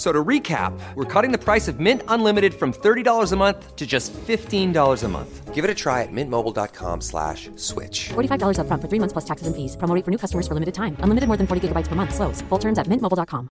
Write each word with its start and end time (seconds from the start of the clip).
F- 0.00 0.06
So 0.06 0.12
to 0.12 0.24
recap, 0.24 0.72
we're 0.94 1.04
cutting 1.04 1.30
the 1.30 1.44
price 1.44 1.68
of 1.68 1.78
Mint 1.78 2.02
Unlimited 2.08 2.54
from 2.54 2.72
$30 2.72 3.32
a 3.32 3.36
month 3.36 3.76
to 3.76 3.86
just 3.86 4.14
$15 4.14 5.04
a 5.04 5.08
month. 5.08 5.54
Give 5.54 5.62
it 5.62 5.70
a 5.70 5.74
try 5.74 6.02
at 6.02 6.08
mintmobile.com 6.10 7.02
slash 7.02 7.50
switch. 7.56 8.08
$45 8.14 8.56
upfront 8.56 8.80
for 8.80 8.88
three 8.88 8.98
months 8.98 9.12
plus 9.12 9.26
taxes 9.26 9.46
and 9.46 9.54
fees. 9.54 9.76
Promo 9.76 9.94
rate 9.94 10.04
for 10.06 10.10
new 10.10 10.16
customers 10.18 10.48
for 10.48 10.54
limited 10.54 10.74
time. 10.74 10.96
Unlimited 11.04 11.28
more 11.28 11.36
than 11.36 11.46
40 11.46 11.68
gigabytes 11.68 11.88
per 11.88 11.96
month. 11.96 12.14
Slows. 12.14 12.40
Full 12.48 12.58
terms 12.58 12.78
at 12.78 12.86
mintmobile.com. 12.88 13.48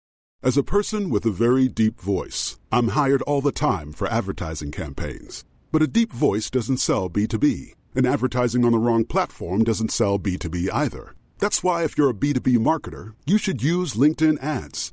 As 0.43 0.59
a 0.59 0.63
person 0.63 1.09
with 1.09 1.25
a 1.25 1.31
very 1.33 1.69
deep 1.69 1.99
voice, 1.99 2.61
I'm 2.71 2.89
hired 2.89 3.23
all 3.23 3.41
the 3.41 3.53
time 3.53 3.93
for 3.93 4.07
advertising 4.09 4.71
campaigns. 4.73 5.45
But 5.73 5.81
a 5.81 5.89
deep 5.89 6.13
voice 6.13 6.51
doesn't 6.51 6.85
sell 6.85 7.09
B2B, 7.09 7.73
and 7.97 8.07
advertising 8.07 8.65
on 8.67 8.73
the 8.73 8.79
wrong 8.79 9.07
platform 9.07 9.65
doesn't 9.65 9.93
sell 9.93 10.19
B2B 10.19 10.69
either. 10.71 11.15
That's 11.39 11.65
why, 11.65 11.85
if 11.85 11.97
you're 11.97 12.11
a 12.11 12.15
B2B 12.15 12.59
marketer, 12.59 13.15
you 13.25 13.39
should 13.39 13.63
use 13.63 13.97
LinkedIn 13.97 14.37
ads. 14.43 14.93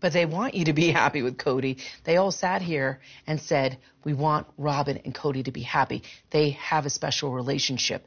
But 0.00 0.12
they 0.12 0.26
want 0.26 0.54
you 0.54 0.66
to 0.66 0.72
be 0.72 0.90
happy 0.90 1.22
with 1.22 1.38
Kody. 1.38 1.80
They 2.04 2.16
all 2.18 2.30
sat 2.30 2.60
here 2.62 3.00
and 3.26 3.40
said, 3.40 3.78
We 4.04 4.12
want 4.12 4.46
Robyn 4.58 5.00
and 5.04 5.14
Kody 5.14 5.44
to 5.44 5.52
be 5.52 5.62
happy. 5.62 6.02
They 6.30 6.50
have 6.50 6.84
a 6.86 6.90
special 6.90 7.32
relationship. 7.32 8.06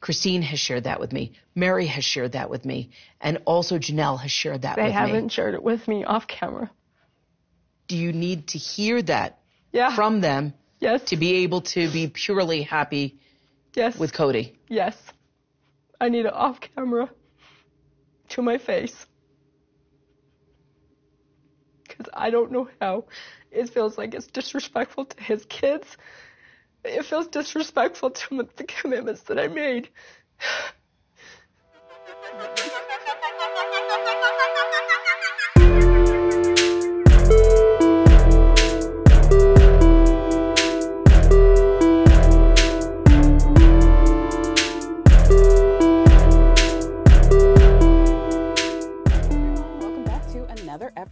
Christine 0.00 0.42
has 0.42 0.60
shared 0.60 0.84
that 0.84 1.00
with 1.00 1.12
me. 1.12 1.32
Meri 1.54 1.86
has 1.86 2.04
shared 2.04 2.32
that 2.32 2.50
with 2.50 2.64
me. 2.64 2.90
And 3.20 3.38
also 3.46 3.78
Janelle 3.78 4.20
has 4.20 4.30
shared 4.30 4.62
that 4.62 4.76
They 4.76 4.84
with 4.84 4.92
haven't 4.92 5.24
me. 5.24 5.28
shared 5.30 5.54
it 5.54 5.62
with 5.62 5.88
me 5.88 6.04
off 6.04 6.26
camera. 6.28 6.70
Do 7.88 7.96
you 7.96 8.12
need 8.12 8.48
to 8.48 8.58
hear 8.58 9.02
that 9.02 9.38
Yeah. 9.72 9.94
from 9.96 10.20
them 10.20 10.54
yes. 10.78 11.02
to 11.04 11.16
be 11.16 11.36
able 11.44 11.62
to 11.62 11.90
be 11.90 12.06
purely 12.08 12.62
happy 12.62 13.18
yes. 13.74 13.98
with 13.98 14.12
Kody? 14.12 14.52
yes. 14.68 14.96
I 16.00 16.08
need 16.10 16.26
it 16.26 16.32
off 16.34 16.60
camera 16.60 17.08
to 18.30 18.42
my 18.42 18.58
face. 18.58 19.06
Because 21.96 22.12
I 22.14 22.30
don't 22.30 22.52
know 22.52 22.68
how. 22.80 23.04
It 23.50 23.70
feels 23.70 23.96
like 23.96 24.14
it's 24.14 24.26
disrespectful 24.26 25.06
to 25.06 25.22
his 25.22 25.44
kids. 25.46 25.96
It 26.84 27.04
feels 27.04 27.28
disrespectful 27.28 28.10
to 28.10 28.48
the 28.56 28.64
commitments 28.64 29.22
that 29.22 29.38
I 29.38 29.48
made. 29.48 29.88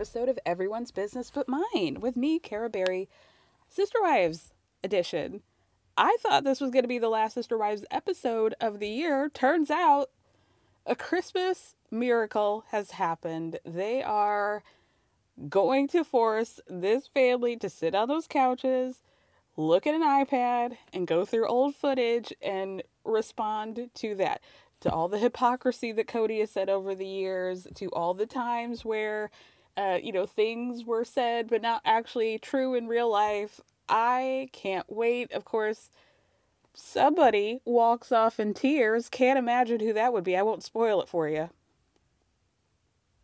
episode 0.03 0.29
of 0.29 0.39
Everyone's 0.45 0.91
Business 0.91 1.31
But 1.33 1.49
Mine 1.49 1.99
with 2.01 2.17
me, 2.17 2.41
Cara 2.41 2.69
Berry, 2.69 3.09
Sister 3.69 4.03
Wives 4.03 4.53
edition. 4.83 5.43
I 5.97 6.17
thought 6.21 6.43
this 6.43 6.61
was 6.61 6.73
going 6.73 6.83
to 6.83 6.89
be 6.89 6.99
the 6.99 7.09
last 7.09 7.35
Sister 7.35 7.57
Wives 7.57 7.85
episode 7.89 8.57
of 8.61 8.81
the 8.81 8.89
year. 8.89 9.29
Turns 9.29 9.71
out 9.71 10.11
a 10.85 10.97
Christmas 10.97 11.77
miracle 11.89 12.65
has 12.73 12.91
happened. 12.91 13.61
They 13.65 14.03
are 14.03 14.65
going 15.49 15.87
to 15.91 16.03
force 16.03 16.59
this 16.67 17.07
family 17.07 17.57
to 17.59 17.71
sit 17.71 17.95
on 17.95 18.09
those 18.09 18.27
couches, 18.27 19.03
look 19.57 19.87
at 19.87 19.95
an 19.95 20.03
iPad, 20.03 20.79
and 20.93 21.07
go 21.07 21.25
through 21.25 21.47
old 21.47 21.77
footage 21.77 22.33
and 22.43 22.83
respond 23.05 23.89
to 23.95 24.17
that. 24.17 24.41
To 24.81 24.91
all 24.91 25.07
the 25.07 25.19
hypocrisy 25.19 25.93
that 25.93 26.09
Kody 26.09 26.41
has 26.41 26.51
said 26.51 26.69
over 26.69 26.93
the 26.93 27.07
years, 27.07 27.69
to 27.77 27.87
all 27.91 28.15
the 28.15 28.27
times 28.27 28.85
where, 28.85 29.31
uh, 29.77 29.99
you 30.03 30.13
know, 30.13 30.27
things 30.27 30.85
were 30.85 31.05
said 31.05 31.49
but 31.49 31.63
not 31.63 31.83
actually 31.85 32.39
true 32.39 32.75
in 32.75 32.87
real 32.87 33.11
life. 33.11 33.61
I 33.89 34.49
can't 34.53 34.87
wait. 34.89 35.33
Of 35.33 35.45
course, 35.45 35.91
somebody 36.75 37.61
walks 37.65 38.13
off 38.13 38.41
in 38.41 38.55
tears. 38.55 39.09
Can't 39.09 39.39
imagine 39.39 39.81
who 39.81 39.93
that 39.93 40.13
would 40.13 40.25
be. 40.25 40.37
I 40.37 40.43
won't 40.43 40.63
spoil 40.63 41.01
it 41.03 41.09
for 41.09 41.29
you. 41.29 41.51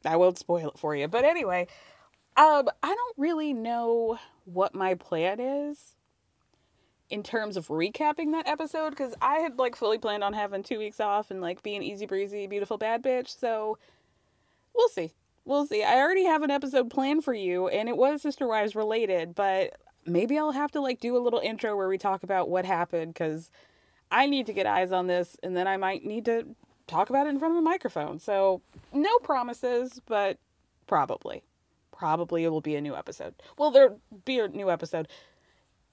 I 0.05 0.17
won't 0.17 0.39
spoil 0.39 0.71
it 0.71 0.79
for 0.79 0.95
you. 0.95 1.09
But 1.09 1.25
anyway, 1.25 1.67
um, 2.37 2.69
I 2.83 2.95
don't 2.95 3.19
really 3.19 3.53
know 3.53 4.19
what 4.45 4.75
my 4.75 4.95
plan 4.95 5.41
is 5.41 5.97
in 7.11 7.23
terms 7.23 7.57
of 7.57 7.69
recapping 7.69 8.33
that 8.33 8.47
episode 8.47 8.91
because 8.91 9.15
I 9.21 9.39
had 9.39 9.59
like 9.59 9.77
fully 9.77 9.99
planned 9.99 10.23
on 10.23 10.35
having 10.35 10.63
two 10.63 10.79
weeks 10.79 11.01
off 11.01 11.31
and 11.31 11.41
like 11.41 11.63
being 11.63 11.83
easy 11.83 12.07
breezy, 12.07 12.47
beautiful 12.47 12.79
bad 12.79 13.03
bitch. 13.03 13.39
So 13.39 13.79
we'll 14.75 14.89
see. 14.89 15.13
We'll 15.49 15.65
see. 15.65 15.83
I 15.83 15.97
already 15.97 16.25
have 16.25 16.43
an 16.43 16.51
episode 16.51 16.91
planned 16.91 17.25
for 17.25 17.33
you 17.33 17.69
and 17.69 17.89
it 17.89 17.97
was 17.97 18.21
Sister 18.21 18.47
Wives 18.47 18.77
related, 18.77 19.35
but 19.35 19.79
maybe 20.05 20.39
I'll 20.39 20.53
have 20.53 20.71
to 20.73 20.81
like 20.83 21.01
do 21.01 21.17
a 21.17 21.25
little 21.25 21.41
intro 21.41 21.75
where 21.75 21.89
we 21.89 21.97
talk 21.97 22.23
about 22.23 22.51
what 22.51 22.67
happened 22.67 23.15
because 23.15 23.51
I 24.11 24.27
need 24.27 24.45
to 24.49 24.53
get 24.53 24.67
eyes 24.67 24.93
on 24.93 25.07
this 25.07 25.39
and 25.43 25.57
then 25.57 25.67
I 25.67 25.79
might 25.79 26.05
need 26.05 26.27
to 26.27 26.47
talk 26.87 27.09
about 27.09 27.27
it 27.27 27.31
in 27.31 27.39
front 27.39 27.55
of 27.55 27.59
a 27.59 27.63
microphone. 27.63 28.19
So 28.19 28.61
no 28.93 29.09
promises, 29.21 30.03
but 30.05 30.37
probably. 30.87 31.43
Probably 31.93 32.45
it 32.45 32.51
will 32.51 32.61
be 32.61 32.77
a 32.77 32.83
new 32.83 32.95
episode. 32.95 33.33
Well, 33.57 33.71
there'll 33.71 34.01
be 34.27 34.41
a 34.41 34.49
new 34.49 34.71
episode. 34.71 35.09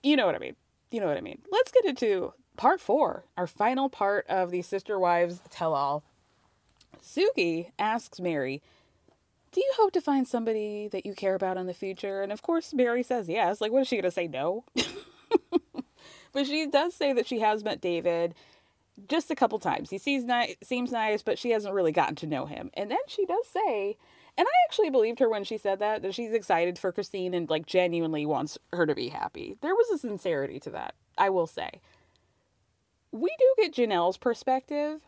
You 0.04 0.18
know 0.18 0.26
what 0.26 0.36
I 0.36 0.40
mean. 0.40 0.58
You 0.92 1.00
know 1.00 1.08
what 1.08 1.18
I 1.18 1.22
mean. 1.22 1.42
Let's 1.50 1.72
get 1.72 1.86
into 1.86 2.34
part 2.58 2.82
four, 2.82 3.24
our 3.38 3.48
final 3.48 3.88
part 3.88 4.26
of 4.28 4.52
the 4.52 4.64
Sister 4.64 5.00
Wives 5.00 5.40
tell 5.50 5.74
all. 5.74 6.04
Suki 7.02 7.72
asks 7.80 8.20
Meri, 8.20 8.62
Do 9.56 9.62
you 9.62 9.72
hope 9.78 9.94
to 9.94 10.02
find 10.02 10.28
somebody 10.28 10.90
that 10.90 11.06
you 11.06 11.14
care 11.16 11.34
about 11.34 11.56
in 11.56 11.66
the 11.66 11.74
future? 11.74 12.22
And 12.22 12.34
of 12.34 12.42
course, 12.42 12.74
Meri 12.74 13.04
says 13.04 13.30
yes. 13.30 13.62
Like, 13.62 13.72
what 13.72 13.84
is 13.84 13.88
she 13.88 13.96
going 13.96 14.04
to 14.04 14.12
say? 14.12 14.28
No. 14.28 14.66
but 16.34 16.46
she 16.46 16.68
does 16.68 16.94
say 16.94 17.14
that 17.14 17.26
she 17.26 17.40
has 17.40 17.64
met 17.64 17.80
David 17.80 18.36
just 19.08 19.32
a 19.32 19.36
couple 19.36 19.58
times. 19.60 19.90
He 19.90 19.98
seems 19.98 20.26
nice, 20.26 20.56
seems 20.62 20.92
nice, 20.92 21.22
but 21.22 21.40
she 21.40 21.52
hasn't 21.52 21.74
really 21.74 21.94
gotten 21.94 22.16
to 22.16 22.28
know 22.28 22.48
him. 22.48 22.70
And 22.74 22.92
then 22.92 22.98
she 23.08 23.26
does 23.26 23.48
say, 23.48 23.96
and 24.38 24.46
I 24.46 24.52
actually 24.68 24.90
believed 24.90 25.20
her 25.20 25.30
when 25.30 25.46
she 25.46 25.58
said 25.58 25.80
that, 25.80 26.02
that 26.02 26.14
she's 26.14 26.34
excited 26.34 26.78
for 26.78 26.92
Christine 26.92 27.34
and 27.34 27.50
like 27.50 27.66
genuinely 27.66 28.26
wants 28.26 28.58
her 28.74 28.86
to 28.86 28.94
be 28.94 29.08
happy. 29.08 29.56
There 29.62 29.74
was 29.74 29.90
a 29.90 29.98
sincerity 29.98 30.60
to 30.60 30.70
that, 30.72 30.96
I 31.18 31.30
will 31.30 31.48
say. 31.48 31.80
We 33.14 33.34
do 33.40 33.54
get 33.56 33.74
Janelle's 33.74 34.18
perspective 34.18 35.00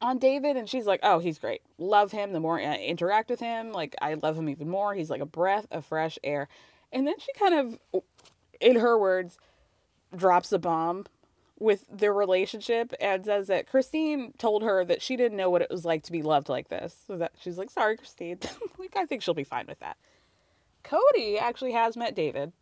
on 0.00 0.18
David, 0.18 0.56
and 0.56 0.68
she's 0.68 0.86
like, 0.86 1.00
oh, 1.02 1.18
he's 1.18 1.38
great. 1.38 1.62
Love 1.78 2.12
him. 2.12 2.32
The 2.32 2.40
more 2.40 2.58
I 2.58 2.76
interact 2.76 3.30
with 3.30 3.40
him, 3.40 3.72
like, 3.72 3.94
I 4.00 4.14
love 4.14 4.36
him 4.36 4.48
even 4.48 4.68
more. 4.68 4.94
He's 4.94 5.10
like 5.10 5.20
a 5.20 5.26
breath 5.26 5.66
of 5.70 5.84
fresh 5.84 6.18
air. 6.24 6.48
And 6.92 7.06
then 7.06 7.18
she 7.18 7.32
kind 7.38 7.54
of, 7.54 8.02
in 8.60 8.76
her 8.76 8.98
words, 8.98 9.38
drops 10.16 10.52
a 10.52 10.58
bomb 10.58 11.06
with 11.58 11.84
their 11.92 12.12
relationship 12.12 12.92
and 13.00 13.24
says 13.24 13.48
that 13.48 13.68
Christine 13.68 14.32
told 14.38 14.62
her 14.62 14.84
that 14.84 15.02
she 15.02 15.16
didn't 15.16 15.36
know 15.36 15.50
what 15.50 15.62
it 15.62 15.70
was 15.70 15.84
like 15.84 16.02
to 16.04 16.12
be 16.12 16.22
loved 16.22 16.48
like 16.48 16.68
this. 16.68 16.96
So 17.06 17.18
that 17.18 17.32
she's 17.38 17.58
like, 17.58 17.70
sorry, 17.70 17.96
Christine. 17.98 18.38
like, 18.78 18.96
I 18.96 19.04
think 19.04 19.22
she'll 19.22 19.34
be 19.34 19.44
fine 19.44 19.66
with 19.68 19.78
that. 19.80 19.98
Kody 20.82 21.38
actually 21.38 21.72
has 21.72 21.96
met 21.96 22.14
David. 22.14 22.52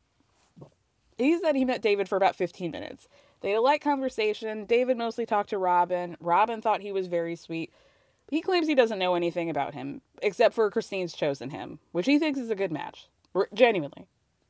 He 1.17 1.39
said 1.39 1.57
he 1.57 1.65
met 1.65 1.83
David 1.83 2.09
for 2.09 2.17
about 2.17 2.37
15 2.37 2.71
minutes. 2.71 3.09
They 3.41 3.51
had 3.51 3.59
a 3.59 3.63
light 3.63 3.81
conversation. 3.81 4.67
David 4.67 4.97
mostly 4.97 5.27
talked 5.27 5.51
to 5.51 5.59
Robyn. 5.59 6.17
Robyn 6.21 6.61
thought 6.61 6.81
he 6.81 6.93
was 6.93 7.07
very 7.07 7.37
sweet. 7.37 7.73
He 8.31 8.43
claims 8.43 8.67
he 8.67 8.75
doesn't 8.75 8.99
know 8.99 9.15
anything 9.15 9.49
about 9.49 9.75
him, 9.75 10.03
except 10.23 10.55
for 10.55 10.71
Christine's 10.71 11.15
chosen 11.15 11.51
him, 11.51 11.79
which 11.93 12.07
he 12.07 12.19
thinks 12.19 12.39
is 12.39 12.51
a 12.51 12.55
good 12.55 12.73
match. 12.73 13.09
Genuinely. 13.55 14.07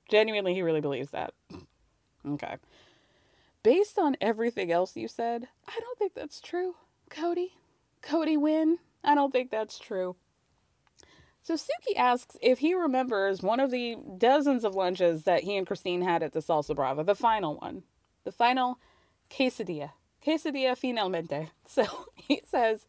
Genuinely, 0.08 0.54
he 0.54 0.62
really 0.62 0.80
believes 0.80 1.10
that. 1.10 1.34
Okay. 2.26 2.56
Based 3.62 3.96
on 3.96 4.16
everything 4.20 4.72
else 4.72 4.96
you 4.96 5.06
said, 5.08 5.48
I 5.66 5.78
don't 5.80 5.98
think 5.98 6.14
that's 6.14 6.40
true, 6.40 6.74
Kody. 7.10 7.52
Kody 8.02 8.36
Wynn, 8.36 8.78
I 9.04 9.14
don't 9.14 9.32
think 9.32 9.50
that's 9.50 9.78
true. 9.78 10.16
So 11.42 11.54
Suki 11.54 11.96
asks 11.96 12.36
if 12.42 12.58
he 12.58 12.74
remembers 12.74 13.40
one 13.40 13.60
of 13.60 13.70
the 13.70 13.96
dozens 14.18 14.64
of 14.64 14.74
lunches 14.74 15.22
that 15.22 15.44
he 15.44 15.56
and 15.56 15.66
Christine 15.66 16.02
had 16.02 16.22
at 16.22 16.32
the 16.32 16.40
Salsa 16.40 16.74
Brava, 16.74 17.04
the 17.04 17.14
final 17.14 17.56
one, 17.56 17.84
the 18.28 18.32
final 18.32 18.78
quesadilla, 19.30 19.92
quesadilla 20.24 20.76
finalmente. 20.76 21.48
So 21.66 21.84
he 22.14 22.42
says, 22.46 22.84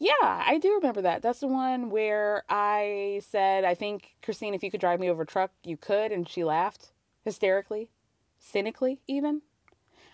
Yeah, 0.00 0.10
I 0.20 0.58
do 0.60 0.74
remember 0.74 1.02
that. 1.02 1.22
That's 1.22 1.38
the 1.38 1.46
one 1.46 1.88
where 1.88 2.42
I 2.48 3.20
said, 3.28 3.64
I 3.64 3.74
think, 3.74 4.16
Christine, 4.24 4.54
if 4.54 4.64
you 4.64 4.70
could 4.72 4.80
drive 4.80 4.98
me 4.98 5.08
over 5.08 5.22
a 5.22 5.26
truck, 5.26 5.52
you 5.62 5.76
could. 5.76 6.10
And 6.10 6.28
she 6.28 6.42
laughed 6.42 6.90
hysterically, 7.24 7.90
cynically, 8.40 8.98
even. 9.06 9.42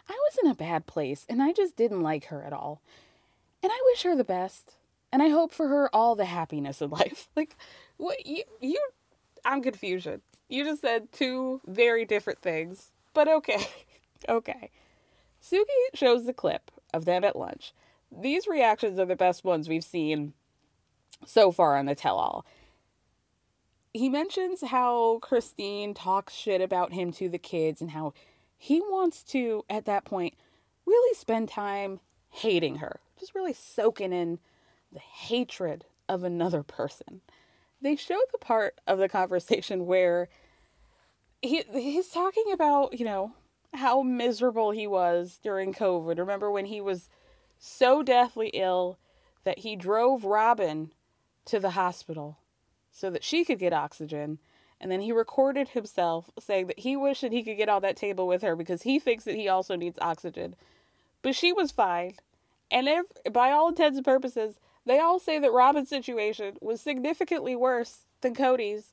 I 0.06 0.12
was 0.12 0.38
in 0.44 0.50
a 0.50 0.54
bad 0.54 0.86
place 0.86 1.24
and 1.30 1.42
I 1.42 1.52
just 1.52 1.74
didn't 1.74 2.02
like 2.02 2.26
her 2.26 2.42
at 2.42 2.52
all. 2.52 2.82
And 3.62 3.72
I 3.72 3.82
wish 3.86 4.02
her 4.02 4.14
the 4.14 4.22
best 4.22 4.74
and 5.10 5.22
I 5.22 5.30
hope 5.30 5.50
for 5.50 5.68
her 5.68 5.88
all 5.96 6.14
the 6.14 6.26
happiness 6.26 6.82
in 6.82 6.90
life. 7.00 7.28
Like, 7.34 7.56
what 7.96 8.26
you 8.26 8.42
you? 8.60 8.86
I'm 9.46 9.62
confusion. 9.62 10.20
You 10.50 10.64
just 10.64 10.82
said 10.82 11.10
two 11.10 11.62
very 11.66 12.04
different 12.04 12.40
things, 12.40 12.90
but 13.14 13.28
okay, 13.28 13.66
okay. 14.28 14.70
Suki 15.42 15.64
shows 15.94 16.24
the 16.24 16.32
clip 16.32 16.70
of 16.94 17.04
them 17.04 17.24
at 17.24 17.36
lunch. 17.36 17.72
These 18.10 18.46
reactions 18.46 18.98
are 18.98 19.04
the 19.04 19.16
best 19.16 19.44
ones 19.44 19.68
we've 19.68 19.84
seen 19.84 20.32
so 21.24 21.52
far 21.52 21.76
on 21.76 21.86
the 21.86 21.94
tell-all. 21.94 22.46
He 23.92 24.08
mentions 24.08 24.62
how 24.62 25.18
Christine 25.22 25.94
talks 25.94 26.34
shit 26.34 26.60
about 26.60 26.92
him 26.92 27.12
to 27.12 27.28
the 27.28 27.38
kids 27.38 27.80
and 27.80 27.90
how 27.90 28.12
he 28.58 28.80
wants 28.80 29.22
to, 29.24 29.64
at 29.70 29.86
that 29.86 30.04
point, 30.04 30.34
really 30.84 31.14
spend 31.14 31.48
time 31.48 32.00
hating 32.30 32.76
her, 32.76 33.00
just 33.18 33.34
really 33.34 33.52
soaking 33.52 34.12
in 34.12 34.38
the 34.92 35.00
hatred 35.00 35.84
of 36.08 36.24
another 36.24 36.62
person. 36.62 37.20
They 37.80 37.96
show 37.96 38.18
the 38.32 38.38
part 38.38 38.78
of 38.86 38.98
the 38.98 39.08
conversation 39.08 39.86
where 39.86 40.28
he 41.42 41.64
he's 41.72 42.08
talking 42.08 42.50
about, 42.52 42.98
you 42.98 43.04
know, 43.04 43.32
how 43.74 44.02
miserable 44.02 44.70
he 44.70 44.86
was 44.86 45.38
during 45.42 45.72
COVID. 45.72 46.18
Remember 46.18 46.50
when 46.50 46.66
he 46.66 46.80
was 46.80 47.08
so 47.58 48.02
deathly 48.02 48.48
ill 48.48 48.98
that 49.44 49.60
he 49.60 49.76
drove 49.76 50.24
Robyn 50.24 50.92
to 51.46 51.60
the 51.60 51.70
hospital 51.70 52.38
so 52.90 53.10
that 53.10 53.24
she 53.24 53.44
could 53.44 53.58
get 53.58 53.72
oxygen. 53.72 54.38
And 54.80 54.90
then 54.90 55.00
he 55.00 55.12
recorded 55.12 55.68
himself 55.68 56.30
saying 56.38 56.66
that 56.66 56.80
he 56.80 56.96
wished 56.96 57.22
that 57.22 57.32
he 57.32 57.42
could 57.42 57.56
get 57.56 57.68
on 57.68 57.82
that 57.82 57.96
table 57.96 58.26
with 58.26 58.42
her 58.42 58.56
because 58.56 58.82
he 58.82 58.98
thinks 58.98 59.24
that 59.24 59.36
he 59.36 59.48
also 59.48 59.76
needs 59.76 59.98
oxygen. 60.00 60.54
But 61.22 61.34
she 61.34 61.52
was 61.52 61.70
fine. 61.70 62.14
And 62.70 62.88
by 63.32 63.50
all 63.50 63.68
intents 63.68 63.96
and 63.96 64.04
purposes, 64.04 64.58
they 64.84 64.98
all 64.98 65.18
say 65.18 65.38
that 65.38 65.52
Robyn's 65.52 65.88
situation 65.88 66.56
was 66.60 66.80
significantly 66.80 67.56
worse 67.56 68.06
than 68.20 68.34
Kody's. 68.34 68.92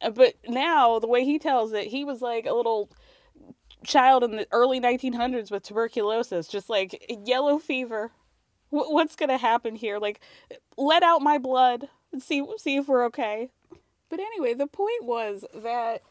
Uh, 0.00 0.10
but 0.10 0.34
now, 0.46 0.98
the 0.98 1.08
way 1.08 1.24
he 1.24 1.38
tells 1.38 1.72
it, 1.72 1.88
he 1.88 2.04
was 2.04 2.20
like 2.22 2.46
a 2.46 2.54
little 2.54 2.90
child 3.84 4.24
in 4.24 4.32
the 4.32 4.46
early 4.50 4.80
1900s 4.80 5.50
with 5.50 5.62
tuberculosis, 5.62 6.48
just 6.48 6.68
like 6.68 7.04
yellow 7.24 7.58
fever. 7.58 8.12
W- 8.72 8.92
what's 8.92 9.16
going 9.16 9.28
to 9.30 9.38
happen 9.38 9.76
here? 9.76 9.98
Like, 9.98 10.20
let 10.76 11.02
out 11.02 11.22
my 11.22 11.38
blood 11.38 11.88
and 12.12 12.22
see 12.22 12.44
see 12.56 12.76
if 12.76 12.88
we're 12.88 13.04
okay. 13.06 13.50
But 14.08 14.20
anyway, 14.20 14.54
the 14.54 14.66
point 14.66 15.04
was 15.04 15.44
that 15.54 16.02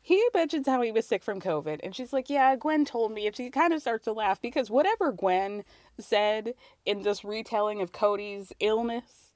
he 0.00 0.22
mentions 0.34 0.66
how 0.66 0.82
he 0.82 0.92
was 0.92 1.06
sick 1.06 1.22
from 1.22 1.40
COVID, 1.40 1.80
and 1.82 1.94
she's 1.94 2.12
like, 2.12 2.28
"Yeah, 2.28 2.56
Gwen 2.56 2.84
told 2.84 3.12
me." 3.12 3.26
And 3.26 3.34
she 3.34 3.50
kind 3.50 3.72
of 3.72 3.80
starts 3.80 4.04
to 4.04 4.12
laugh 4.12 4.40
because 4.40 4.70
whatever 4.70 5.12
Gwen 5.12 5.64
said 5.98 6.54
in 6.84 7.02
this 7.02 7.24
retelling 7.24 7.80
of 7.80 7.92
Kody's 7.92 8.52
illness, 8.60 9.32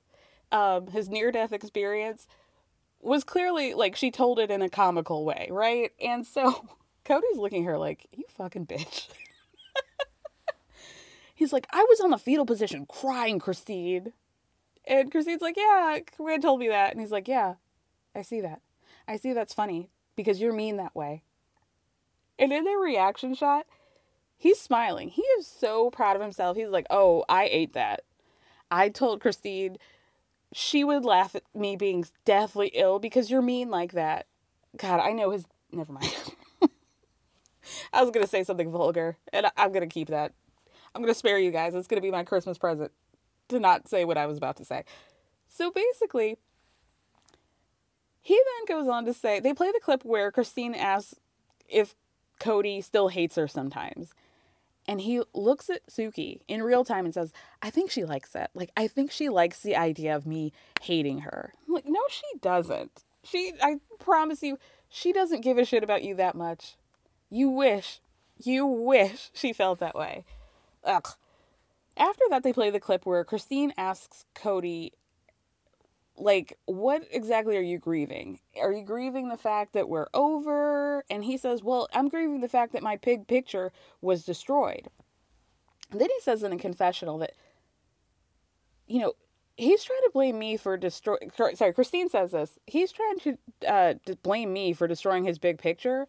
um, 0.52 0.88
his 0.88 1.08
near-death 1.08 1.52
experience, 1.52 2.26
was 3.00 3.24
clearly 3.24 3.74
like 3.74 3.96
she 3.96 4.10
told 4.10 4.38
it 4.38 4.50
in 4.50 4.62
a 4.62 4.68
comical 4.68 5.24
way, 5.24 5.48
right? 5.50 5.92
And 6.00 6.26
so 6.26 6.68
Kody's 7.08 7.38
looking 7.38 7.64
at 7.64 7.70
her 7.70 7.78
like, 7.78 8.06
"You 8.12 8.25
fucking 8.37 8.66
bitch." 8.66 9.08
He's 11.34 11.52
like, 11.52 11.66
"I 11.70 11.87
was 11.88 12.00
on 12.00 12.10
the 12.10 12.19
fetal 12.19 12.46
position, 12.46 12.87
crying, 12.87 13.38
Christine." 13.38 14.12
And 14.84 15.10
Christine's 15.10 15.43
like, 15.43 15.56
"Yeah, 15.56 15.99
Gwen 16.16 16.40
told 16.40 16.60
me 16.60 16.69
that." 16.69 16.93
And 16.93 17.00
he's 17.00 17.12
like, 17.12 17.28
"Yeah, 17.28 17.55
I 18.14 18.22
see 18.22 18.40
that. 18.40 18.60
I 19.06 19.16
see 19.16 19.32
that's 19.32 19.55
funny." 19.55 19.90
because 20.19 20.40
you're 20.40 20.52
mean 20.52 20.78
that 20.78 20.96
way. 20.96 21.22
And 22.40 22.52
in 22.52 22.64
their 22.64 22.76
reaction 22.76 23.34
shot, 23.34 23.66
he's 24.37 24.60
smiling. 24.60 25.10
He 25.10 25.22
is 25.22 25.46
so 25.46 25.90
proud 25.90 26.16
of 26.16 26.22
himself. 26.22 26.56
He's 26.56 26.69
like, 26.69 26.87
oh, 26.90 27.25
I 27.28 27.49
ate 27.50 27.72
that. 27.75 28.02
I 28.69 28.88
told 28.88 29.20
Christine 29.20 29.78
she 30.52 30.82
would 30.82 31.05
laugh 31.05 31.37
at 31.37 31.44
me 31.55 31.76
being 31.76 32.05
deathly 32.25 32.72
ill 32.75 32.99
because 32.99 33.31
you're 33.31 33.40
mean 33.40 33.70
like 33.70 33.93
that. 33.93 34.26
God, 34.76 34.99
I 34.99 35.12
know 35.12 35.31
his. 35.31 35.46
Never 35.70 35.93
mind. 35.93 36.12
I 37.93 38.03
was 38.03 38.11
to 38.25 38.31
say 38.31 38.44
something 38.44 38.70
vulgar, 38.70 39.17
and 39.32 39.47
I'm 39.56 39.73
going 39.73 39.88
to 39.88 39.93
keep 39.93 40.09
that. 40.09 40.32
I'm 40.94 41.03
to 41.12 41.19
spare 41.19 41.38
you 41.38 41.50
guys. 41.50 41.75
It's 41.75 41.87
to 42.00 42.06
be 42.06 42.11
my 42.11 42.25
Christmas 42.25 42.59
present 42.59 42.91
to 43.49 43.61
not 43.61 43.88
say 43.88 44.05
what 44.05 44.19
I 44.19 44.26
was 44.26 44.38
about 44.38 44.56
to 44.56 44.65
say. 44.65 44.85
So 45.49 45.70
basically, 45.70 46.37
he 48.20 48.35
then 48.35 48.76
goes 48.76 48.88
on 48.88 49.05
to 49.06 49.15
say 49.15 49.41
they 49.41 49.55
play 49.55 49.70
the 49.73 49.81
clip 49.82 50.05
where 50.05 50.31
Christine 50.31 50.75
asks 50.75 51.15
if 51.69 51.94
Kody 52.41 52.82
still 52.82 53.09
hates 53.09 53.37
her 53.37 53.49
sometimes. 53.49 54.12
And 54.87 55.03
he 55.03 55.23
looks 55.35 55.69
at 55.69 55.87
Suki 55.87 56.41
in 56.49 56.62
real 56.62 56.82
time 56.82 57.05
and 57.05 57.12
says, 57.12 57.32
I 57.61 57.69
think 57.69 57.91
she 57.91 58.06
likes 58.06 58.35
it. 58.35 58.49
Like, 58.55 58.70
I 58.75 58.88
think 58.88 59.11
she 59.11 59.29
likes 59.29 59.61
the 59.61 59.76
idea 59.76 60.17
of 60.17 60.26
me 60.26 60.53
hating 60.81 61.20
her. 61.20 61.53
I'm 61.67 61.75
like, 61.75 61.87
no, 61.87 62.00
she 62.09 62.38
doesn't. 62.41 63.05
She, 63.23 63.53
I 63.62 63.81
promise 63.99 64.43
you, 64.43 64.59
she 64.88 65.12
doesn't 65.12 65.43
give 65.43 65.59
a 65.59 65.67
shit 65.67 65.85
about 65.85 66.03
you 66.03 66.15
that 66.15 66.35
much. 66.35 66.76
You 67.30 67.50
wish, 67.50 68.00
you 68.42 68.66
wish 68.66 69.30
she 69.32 69.52
felt 69.52 69.80
that 69.80 69.94
way. 69.94 70.25
Ugh. 70.84 71.08
After 71.96 72.24
that, 72.31 72.43
they 72.43 72.53
play 72.53 72.70
the 72.70 72.81
clip 72.81 73.05
where 73.05 73.24
Christine 73.24 73.72
asks 73.76 74.24
Kody 74.34 74.93
like 76.20 76.58
what 76.67 77.05
exactly 77.10 77.56
are 77.56 77.62
you 77.62 77.79
grieving? 77.79 78.41
Are 78.60 78.72
you 78.72 78.82
grieving 78.82 79.29
the 79.29 79.36
fact 79.36 79.72
that 79.74 79.88
we're 79.88 80.08
over? 80.12 81.05
And 81.10 81.24
he 81.24 81.36
says 81.36 81.62
well 81.62 81.88
i'm 81.93 82.08
grieving 82.08 82.41
the 82.41 82.48
fact 82.48 82.72
that 82.72 82.82
my 82.82 82.96
pig 82.96 83.26
picture 83.26 83.72
was 84.00 84.24
destroyed. 84.24 84.88
And 85.91 86.00
then 86.00 86.08
he 86.08 86.20
says 86.20 86.43
in 86.43 86.53
a 86.53 86.58
confessional 86.58 87.19
that 87.19 87.32
you 88.86 89.00
know 89.00 89.12
he's 89.56 89.84
trying 89.84 90.03
to 90.03 90.10
blame 90.12 90.38
me 90.38 90.56
for 90.56 90.76
destroy 90.76 91.17
sorry 91.55 91.72
christine 91.72 92.08
says 92.08 92.32
this. 92.32 92.58
He's 92.67 92.93
trying 92.93 93.19
to 93.20 93.38
uh, 93.67 93.94
blame 94.22 94.53
me 94.53 94.72
for 94.72 94.86
destroying 94.86 95.24
his 95.24 95.38
big 95.38 95.58
picture 95.58 96.08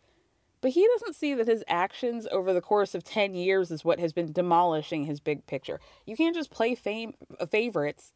but 0.62 0.72
he 0.72 0.88
doesn't 0.94 1.16
see 1.16 1.34
that 1.34 1.48
his 1.48 1.64
actions 1.68 2.28
over 2.32 2.54
the 2.54 2.62
course 2.62 2.94
of 2.94 3.04
10 3.04 3.34
years 3.34 3.72
is 3.72 3.86
what 3.86 4.00
has 4.00 4.14
been 4.14 4.32
demolishing 4.32 5.06
his 5.06 5.20
big 5.20 5.46
picture 5.48 5.80
you 6.06 6.16
can't 6.16 6.36
just 6.36 6.52
play 6.52 6.76
fame 6.76 7.14
uh, 7.40 7.46
favorites 7.46 8.14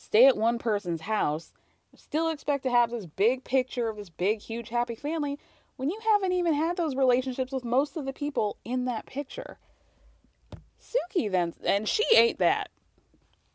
stay 0.00 0.26
at 0.26 0.36
one 0.36 0.58
person's 0.58 1.02
house, 1.02 1.52
still 1.94 2.30
expect 2.30 2.62
to 2.62 2.70
have 2.70 2.90
this 2.90 3.04
big 3.04 3.44
picture 3.44 3.88
of 3.88 3.96
this 3.96 4.08
big, 4.08 4.40
huge, 4.40 4.70
happy 4.70 4.94
family 4.94 5.38
when 5.76 5.90
you 5.90 5.98
haven't 6.12 6.32
even 6.32 6.54
had 6.54 6.76
those 6.76 6.96
relationships 6.96 7.52
with 7.52 7.64
most 7.64 7.96
of 7.96 8.06
the 8.06 8.12
people 8.12 8.56
in 8.64 8.86
that 8.86 9.04
picture. 9.04 9.58
Suki 10.80 11.30
then, 11.30 11.52
and 11.64 11.86
she 11.86 12.04
ate 12.16 12.38
that. 12.38 12.70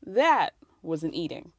That 0.06 0.54
was 0.84 1.04
an 1.04 1.16
eating. 1.16 1.52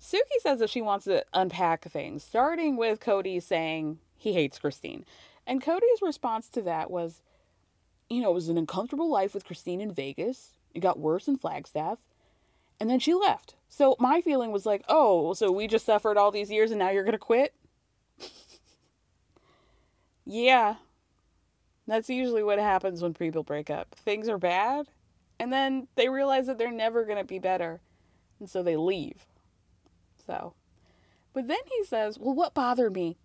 Suki 0.00 0.40
says 0.40 0.58
that 0.58 0.70
she 0.70 0.82
wants 0.82 1.04
to 1.04 1.24
unpack 1.32 1.84
things, 1.84 2.24
starting 2.24 2.76
with 2.76 2.98
Kody 2.98 3.40
saying 3.40 4.00
he 4.16 4.32
hates 4.32 4.58
Christine. 4.58 5.04
And 5.52 5.60
Kody's 5.60 6.00
response 6.00 6.48
to 6.48 6.62
that 6.62 6.90
was, 6.90 7.20
you 8.08 8.22
know, 8.22 8.30
it 8.30 8.36
was 8.36 8.48
an 8.48 8.56
uncomfortable 8.56 9.10
life 9.10 9.34
with 9.34 9.44
Christine 9.44 9.82
in 9.82 9.92
Vegas. 9.92 10.52
It 10.72 10.80
got 10.80 10.98
worse 10.98 11.28
in 11.28 11.36
Flagstaff. 11.36 11.98
And 12.80 12.88
then 12.88 12.98
she 12.98 13.12
left. 13.12 13.54
So 13.68 13.94
my 13.98 14.22
feeling 14.22 14.50
was 14.50 14.64
like, 14.64 14.82
oh, 14.88 15.34
so 15.34 15.52
we 15.52 15.66
just 15.66 15.84
suffered 15.84 16.16
all 16.16 16.30
these 16.30 16.50
years 16.50 16.70
and 16.70 16.78
now 16.78 16.88
you're 16.88 17.04
going 17.04 17.12
to 17.12 17.18
quit? 17.18 17.52
yeah. 20.24 20.76
That's 21.86 22.08
usually 22.08 22.42
what 22.42 22.58
happens 22.58 23.02
when 23.02 23.12
people 23.12 23.42
break 23.42 23.68
up. 23.68 23.94
Things 23.94 24.30
are 24.30 24.38
bad, 24.38 24.86
and 25.38 25.52
then 25.52 25.86
they 25.96 26.08
realize 26.08 26.46
that 26.46 26.56
they're 26.56 26.72
never 26.72 27.04
going 27.04 27.18
to 27.18 27.24
be 27.24 27.38
better. 27.38 27.82
And 28.40 28.48
so 28.48 28.62
they 28.62 28.76
leave. 28.76 29.26
So, 30.26 30.54
but 31.34 31.46
then 31.46 31.58
he 31.66 31.84
says, 31.84 32.18
well, 32.18 32.34
what 32.34 32.54
bothered 32.54 32.94
me 32.94 33.18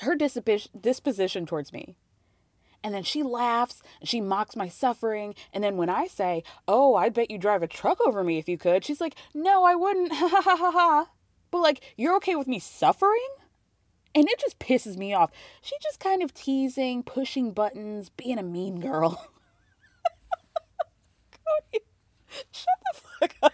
her 0.00 0.16
disposition 0.16 1.46
towards 1.46 1.72
me. 1.72 1.96
And 2.84 2.94
then 2.94 3.04
she 3.04 3.22
laughs 3.22 3.80
and 4.00 4.08
she 4.08 4.20
mocks 4.20 4.56
my 4.56 4.68
suffering. 4.68 5.34
And 5.52 5.62
then 5.62 5.76
when 5.76 5.88
I 5.88 6.06
say, 6.06 6.42
Oh, 6.66 6.94
I 6.94 7.08
bet 7.08 7.30
you 7.30 7.38
drive 7.38 7.62
a 7.62 7.68
truck 7.68 7.98
over 8.04 8.24
me 8.24 8.38
if 8.38 8.48
you 8.48 8.58
could, 8.58 8.84
she's 8.84 9.00
like, 9.00 9.14
No, 9.34 9.64
I 9.64 9.74
wouldn't. 9.74 10.12
Ha 10.22 10.28
ha 10.28 10.42
ha 10.42 10.56
ha 10.56 10.70
ha. 10.70 11.06
But 11.50 11.58
like, 11.58 11.94
you're 11.96 12.16
okay 12.16 12.34
with 12.34 12.48
me 12.48 12.58
suffering? 12.58 13.28
And 14.14 14.28
it 14.28 14.40
just 14.40 14.58
pisses 14.58 14.96
me 14.96 15.14
off. 15.14 15.30
She 15.62 15.76
just 15.82 16.00
kind 16.00 16.22
of 16.22 16.34
teasing, 16.34 17.02
pushing 17.02 17.52
buttons, 17.52 18.10
being 18.10 18.38
a 18.38 18.42
mean 18.42 18.80
girl. 18.80 19.12
Kody, 21.32 21.80
shut 22.50 22.66
the 22.92 23.00
fuck 23.00 23.36
up. 23.42 23.52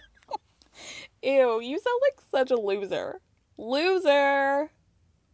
Ew, 1.21 1.61
you 1.61 1.79
sound 1.79 2.01
like 2.01 2.21
such 2.31 2.51
a 2.51 2.59
loser. 2.59 3.21
Loser. 3.57 4.71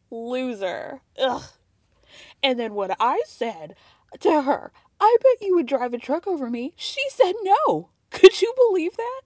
Loser. 0.10 1.02
Ugh. 1.20 1.44
And 2.42 2.60
then 2.60 2.74
when 2.76 2.94
I 3.00 3.24
said 3.26 3.76
to 4.20 4.42
her, 4.44 4.72
I 5.00 5.18
bet 5.22 5.46
you 5.48 5.56
would 5.56 5.66
drive 5.66 5.94
a 5.94 5.98
truck 5.98 6.28
over 6.28 6.50
me, 6.50 6.74
she 6.76 7.02
said 7.10 7.34
no. 7.44 7.90
Could 8.12 8.42
you 8.42 8.54
believe 8.56 8.96
that? 8.98 9.22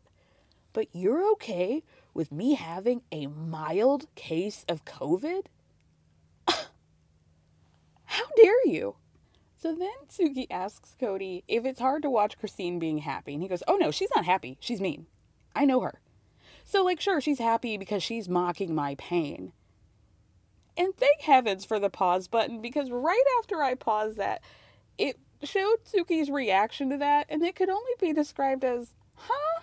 But 0.74 0.88
you're 0.93 1.29
okay 1.33 1.83
with 2.13 2.31
me 2.31 2.55
having 2.55 3.01
a 3.12 3.27
mild 3.27 4.07
case 4.15 4.65
of 4.67 4.86
COVID? 4.86 5.45
How 6.48 8.25
dare 8.36 8.65
you? 8.65 8.95
So 9.57 9.75
then 9.75 9.89
Suki 10.07 10.48
asks 10.50 10.95
Kody 11.00 11.43
if 11.48 11.65
it's 11.65 11.81
hard 11.81 12.01
to 12.03 12.09
watch 12.09 12.39
Christine 12.39 12.79
being 12.79 13.00
happy. 13.00 13.33
And 13.33 13.43
he 13.43 13.50
goes, 13.50 13.63
Oh 13.67 13.75
no, 13.75 13.91
she's 13.91 14.09
not 14.15 14.25
happy. 14.25 14.57
She's 14.59 14.81
mean. 14.81 15.07
I 15.55 15.65
know 15.65 15.81
her. 15.81 16.00
So, 16.63 16.83
like, 16.83 17.01
sure, 17.01 17.19
she's 17.19 17.39
happy 17.39 17.77
because 17.77 18.03
she's 18.03 18.29
mocking 18.29 18.75
my 18.75 18.95
pain. 18.95 19.53
And 20.79 20.95
thank 20.95 21.19
heavens 21.19 21.65
for 21.65 21.77
the 21.77 21.89
pause 21.89 22.29
button 22.29 22.62
because 22.62 22.89
right 22.89 23.24
after 23.39 23.62
I 23.62 23.75
paused 23.75 24.17
that, 24.17 24.41
it 24.98 25.19
showed 25.43 25.83
Suki's 25.83 26.29
reaction 26.29 26.89
to 26.91 26.98
that, 26.98 27.25
and 27.27 27.43
it 27.43 27.55
could 27.55 27.69
only 27.69 27.91
be 28.00 28.13
described 28.13 28.63
as, 28.63 28.93
huh? 29.15 29.62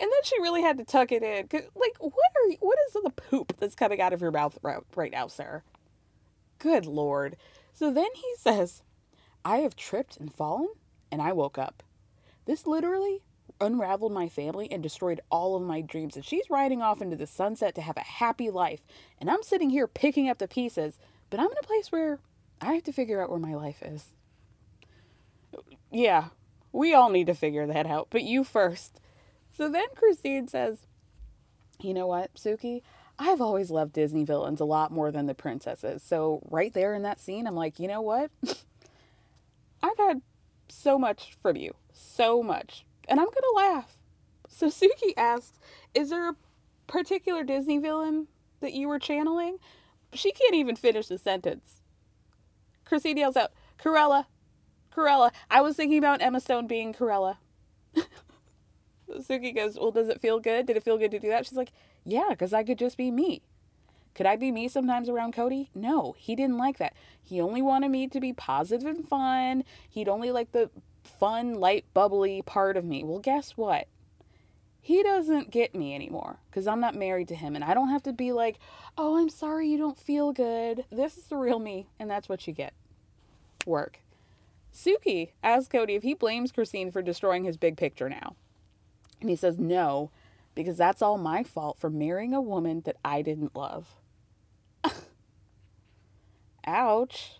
And 0.00 0.10
then 0.10 0.22
she 0.24 0.40
really 0.40 0.62
had 0.62 0.78
to 0.78 0.84
tuck 0.84 1.12
it 1.12 1.22
in. 1.22 1.46
Cause, 1.46 1.62
like, 1.76 1.96
what 2.00 2.12
are 2.12 2.48
you, 2.48 2.56
what 2.58 2.78
is 2.88 2.94
the 2.94 3.10
poop 3.10 3.56
that's 3.58 3.76
coming 3.76 4.00
out 4.00 4.12
of 4.12 4.20
your 4.20 4.32
mouth 4.32 4.58
right 4.62 5.12
now, 5.12 5.28
sir? 5.28 5.62
Good 6.58 6.84
lord. 6.84 7.36
So 7.72 7.92
then 7.92 8.08
he 8.14 8.34
says, 8.36 8.82
I 9.44 9.58
have 9.58 9.76
tripped 9.76 10.16
and 10.16 10.34
fallen, 10.34 10.70
and 11.12 11.22
I 11.22 11.32
woke 11.32 11.56
up. 11.56 11.84
This 12.46 12.66
literally 12.66 13.22
unraveled 13.60 14.12
my 14.12 14.28
family 14.28 14.70
and 14.70 14.82
destroyed 14.82 15.20
all 15.30 15.56
of 15.56 15.62
my 15.62 15.80
dreams. 15.80 16.16
And 16.16 16.24
she's 16.24 16.50
riding 16.50 16.82
off 16.82 17.02
into 17.02 17.16
the 17.16 17.26
sunset 17.26 17.74
to 17.74 17.80
have 17.80 17.96
a 17.96 18.00
happy 18.00 18.50
life. 18.50 18.80
And 19.20 19.30
I'm 19.30 19.42
sitting 19.42 19.70
here 19.70 19.86
picking 19.86 20.28
up 20.28 20.38
the 20.38 20.48
pieces, 20.48 20.98
but 21.30 21.40
I'm 21.40 21.46
in 21.46 21.58
a 21.60 21.66
place 21.66 21.90
where 21.90 22.20
I 22.60 22.74
have 22.74 22.84
to 22.84 22.92
figure 22.92 23.22
out 23.22 23.30
where 23.30 23.38
my 23.38 23.54
life 23.54 23.82
is. 23.82 24.06
Yeah, 25.90 26.26
we 26.72 26.94
all 26.94 27.10
need 27.10 27.26
to 27.28 27.34
figure 27.34 27.66
that 27.66 27.86
out, 27.86 28.08
but 28.10 28.22
you 28.22 28.44
first. 28.44 29.00
So 29.52 29.68
then 29.68 29.86
Christine 29.94 30.48
says, 30.48 30.86
You 31.80 31.94
know 31.94 32.06
what, 32.06 32.34
Suki? 32.34 32.82
I've 33.18 33.40
always 33.40 33.70
loved 33.70 33.94
Disney 33.94 34.24
villains 34.24 34.60
a 34.60 34.64
lot 34.64 34.92
more 34.92 35.10
than 35.10 35.26
the 35.26 35.34
princesses. 35.34 36.04
So, 36.04 36.40
right 36.48 36.72
there 36.72 36.94
in 36.94 37.02
that 37.02 37.20
scene, 37.20 37.48
I'm 37.48 37.56
like, 37.56 37.80
you 37.80 37.88
know 37.88 38.00
what? 38.00 38.30
I've 39.82 39.98
had 39.98 40.22
so 40.68 40.98
much 40.98 41.36
from 41.42 41.56
you. 41.56 41.74
So 41.92 42.44
much 42.44 42.84
and 43.08 43.18
I'm 43.18 43.26
to 43.26 43.52
laugh. 43.56 43.96
So 44.48 44.68
Suki 44.68 45.12
asks, 45.16 45.58
Is 45.94 46.10
there 46.10 46.28
a 46.28 46.36
particular 46.86 47.42
Disney 47.42 47.78
villain 47.78 48.28
that 48.60 48.72
you 48.72 48.88
were 48.88 48.98
channeling? 48.98 49.58
She 50.12 50.32
can't 50.32 50.54
even 50.54 50.76
finish 50.76 51.08
the 51.08 51.18
sentence. 51.18 51.82
Christine 52.84 53.18
yells 53.18 53.36
out, 53.36 53.52
Cruella, 53.78 54.26
Cruella. 54.94 55.30
I 55.50 55.60
was 55.60 55.76
thinking 55.76 55.98
about 55.98 56.22
Emma 56.22 56.40
Stone 56.40 56.66
being 56.66 56.94
Cruella. 56.94 57.36
Suki 59.10 59.54
goes, 59.54 59.78
Well, 59.78 59.90
does 59.90 60.08
it 60.08 60.20
feel 60.20 60.40
good? 60.40 60.66
Did 60.66 60.76
it 60.76 60.82
feel 60.82 60.98
good 60.98 61.10
to 61.10 61.18
do 61.18 61.28
that? 61.28 61.46
She's 61.46 61.58
like, 61.58 61.72
Yeah, 62.04 62.28
because 62.30 62.52
I 62.52 62.64
could 62.64 62.78
just 62.78 62.96
be 62.96 63.10
me. 63.10 63.42
Could 64.14 64.26
I 64.26 64.36
be 64.36 64.50
me 64.50 64.66
sometimes 64.68 65.08
around 65.08 65.34
Kody? 65.34 65.68
No, 65.74 66.14
he 66.18 66.34
didn't 66.34 66.58
like 66.58 66.78
that. 66.78 66.94
He 67.22 67.40
only 67.40 67.62
wanted 67.62 67.90
me 67.90 68.08
to 68.08 68.18
be 68.18 68.32
positive 68.32 68.86
and 68.86 69.06
fun. 69.06 69.62
He'd 69.88 70.08
only 70.08 70.32
like 70.32 70.50
the 70.52 70.70
fun, 71.08 71.54
light, 71.54 71.84
bubbly 71.94 72.42
part 72.42 72.76
of 72.76 72.84
me. 72.84 73.02
Well, 73.04 73.18
guess 73.18 73.52
what? 73.52 73.88
He 74.80 75.02
doesn't 75.02 75.50
get 75.50 75.74
me 75.74 75.94
anymore 75.94 76.38
because 76.48 76.66
I'm 76.66 76.80
not 76.80 76.94
married 76.94 77.28
to 77.28 77.34
him 77.34 77.54
and 77.54 77.64
I 77.64 77.74
don't 77.74 77.90
have 77.90 78.02
to 78.04 78.12
be 78.12 78.32
like, 78.32 78.58
oh, 78.96 79.18
I'm 79.18 79.28
sorry 79.28 79.68
you 79.68 79.76
don't 79.76 79.98
feel 79.98 80.32
good. 80.32 80.84
This 80.90 81.18
is 81.18 81.24
the 81.24 81.36
real 81.36 81.58
me 81.58 81.88
and 81.98 82.10
that's 82.10 82.28
what 82.28 82.46
you 82.46 82.52
get. 82.52 82.72
Work. 83.66 84.00
Suki 84.72 85.30
asks 85.42 85.68
Kody 85.68 85.96
if 85.96 86.02
he 86.02 86.14
blames 86.14 86.52
Christine 86.52 86.90
for 86.90 87.02
destroying 87.02 87.44
his 87.44 87.56
big 87.56 87.76
picture 87.76 88.08
now. 88.08 88.36
And 89.20 89.28
he 89.28 89.36
says 89.36 89.58
no, 89.58 90.10
because 90.54 90.76
that's 90.76 91.02
all 91.02 91.18
my 91.18 91.42
fault 91.42 91.78
for 91.78 91.90
marrying 91.90 92.32
a 92.32 92.40
woman 92.40 92.82
that 92.84 92.96
I 93.04 93.22
didn't 93.22 93.56
love. 93.56 93.94
Ouch. 96.66 97.37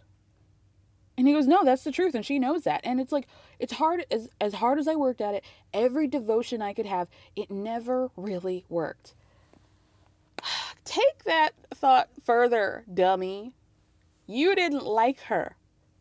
And 1.19 1.27
he 1.27 1.35
goes, 1.35 1.49
No, 1.49 1.65
that's 1.65 1.83
the 1.83 1.91
truth. 1.91 2.15
And 2.15 2.25
she 2.25 2.39
knows 2.39 2.63
that. 2.63 2.81
And 2.85 3.01
it's 3.01 3.11
like, 3.11 3.27
it's 3.59 3.73
hard 3.73 4.07
as 4.09 4.31
as 4.41 4.55
hard 4.55 4.79
as 4.79 4.87
I 4.87 4.95
worked 4.95 5.21
at 5.21 5.35
it, 5.35 5.45
every 5.75 6.07
devotion 6.07 6.63
I 6.63 6.73
could 6.73 6.87
have, 6.87 7.09
it 7.35 7.51
never 7.51 8.11
really 8.17 8.65
worked. 8.69 9.15
Take 10.85 11.25
that 11.25 11.55
thought 11.75 12.09
further, 12.25 12.85
dummy. 12.93 13.53
You 14.29 14.55
didn't 14.55 14.87
like 14.87 15.19
her. 15.23 15.57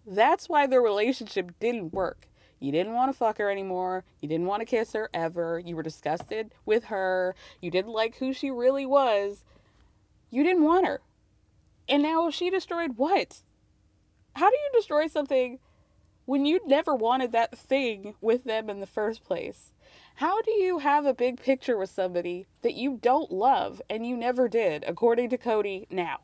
That's 0.05 0.47
why 0.47 0.67
the 0.67 0.79
relationship 0.79 1.51
didn't 1.59 1.93
work. 1.93 2.27
You 2.59 2.71
didn't 2.71 2.93
want 2.93 3.11
to 3.11 3.17
fuck 3.17 3.39
her 3.39 3.49
anymore. 3.49 4.03
You 4.21 4.29
didn't 4.29 4.45
want 4.45 4.61
to 4.61 4.65
kiss 4.65 4.93
her 4.93 5.09
ever. 5.15 5.57
You 5.57 5.75
were 5.75 5.83
disgusted 5.83 6.51
with 6.63 6.85
her. 6.85 7.33
You 7.59 7.71
didn't 7.71 7.91
like 7.91 8.17
who 8.17 8.33
she 8.33 8.51
really 8.51 8.85
was. 8.85 9.43
You 10.29 10.43
didn't 10.43 10.63
want 10.63 10.85
her. 10.85 11.01
And 11.89 12.03
now 12.03 12.29
she 12.29 12.51
destroyed 12.51 12.97
what? 12.97 13.41
How 14.37 14.51
do 14.51 14.55
you 14.55 14.69
destroy 14.71 15.07
something 15.07 15.57
when 16.25 16.45
you 16.45 16.59
never 16.67 16.93
wanted 16.93 17.31
that 17.31 17.57
thing 17.57 18.13
with 18.21 18.43
them 18.43 18.69
in 18.69 18.79
the 18.79 18.85
first 18.85 19.23
place? 19.23 19.73
How 20.13 20.43
do 20.43 20.51
you 20.51 20.77
have 20.77 21.07
a 21.07 21.13
big 21.15 21.41
picture 21.41 21.75
with 21.75 21.89
somebody 21.89 22.45
that 22.61 22.75
you 22.75 22.99
don't 23.01 23.31
love 23.31 23.81
and 23.89 24.05
you 24.05 24.15
never 24.15 24.47
did, 24.47 24.83
according 24.87 25.31
to 25.31 25.39
Kody 25.39 25.87
now? 25.89 26.19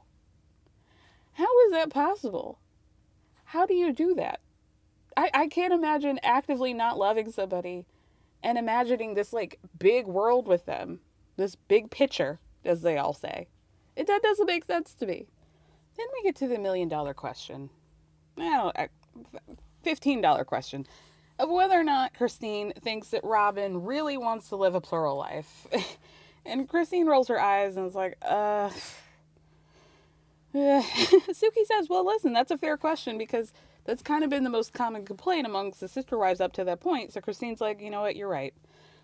How 1.31 1.47
is 1.65 1.71
that 1.71 1.89
possible? 1.89 2.59
How 3.45 3.65
do 3.65 3.73
you 3.73 3.91
do 3.91 4.13
that? 4.13 4.41
I, 5.17 5.31
I 5.33 5.47
can't 5.47 5.73
imagine 5.73 6.19
actively 6.21 6.71
not 6.71 6.99
loving 6.99 7.31
somebody 7.31 7.87
and 8.43 8.59
imagining 8.59 9.15
this 9.15 9.33
like 9.33 9.59
big 9.79 10.05
world 10.05 10.47
with 10.47 10.67
them, 10.67 10.99
this 11.35 11.55
big 11.55 11.89
picture, 11.89 12.39
as 12.63 12.83
they 12.83 12.95
all 12.95 13.13
say. 13.13 13.47
It 13.95 14.05
that 14.05 14.21
doesn't 14.21 14.45
make 14.45 14.65
sense 14.65 14.93
to 14.93 15.07
me. 15.07 15.25
Then 15.97 16.05
we 16.13 16.21
get 16.21 16.35
to 16.35 16.47
the 16.47 16.59
million 16.59 16.89
dollar 16.89 17.15
question. 17.15 17.71
I 18.37 18.89
$15 19.85 20.45
question 20.45 20.87
of 21.39 21.49
whether 21.49 21.79
or 21.79 21.83
not 21.83 22.13
Christine 22.13 22.73
thinks 22.73 23.09
that 23.09 23.23
Robyn 23.23 23.83
really 23.83 24.17
wants 24.17 24.49
to 24.49 24.55
live 24.55 24.75
a 24.75 24.81
plural 24.81 25.17
life. 25.17 25.67
and 26.45 26.67
Christine 26.69 27.07
rolls 27.07 27.27
her 27.27 27.39
eyes 27.39 27.77
and 27.77 27.87
is 27.87 27.95
like, 27.95 28.17
uh. 28.21 28.69
Suki 30.55 31.65
says, 31.65 31.89
well, 31.89 32.05
listen, 32.05 32.31
that's 32.31 32.51
a 32.51 32.57
fair 32.57 32.77
question 32.77 33.17
because 33.17 33.51
that's 33.85 34.03
kind 34.03 34.23
of 34.23 34.29
been 34.29 34.43
the 34.43 34.49
most 34.49 34.71
common 34.71 35.03
complaint 35.03 35.47
amongst 35.47 35.79
the 35.79 35.87
sister 35.87 36.17
wives 36.17 36.39
up 36.39 36.53
to 36.53 36.63
that 36.63 36.79
point. 36.79 37.11
So 37.11 37.21
Christine's 37.21 37.59
like, 37.59 37.81
you 37.81 37.89
know 37.89 38.01
what, 38.01 38.15
you're 38.15 38.29
right. 38.29 38.53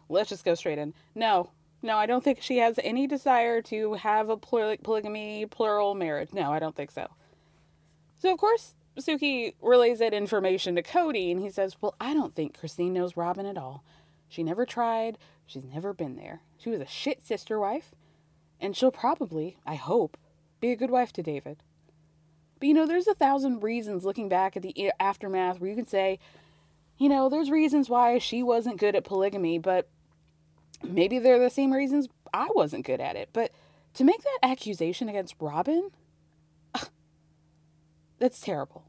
Let's 0.09 0.29
just 0.29 0.45
go 0.45 0.53
straight 0.53 0.77
in. 0.77 0.93
No, 1.15 1.49
no, 1.81 1.97
I 1.97 2.05
don't 2.05 2.23
think 2.23 2.41
she 2.41 2.57
has 2.57 2.79
any 2.83 3.07
desire 3.07 3.61
to 3.63 3.93
have 3.93 4.29
a 4.29 4.37
polygamy, 4.37 5.45
plural 5.47 5.95
marriage. 5.95 6.33
No, 6.33 6.51
I 6.51 6.59
don't 6.59 6.75
think 6.75 6.91
so. 6.91 7.07
So, 8.19 8.31
of 8.31 8.37
course, 8.37 8.75
Suki 8.99 9.53
relays 9.61 9.99
that 9.99 10.13
information 10.13 10.75
to 10.75 10.83
Kody, 10.83 11.31
and 11.31 11.39
he 11.39 11.49
says, 11.49 11.77
Well, 11.81 11.95
I 11.99 12.13
don't 12.13 12.35
think 12.35 12.57
Christine 12.57 12.93
knows 12.93 13.17
Robyn 13.17 13.45
at 13.45 13.57
all. 13.57 13.83
She 14.27 14.43
never 14.43 14.65
tried, 14.65 15.17
she's 15.45 15.63
never 15.63 15.93
been 15.93 16.15
there. 16.15 16.41
She 16.57 16.69
was 16.69 16.81
a 16.81 16.85
shit 16.85 17.25
sister 17.25 17.59
wife, 17.59 17.91
and 18.59 18.75
she'll 18.75 18.91
probably, 18.91 19.57
I 19.65 19.75
hope, 19.75 20.17
be 20.59 20.71
a 20.71 20.75
good 20.75 20.91
wife 20.91 21.11
to 21.13 21.23
David. 21.23 21.63
But 22.59 22.67
you 22.67 22.73
know, 22.73 22.85
there's 22.85 23.07
a 23.07 23.15
thousand 23.15 23.63
reasons 23.63 24.03
looking 24.03 24.29
back 24.29 24.55
at 24.55 24.63
the 24.63 24.91
aftermath 24.99 25.59
where 25.59 25.69
you 25.69 25.75
can 25.75 25.87
say, 25.87 26.19
you 26.97 27.07
know, 27.07 27.29
there's 27.29 27.49
reasons 27.49 27.89
why 27.89 28.17
she 28.17 28.43
wasn't 28.43 28.79
good 28.79 28.95
at 28.95 29.05
polygamy, 29.05 29.57
but 29.57 29.87
maybe 30.83 31.17
they're 31.17 31.39
the 31.39 31.49
same 31.49 31.71
reasons 31.71 32.09
I 32.33 32.49
wasn't 32.53 32.85
good 32.85 32.99
at 32.99 33.15
it. 33.15 33.29
But 33.31 33.51
to 33.95 34.03
make 34.03 34.21
that 34.21 34.39
accusation 34.43 35.07
against 35.07 35.35
Robyn, 35.39 35.91
that's 38.19 38.41
terrible. 38.41 38.83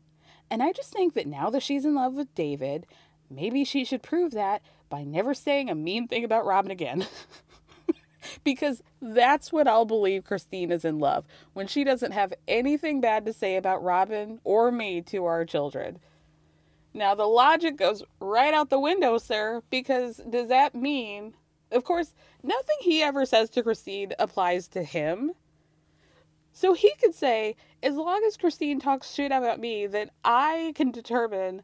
And 0.51 0.63
I 0.63 0.73
just 0.73 0.93
think 0.93 1.15
that 1.15 1.27
now 1.27 1.51
that 1.51 1.63
she's 1.63 1.85
in 1.85 1.95
love 1.95 2.15
with 2.15 2.35
David, 2.35 2.87
maybe 3.31 3.65
she 3.65 3.85
should 3.85 4.03
prove 4.03 4.33
that 4.33 4.63
by 4.89 5.05
never 5.05 5.33
saying 5.33 5.71
a 5.71 5.75
mean 5.75 6.09
thing 6.09 6.25
about 6.25 6.45
Robyn 6.45 6.73
again. 6.73 7.07
because 8.45 8.83
that's 9.01 9.53
what 9.53 9.69
I'll 9.69 9.85
believe 9.85 10.25
Christine 10.25 10.73
is 10.73 10.85
in 10.85 10.99
love 10.99 11.27
when 11.53 11.67
she 11.67 11.85
doesn't 11.85 12.13
have 12.13 12.35
anything 12.49 13.01
bad 13.01 13.25
to 13.27 13.33
say 13.33 13.57
about 13.57 13.83
Robyn 13.83 14.41
or 14.45 14.71
me 14.71 15.01
to 15.03 15.25
our 15.25 15.45
children. 15.45 15.99
Now, 16.93 17.15
the 17.15 17.27
logic 17.27 17.77
goes 17.77 18.03
right 18.19 18.53
out 18.53 18.69
the 18.69 18.81
window, 18.81 19.19
sir, 19.19 19.63
because 19.71 20.21
does 20.29 20.49
that 20.49 20.75
mean, 20.75 21.35
of 21.71 21.85
course, 21.85 22.15
nothing 22.43 22.77
he 22.81 23.03
ever 23.03 23.25
says 23.25 23.49
to 23.51 23.63
Christine 23.63 24.13
applies 24.19 24.67
to 24.69 24.83
him. 24.83 25.33
So 26.53 26.75
he 26.75 26.93
could 27.01 27.15
say, 27.15 27.55
as 27.83 27.95
long 27.95 28.23
as 28.27 28.37
Christine 28.37 28.81
talks 28.81 29.13
shit 29.13 29.33
about 29.33 29.61
me, 29.61 29.87
then 29.87 30.11
I 30.25 30.73
can 30.77 30.91
determine 30.91 31.63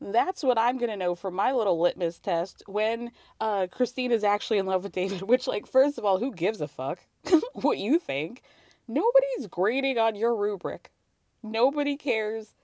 that's 0.00 0.44
what 0.44 0.58
I'm 0.58 0.78
to 0.78 0.96
know 0.96 1.14
from 1.14 1.34
my 1.34 1.52
little 1.52 1.80
litmus 1.80 2.18
test 2.18 2.62
when 2.66 3.10
uh, 3.40 3.66
Christine 3.70 4.12
is 4.12 4.22
actually 4.22 4.58
in 4.58 4.66
love 4.66 4.84
with 4.84 4.92
David. 4.92 5.22
Which, 5.22 5.46
like, 5.46 5.66
first 5.66 5.98
of 5.98 6.04
all, 6.04 6.18
who 6.18 6.32
gives 6.32 6.60
a 6.60 6.68
fuck 6.68 7.00
what 7.52 7.78
you 7.78 7.98
think? 7.98 8.42
Nobody's 8.86 9.48
grading 9.50 9.98
on 9.98 10.14
your 10.14 10.34
rubric. 10.34 10.90
Nobody 11.42 11.96
cares 11.96 12.54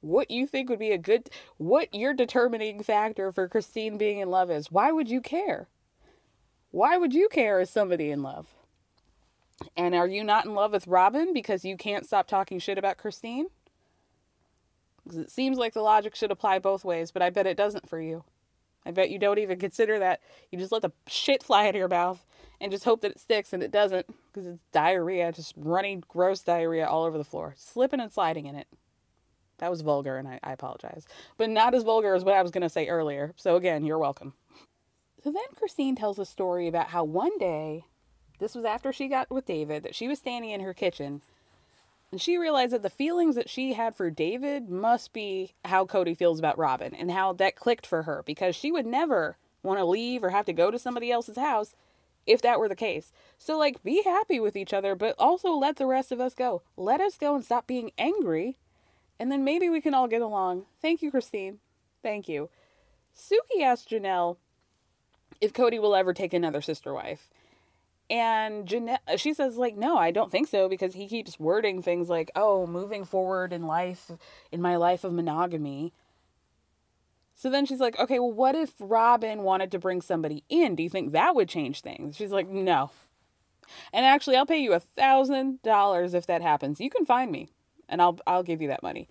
what 0.00 0.30
you 0.30 0.46
think 0.46 0.68
would 0.68 0.78
be 0.78 0.92
a 0.92 0.98
good, 0.98 1.30
what 1.56 1.94
your 1.94 2.14
determining 2.14 2.82
factor 2.82 3.32
for 3.32 3.48
Christine 3.48 3.96
being 3.96 4.18
in 4.18 4.30
love 4.30 4.50
is. 4.50 4.70
Why 4.70 4.92
would 4.92 5.08
you 5.08 5.20
care? 5.20 5.68
Why 6.70 6.98
would 6.98 7.14
you 7.14 7.28
care 7.28 7.60
as 7.60 7.70
somebody 7.70 8.10
in 8.10 8.22
love? 8.22 8.55
And 9.76 9.94
are 9.94 10.06
you 10.06 10.22
not 10.22 10.44
in 10.44 10.54
love 10.54 10.72
with 10.72 10.86
Robyn 10.86 11.32
because 11.32 11.64
you 11.64 11.76
can't 11.76 12.04
stop 12.04 12.26
talking 12.26 12.58
shit 12.58 12.78
about 12.78 12.98
Christine? 12.98 13.46
Because 15.02 15.18
it 15.18 15.30
seems 15.30 15.56
like 15.56 15.72
the 15.72 15.82
logic 15.82 16.14
should 16.14 16.30
apply 16.30 16.58
both 16.58 16.84
ways, 16.84 17.10
but 17.10 17.22
I 17.22 17.30
bet 17.30 17.46
it 17.46 17.56
doesn't 17.56 17.88
for 17.88 18.00
you. 18.00 18.24
I 18.84 18.90
bet 18.90 19.10
you 19.10 19.18
don't 19.18 19.38
even 19.38 19.58
consider 19.58 19.98
that. 19.98 20.20
You 20.50 20.58
just 20.58 20.72
let 20.72 20.82
the 20.82 20.92
shit 21.06 21.42
fly 21.42 21.66
out 21.66 21.74
of 21.74 21.78
your 21.78 21.88
mouth 21.88 22.24
and 22.60 22.72
just 22.72 22.84
hope 22.84 23.00
that 23.02 23.10
it 23.10 23.20
sticks, 23.20 23.52
and 23.52 23.62
it 23.62 23.70
doesn't 23.70 24.06
because 24.28 24.46
it's 24.46 24.62
diarrhea, 24.72 25.32
just 25.32 25.54
running 25.56 26.04
gross 26.08 26.40
diarrhea 26.40 26.86
all 26.86 27.04
over 27.04 27.18
the 27.18 27.24
floor, 27.24 27.54
slipping 27.56 28.00
and 28.00 28.12
sliding 28.12 28.46
in 28.46 28.54
it. 28.54 28.66
That 29.58 29.70
was 29.70 29.80
vulgar, 29.80 30.18
and 30.18 30.28
I, 30.28 30.38
I 30.42 30.52
apologize. 30.52 31.06
But 31.36 31.50
not 31.50 31.74
as 31.74 31.82
vulgar 31.82 32.14
as 32.14 32.24
what 32.24 32.34
I 32.34 32.42
was 32.42 32.50
going 32.50 32.62
to 32.62 32.68
say 32.68 32.88
earlier. 32.88 33.32
So, 33.36 33.56
again, 33.56 33.84
you're 33.84 33.98
welcome. 33.98 34.34
So 35.24 35.32
then 35.32 35.42
Christine 35.56 35.96
tells 35.96 36.18
a 36.18 36.26
story 36.26 36.68
about 36.68 36.88
how 36.88 37.04
one 37.04 37.36
day, 37.38 37.84
this 38.38 38.54
was 38.54 38.64
after 38.64 38.92
she 38.92 39.08
got 39.08 39.30
with 39.30 39.46
David, 39.46 39.82
that 39.82 39.94
she 39.94 40.08
was 40.08 40.18
standing 40.18 40.50
in 40.50 40.60
her 40.60 40.74
kitchen 40.74 41.22
and 42.12 42.20
she 42.20 42.38
realized 42.38 42.72
that 42.72 42.82
the 42.82 42.90
feelings 42.90 43.34
that 43.34 43.50
she 43.50 43.72
had 43.72 43.96
for 43.96 44.10
David 44.10 44.70
must 44.70 45.12
be 45.12 45.54
how 45.64 45.84
Kody 45.84 46.16
feels 46.16 46.38
about 46.38 46.58
Robyn 46.58 46.94
and 46.94 47.10
how 47.10 47.32
that 47.34 47.56
clicked 47.56 47.86
for 47.86 48.04
her 48.04 48.22
because 48.24 48.54
she 48.54 48.70
would 48.70 48.86
never 48.86 49.36
want 49.62 49.78
to 49.80 49.84
leave 49.84 50.22
or 50.22 50.30
have 50.30 50.46
to 50.46 50.52
go 50.52 50.70
to 50.70 50.78
somebody 50.78 51.10
else's 51.10 51.36
house 51.36 51.74
if 52.24 52.40
that 52.42 52.58
were 52.58 52.68
the 52.68 52.76
case. 52.76 53.12
So, 53.38 53.58
like, 53.58 53.82
be 53.82 54.02
happy 54.04 54.38
with 54.38 54.56
each 54.56 54.72
other, 54.72 54.94
but 54.94 55.14
also 55.18 55.50
let 55.50 55.76
the 55.76 55.86
rest 55.86 56.12
of 56.12 56.20
us 56.20 56.34
go. 56.34 56.62
Let 56.76 57.00
us 57.00 57.18
go 57.18 57.34
and 57.34 57.44
stop 57.44 57.66
being 57.66 57.90
angry, 57.98 58.56
and 59.18 59.30
then 59.30 59.44
maybe 59.44 59.68
we 59.68 59.80
can 59.80 59.94
all 59.94 60.08
get 60.08 60.22
along. 60.22 60.66
Thank 60.80 61.02
you, 61.02 61.10
Christine. 61.10 61.58
Thank 62.02 62.28
you. 62.28 62.48
Suki 63.16 63.62
asked 63.62 63.90
Janelle 63.90 64.36
if 65.40 65.52
Kody 65.52 65.80
will 65.80 65.94
ever 65.94 66.14
take 66.14 66.32
another 66.32 66.60
sister 66.60 66.94
wife. 66.94 67.28
And 68.08 68.66
Janelle, 68.66 68.98
she 69.16 69.34
says, 69.34 69.56
like, 69.56 69.76
no, 69.76 69.96
I 69.96 70.10
don't 70.12 70.30
think 70.30 70.48
so 70.48 70.68
because 70.68 70.94
he 70.94 71.08
keeps 71.08 71.40
wording 71.40 71.82
things 71.82 72.08
like, 72.08 72.30
oh, 72.36 72.66
moving 72.66 73.04
forward 73.04 73.52
in 73.52 73.66
life, 73.66 74.10
in 74.52 74.62
my 74.62 74.76
life 74.76 75.02
of 75.02 75.12
monogamy. 75.12 75.92
So 77.34 77.50
then 77.50 77.66
she's 77.66 77.80
like, 77.80 77.98
okay, 77.98 78.18
well, 78.18 78.32
what 78.32 78.54
if 78.54 78.72
Robyn 78.78 79.42
wanted 79.42 79.70
to 79.72 79.78
bring 79.78 80.00
somebody 80.00 80.44
in? 80.48 80.76
Do 80.76 80.82
you 80.82 80.88
think 80.88 81.12
that 81.12 81.34
would 81.34 81.48
change 81.48 81.80
things? 81.80 82.16
She's 82.16 82.30
like, 82.30 82.48
no. 82.48 82.90
And 83.92 84.06
actually, 84.06 84.36
I'll 84.36 84.46
pay 84.46 84.58
you 84.58 84.72
a 84.72 84.80
thousand 84.80 85.60
dollars 85.62 86.14
if 86.14 86.26
that 86.26 86.40
happens. 86.40 86.80
You 86.80 86.88
can 86.88 87.04
find 87.04 87.32
me, 87.32 87.48
and 87.88 88.00
I'll 88.00 88.18
I'll 88.24 88.44
give 88.44 88.62
you 88.62 88.68
that 88.68 88.82
money 88.82 89.08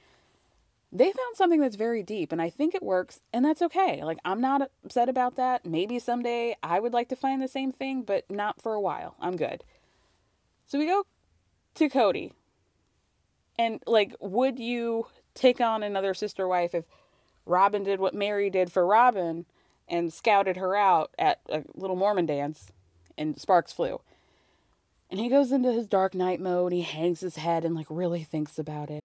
they 0.98 1.12
found 1.12 1.36
something 1.36 1.60
that's 1.60 1.76
very 1.76 2.04
deep 2.04 2.32
and 2.32 2.42
I 2.42 2.50
think 2.50 2.74
it 2.74 2.82
works 2.82 3.20
and 3.34 3.44
that's 3.44 3.62
okay. 3.62 4.02
Like 4.04 4.18
I'm 4.24 4.40
not 4.40 4.70
upset 4.86 5.10
about 5.10 5.36
that. 5.36 5.66
Maybe 5.66 6.00
someday 6.00 6.56
I 6.64 6.80
would 6.80 6.94
like 6.94 7.10
to 7.10 7.16
find 7.18 7.42
the 7.42 7.50
same 7.50 7.72
thing, 7.74 8.04
but 8.04 8.30
not 8.32 8.62
for 8.62 8.74
a 8.74 8.82
while. 8.82 9.16
I'm 9.20 9.36
good. 9.36 9.64
So 10.66 10.80
we 10.80 10.88
go 10.88 11.06
to 11.76 11.90
Kody. 11.90 12.32
And 13.60 13.82
like 13.86 14.16
would 14.22 14.58
you 14.58 15.08
take 15.34 15.60
on 15.60 15.84
another 15.84 16.14
sister 16.14 16.48
wife 16.48 16.74
if 16.74 16.86
Robyn 17.46 17.84
did 17.84 18.00
what 18.00 18.16
Meri 18.16 18.50
did 18.50 18.72
for 18.72 18.86
Robyn 18.86 19.46
and 19.90 20.14
scouted 20.14 20.58
her 20.58 20.76
out 20.76 21.12
at 21.20 21.42
a 21.50 21.64
little 21.76 21.98
Mormon 21.98 22.26
dance 22.26 22.72
and 23.18 23.40
Sparks 23.40 23.74
flew? 23.74 24.00
And 25.12 25.20
he 25.20 25.30
goes 25.30 25.52
into 25.52 25.74
his 25.74 25.88
dark 25.88 26.16
night 26.16 26.40
mode, 26.40 26.72
he 26.72 26.82
hangs 26.82 27.20
his 27.20 27.36
head 27.36 27.66
and 27.66 27.76
like 27.76 27.88
really 27.90 28.24
thinks 28.24 28.58
about 28.58 28.90
it. 28.90 29.05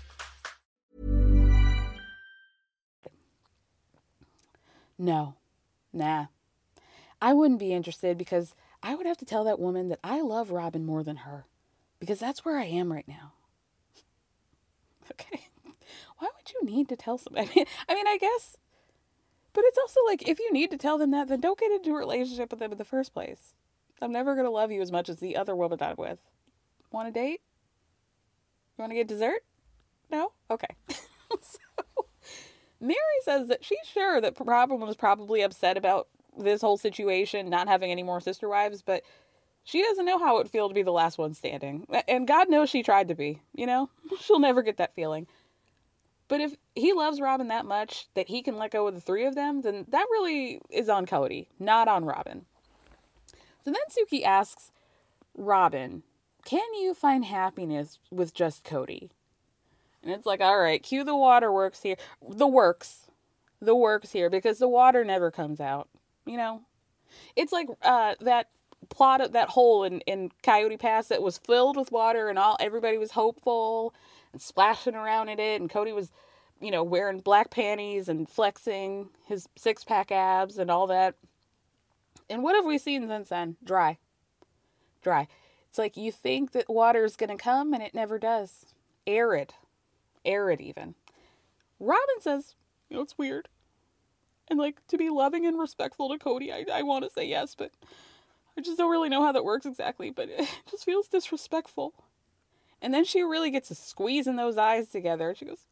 No, 5.01 5.33
nah. 5.91 6.27
I 7.19 7.33
wouldn't 7.33 7.59
be 7.59 7.73
interested 7.73 8.19
because 8.19 8.53
I 8.83 8.93
would 8.93 9.07
have 9.07 9.17
to 9.17 9.25
tell 9.25 9.43
that 9.45 9.59
woman 9.59 9.89
that 9.89 9.97
I 10.03 10.21
love 10.21 10.51
Robyn 10.51 10.85
more 10.85 11.01
than 11.01 11.17
her 11.17 11.47
because 11.99 12.19
that's 12.19 12.45
where 12.45 12.59
I 12.59 12.65
am 12.65 12.93
right 12.93 13.07
now. 13.07 13.33
Okay. 15.11 15.47
Why 16.19 16.29
would 16.37 16.53
you 16.53 16.63
need 16.63 16.87
to 16.89 16.95
tell 16.95 17.17
somebody? 17.17 17.49
I 17.51 17.55
mean, 17.55 17.65
I 17.89 17.95
mean, 17.95 18.07
I 18.07 18.17
guess, 18.17 18.55
but 19.51 19.65
it's 19.65 19.77
also 19.77 19.99
like 20.05 20.25
if 20.25 20.39
you 20.39 20.53
need 20.53 20.71
to 20.71 20.77
tell 20.77 20.97
them 20.97 21.11
that, 21.11 21.27
then 21.27 21.41
don't 21.41 21.59
get 21.59 21.71
into 21.71 21.89
a 21.89 21.97
relationship 21.97 22.51
with 22.51 22.59
them 22.59 22.71
in 22.71 22.77
the 22.77 22.85
first 22.85 23.11
place. 23.11 23.53
I'm 24.01 24.13
never 24.13 24.35
going 24.35 24.45
to 24.45 24.51
love 24.51 24.71
you 24.71 24.81
as 24.81 24.91
much 24.91 25.09
as 25.09 25.17
the 25.17 25.35
other 25.35 25.55
woman 25.55 25.79
I'm 25.81 25.95
with. 25.97 26.19
Want 26.91 27.09
a 27.09 27.11
date? 27.11 27.41
You 28.77 28.83
want 28.83 28.91
to 28.91 28.95
get 28.95 29.07
dessert? 29.07 29.43
No? 30.09 30.31
Okay. 30.49 30.73
Meri 32.81 32.97
says 33.23 33.47
that 33.47 33.63
she's 33.63 33.77
sure 33.85 34.19
that 34.19 34.35
Robyn 34.39 34.79
was 34.79 34.95
probably 34.95 35.41
upset 35.41 35.77
about 35.77 36.07
this 36.37 36.61
whole 36.61 36.77
situation, 36.77 37.49
not 37.49 37.67
having 37.67 37.91
any 37.91 38.03
more 38.03 38.19
sister 38.19 38.49
wives, 38.49 38.81
but 38.81 39.03
she 39.63 39.81
doesn't 39.83 40.05
know 40.05 40.17
how 40.17 40.39
it 40.39 40.49
feel 40.49 40.67
to 40.67 40.73
be 40.73 40.81
the 40.81 40.91
last 40.91 41.17
one 41.17 41.33
standing. 41.33 41.85
And 42.07 42.27
God 42.27 42.49
knows 42.49 42.69
she 42.69 42.81
tried 42.81 43.07
to 43.09 43.15
be, 43.15 43.41
you 43.53 43.67
know? 43.67 43.89
She'll 44.19 44.39
never 44.39 44.63
get 44.63 44.77
that 44.77 44.95
feeling. 44.95 45.27
But 46.27 46.41
if 46.41 46.55
he 46.75 46.93
loves 46.93 47.19
Robyn 47.19 47.49
that 47.49 47.65
much 47.65 48.07
that 48.13 48.29
he 48.29 48.41
can 48.41 48.57
let 48.57 48.71
go 48.71 48.87
of 48.87 48.95
the 48.95 49.01
three 49.01 49.25
of 49.25 49.35
them, 49.35 49.61
then 49.61 49.85
that 49.89 50.07
really 50.09 50.61
is 50.69 50.89
on 50.89 51.05
Kody, 51.05 51.47
not 51.59 51.87
on 51.87 52.05
Robyn. 52.05 52.45
So 53.63 53.71
then 53.71 53.75
Suki 53.89 54.23
asks 54.23 54.71
Robyn, 55.37 56.03
Can 56.45 56.73
you 56.73 56.93
find 56.93 57.25
happiness 57.25 57.99
with 58.09 58.33
just 58.33 58.63
Kody? 58.63 59.09
And 60.03 60.11
it's 60.11 60.25
like, 60.25 60.41
all 60.41 60.59
right, 60.59 60.81
cue 60.81 61.03
the 61.03 61.15
waterworks 61.15 61.81
here. 61.81 61.97
The 62.27 62.47
works. 62.47 63.07
The 63.61 63.75
works 63.75 64.11
here 64.11 64.29
because 64.29 64.57
the 64.57 64.67
water 64.67 65.03
never 65.03 65.29
comes 65.29 65.59
out. 65.59 65.87
You 66.25 66.37
know? 66.37 66.61
It's 67.35 67.51
like 67.51 67.67
uh, 67.81 68.15
that 68.21 68.49
plot 68.89 69.21
of 69.21 69.33
that 69.33 69.49
hole 69.49 69.83
in, 69.83 70.01
in 70.01 70.31
Coyote 70.43 70.77
Pass 70.77 71.07
that 71.07 71.21
was 71.21 71.37
filled 71.37 71.77
with 71.77 71.91
water 71.91 72.29
and 72.29 72.39
all 72.39 72.57
everybody 72.59 72.97
was 72.97 73.11
hopeful 73.11 73.93
and 74.33 74.41
splashing 74.41 74.95
around 74.95 75.29
in 75.29 75.39
it 75.39 75.61
and 75.61 75.69
Kody 75.69 75.93
was, 75.93 76.11
you 76.59 76.71
know, 76.71 76.83
wearing 76.83 77.19
black 77.19 77.51
panties 77.51 78.09
and 78.09 78.27
flexing 78.27 79.09
his 79.27 79.47
six 79.55 79.83
pack 79.83 80.11
abs 80.11 80.57
and 80.57 80.71
all 80.71 80.87
that. 80.87 81.15
And 82.29 82.43
what 82.43 82.55
have 82.55 82.65
we 82.65 82.77
seen 82.77 83.07
since 83.07 83.29
then? 83.29 83.57
Dry. 83.63 83.97
Dry. 85.01 85.27
It's 85.69 85.77
like 85.77 85.95
you 85.97 86.11
think 86.11 86.51
that 86.51 86.69
water 86.69 87.05
is 87.05 87.15
to 87.15 87.35
come 87.37 87.73
and 87.73 87.83
it 87.83 87.93
never 87.93 88.19
does. 88.19 88.65
Arid. 89.07 89.53
Arid, 90.25 90.61
even. 90.61 90.95
Robyn 91.79 92.19
says, 92.19 92.55
you 92.89 92.97
know, 92.97 93.03
it's 93.03 93.17
weird. 93.17 93.47
And 94.49 94.59
like 94.59 94.85
to 94.87 94.97
be 94.97 95.09
loving 95.09 95.45
and 95.45 95.57
respectful 95.57 96.09
to 96.09 96.17
Kody, 96.17 96.51
I, 96.51 96.79
I 96.79 96.81
want 96.83 97.03
to 97.05 97.09
say 97.09 97.25
yes, 97.25 97.55
but 97.55 97.71
I 98.57 98.61
just 98.61 98.77
don't 98.77 98.91
really 98.91 99.09
know 99.09 99.23
how 99.23 99.31
that 99.31 99.45
works 99.45 99.65
exactly, 99.65 100.09
but 100.09 100.29
it 100.37 100.47
just 100.69 100.85
feels 100.85 101.07
disrespectful. 101.07 101.93
And 102.81 102.93
then 102.93 103.05
she 103.05 103.21
really 103.21 103.51
gets 103.51 103.71
a 103.71 103.75
squeeze 103.75 104.27
in 104.27 104.35
those 104.35 104.57
eyes 104.57 104.89
together. 104.89 105.35
She 105.35 105.45
goes, 105.45 105.65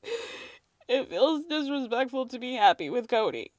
It 0.88 1.09
feels 1.09 1.45
disrespectful 1.45 2.27
to 2.27 2.39
be 2.39 2.53
happy 2.53 2.89
with 2.89 3.07
Kody. 3.07 3.51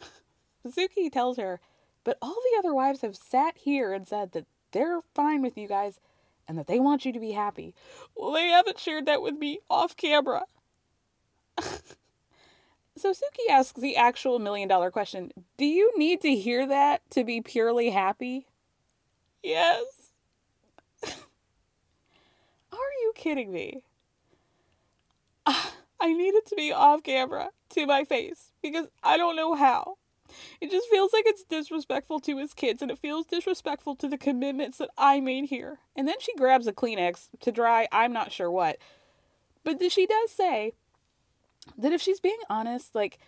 Suki 0.66 1.10
tells 1.10 1.36
her, 1.36 1.60
But 2.04 2.18
all 2.20 2.34
the 2.34 2.58
other 2.58 2.74
wives 2.74 3.00
have 3.02 3.16
sat 3.16 3.58
here 3.58 3.92
and 3.92 4.06
said 4.06 4.32
that 4.32 4.46
they're 4.72 5.00
fine 5.14 5.40
with 5.40 5.56
you 5.56 5.68
guys 5.68 6.00
and 6.48 6.58
that 6.58 6.66
they 6.66 6.80
want 6.80 7.04
you 7.04 7.12
to 7.12 7.20
be 7.20 7.32
happy. 7.32 7.74
Well, 8.16 8.32
they 8.32 8.48
haven't 8.48 8.80
shared 8.80 9.06
that 9.06 9.22
with 9.22 9.34
me 9.34 9.60
off 9.68 9.96
camera. 9.96 10.44
so 12.96 13.12
Suki 13.12 13.50
asks 13.50 13.80
the 13.80 13.96
actual 13.96 14.38
million 14.38 14.68
dollar 14.68 14.90
question 14.90 15.30
Do 15.58 15.66
you 15.66 15.92
need 15.98 16.22
to 16.22 16.34
hear 16.34 16.66
that 16.66 17.02
to 17.10 17.22
be 17.22 17.42
purely 17.42 17.90
happy? 17.90 18.46
Yes. 19.42 19.84
Are 21.04 21.12
you 22.72 23.12
kidding 23.14 23.52
me? 23.52 23.82
I 26.00 26.12
need 26.12 26.34
it 26.34 26.46
to 26.46 26.56
be 26.56 26.72
off 26.72 27.02
camera 27.02 27.50
to 27.70 27.86
my 27.86 28.04
face 28.04 28.52
because 28.62 28.86
I 29.02 29.16
don't 29.16 29.36
know 29.36 29.54
how. 29.54 29.96
It 30.60 30.70
just 30.70 30.88
feels 30.88 31.12
like 31.12 31.24
it's 31.26 31.44
disrespectful 31.44 32.20
to 32.20 32.38
his 32.38 32.54
kids 32.54 32.82
and 32.82 32.90
it 32.90 32.98
feels 32.98 33.26
disrespectful 33.26 33.96
to 33.96 34.08
the 34.08 34.18
commitments 34.18 34.78
that 34.78 34.90
I 34.96 35.20
made 35.20 35.46
here. 35.46 35.78
And 35.96 36.06
then 36.06 36.16
she 36.20 36.34
grabs 36.34 36.66
a 36.66 36.72
Kleenex 36.72 37.28
to 37.40 37.52
dry, 37.52 37.88
I'm 37.92 38.12
not 38.12 38.32
sure 38.32 38.50
what. 38.50 38.78
But 39.64 39.80
she 39.92 40.06
does 40.06 40.30
say 40.30 40.72
that 41.76 41.92
if 41.92 42.00
she's 42.00 42.20
being 42.20 42.38
honest, 42.48 42.94
like, 42.94 43.18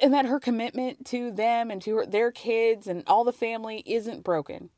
and 0.00 0.14
that 0.14 0.26
her 0.26 0.40
commitment 0.40 1.04
to 1.06 1.30
them 1.30 1.70
and 1.70 1.82
to 1.82 1.96
her, 1.96 2.06
their 2.06 2.30
kids 2.30 2.86
and 2.86 3.02
all 3.06 3.24
the 3.24 3.32
family 3.32 3.82
isn't 3.84 4.24
broken. 4.24 4.70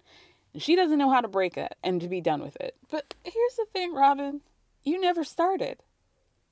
She 0.57 0.77
doesn't 0.77 0.99
know 0.99 1.11
how 1.11 1.21
to 1.21 1.29
break 1.29 1.57
it 1.57 1.75
and 1.83 2.01
to 2.01 2.09
be 2.09 2.21
done 2.21 2.40
with 2.43 2.57
it. 2.61 2.77
But 2.90 3.14
here's 3.25 3.57
the 3.57 3.67
thing, 3.73 3.93
Robyn. 3.93 4.40
You 4.83 5.01
never 5.01 5.25
started. 5.25 5.79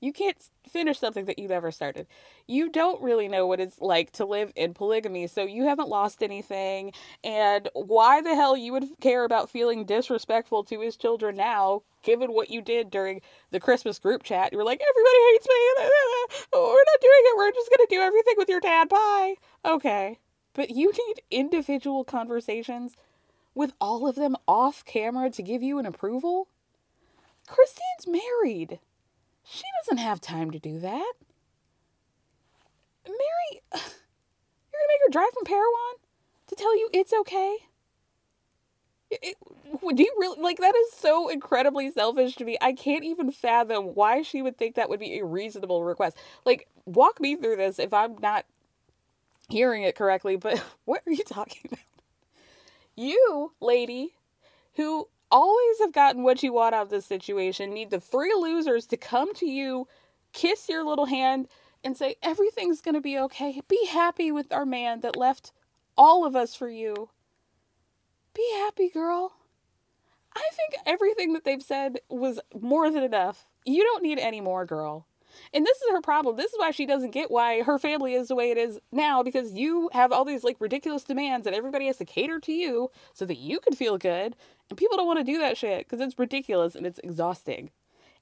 You 0.02 0.12
can't 0.12 0.36
finish 0.68 0.98
something 0.98 1.26
that 1.26 1.38
you 1.38 1.46
never 1.46 1.70
started. 1.70 2.08
You 2.48 2.68
don't 2.68 3.00
really 3.00 3.28
know 3.28 3.46
what 3.46 3.60
it's 3.60 3.80
like 3.80 4.10
to 4.12 4.24
live 4.24 4.50
in 4.56 4.74
polygamy, 4.74 5.28
so 5.28 5.44
you 5.44 5.64
haven't 5.64 5.88
lost 5.88 6.24
anything. 6.24 6.92
And 7.22 7.68
why 7.72 8.20
the 8.20 8.34
hell 8.34 8.56
you 8.56 8.72
would 8.72 9.00
care 9.00 9.22
about 9.24 9.48
feeling 9.48 9.84
disrespectful 9.84 10.64
to 10.64 10.80
his 10.80 10.96
children 10.96 11.36
now, 11.36 11.82
given 12.02 12.32
what 12.32 12.50
you 12.50 12.60
did 12.60 12.90
during 12.90 13.20
the 13.52 13.60
Christmas 13.60 14.00
group 14.00 14.24
chat? 14.24 14.50
You 14.50 14.58
were 14.58 14.64
like, 14.64 14.82
everybody 14.82 15.16
hates 15.32 15.46
me. 15.46 15.54
Uh, 15.78 16.58
uh, 16.58 16.68
we're 16.68 16.90
not 16.92 17.00
doing 17.00 17.22
it. 17.22 17.36
We're 17.36 17.52
just 17.52 17.70
going 17.70 17.86
to 17.86 17.94
do 17.94 18.00
everything 18.00 18.34
with 18.36 18.48
your 18.48 18.60
dad. 18.60 18.88
Bye. 18.88 19.34
Okay. 19.64 20.18
But 20.54 20.70
you 20.70 20.90
need 20.92 21.22
individual 21.30 22.02
conversations 22.02 22.96
with 23.54 23.72
all 23.80 24.08
of 24.08 24.16
them 24.16 24.36
off 24.48 24.84
camera 24.84 25.30
to 25.30 25.42
give 25.42 25.62
you 25.62 25.78
an 25.78 25.86
approval? 25.86 26.48
Christine's 27.46 28.06
married. 28.08 28.80
She 29.44 29.64
doesn't 29.80 29.98
have 29.98 30.20
time 30.20 30.50
to 30.50 30.58
do 30.58 30.78
that. 30.80 31.12
Meri, 33.06 33.18
you're 33.72 33.80
going 33.80 33.80
to 33.80 34.88
make 34.88 35.00
her 35.06 35.10
drive 35.10 35.32
from 35.34 35.44
Parowan 35.44 35.96
to 36.48 36.54
tell 36.54 36.76
you 36.76 36.88
it's 36.92 37.12
okay? 37.12 37.56
It, 39.10 39.36
do 39.90 40.02
you 40.02 40.14
really 40.18 40.40
like 40.40 40.58
that 40.58 40.74
is 40.74 40.92
so 40.92 41.28
incredibly 41.28 41.90
selfish 41.90 42.36
to 42.36 42.44
me 42.44 42.56
i 42.60 42.72
can't 42.72 43.04
even 43.04 43.30
fathom 43.30 43.86
why 43.94 44.22
she 44.22 44.40
would 44.42 44.56
think 44.56 44.74
that 44.74 44.88
would 44.88 45.00
be 45.00 45.18
a 45.18 45.24
reasonable 45.24 45.84
request 45.84 46.16
like 46.44 46.66
walk 46.86 47.20
me 47.20 47.36
through 47.36 47.56
this 47.56 47.78
if 47.78 47.92
i'm 47.92 48.16
not 48.18 48.46
hearing 49.48 49.82
it 49.82 49.94
correctly 49.94 50.36
but 50.36 50.58
what 50.84 51.02
are 51.06 51.12
you 51.12 51.24
talking 51.24 51.62
about 51.66 51.78
you 52.96 53.52
lady 53.60 54.14
who 54.76 55.08
always 55.32 55.80
have 55.80 55.92
gotten 55.92 56.22
what 56.22 56.42
you 56.42 56.52
want 56.52 56.74
out 56.74 56.82
of 56.82 56.90
this 56.90 57.06
situation 57.06 57.72
need 57.72 57.90
the 57.90 57.98
three 57.98 58.34
losers 58.38 58.86
to 58.86 58.96
come 58.96 59.34
to 59.34 59.46
you, 59.46 59.88
kiss 60.32 60.68
your 60.68 60.84
little 60.84 61.06
hand, 61.06 61.48
and 61.82 61.96
say, 61.96 62.16
Everything's 62.22 62.80
going 62.80 62.94
to 62.94 63.00
be 63.00 63.18
okay. 63.18 63.60
Be 63.66 63.86
happy 63.86 64.30
with 64.30 64.52
our 64.52 64.66
man 64.66 65.00
that 65.00 65.16
left 65.16 65.52
all 65.96 66.24
of 66.24 66.36
us 66.36 66.54
for 66.54 66.68
you. 66.68 67.10
Be 68.34 68.48
happy, 68.58 68.88
girl. 68.88 69.32
I 70.34 70.48
think 70.54 70.82
everything 70.86 71.32
that 71.34 71.44
they've 71.44 71.62
said 71.62 71.98
was 72.08 72.40
more 72.58 72.90
than 72.90 73.02
enough. 73.02 73.46
You 73.64 73.82
don't 73.82 74.02
need 74.02 74.18
any 74.18 74.40
more, 74.40 74.64
girl. 74.64 75.06
And 75.52 75.66
this 75.66 75.78
is 75.78 75.90
her 75.90 76.00
problem. 76.00 76.36
This 76.36 76.52
is 76.52 76.58
why 76.58 76.70
she 76.70 76.86
doesn't 76.86 77.10
get 77.10 77.30
why 77.30 77.62
her 77.62 77.78
family 77.78 78.14
is 78.14 78.28
the 78.28 78.34
way 78.34 78.50
it 78.50 78.58
is 78.58 78.78
now 78.90 79.22
because 79.22 79.52
you 79.52 79.90
have 79.92 80.12
all 80.12 80.24
these 80.24 80.44
like 80.44 80.56
ridiculous 80.60 81.04
demands 81.04 81.46
and 81.46 81.56
everybody 81.56 81.86
has 81.86 81.98
to 81.98 82.04
cater 82.04 82.40
to 82.40 82.52
you 82.52 82.90
so 83.12 83.24
that 83.24 83.38
you 83.38 83.60
can 83.60 83.74
feel 83.74 83.98
good. 83.98 84.36
And 84.68 84.78
people 84.78 84.96
don't 84.96 85.06
want 85.06 85.18
to 85.18 85.24
do 85.24 85.38
that 85.38 85.56
shit 85.56 85.86
because 85.88 86.00
it's 86.00 86.18
ridiculous 86.18 86.74
and 86.74 86.86
it's 86.86 87.00
exhausting. 87.00 87.70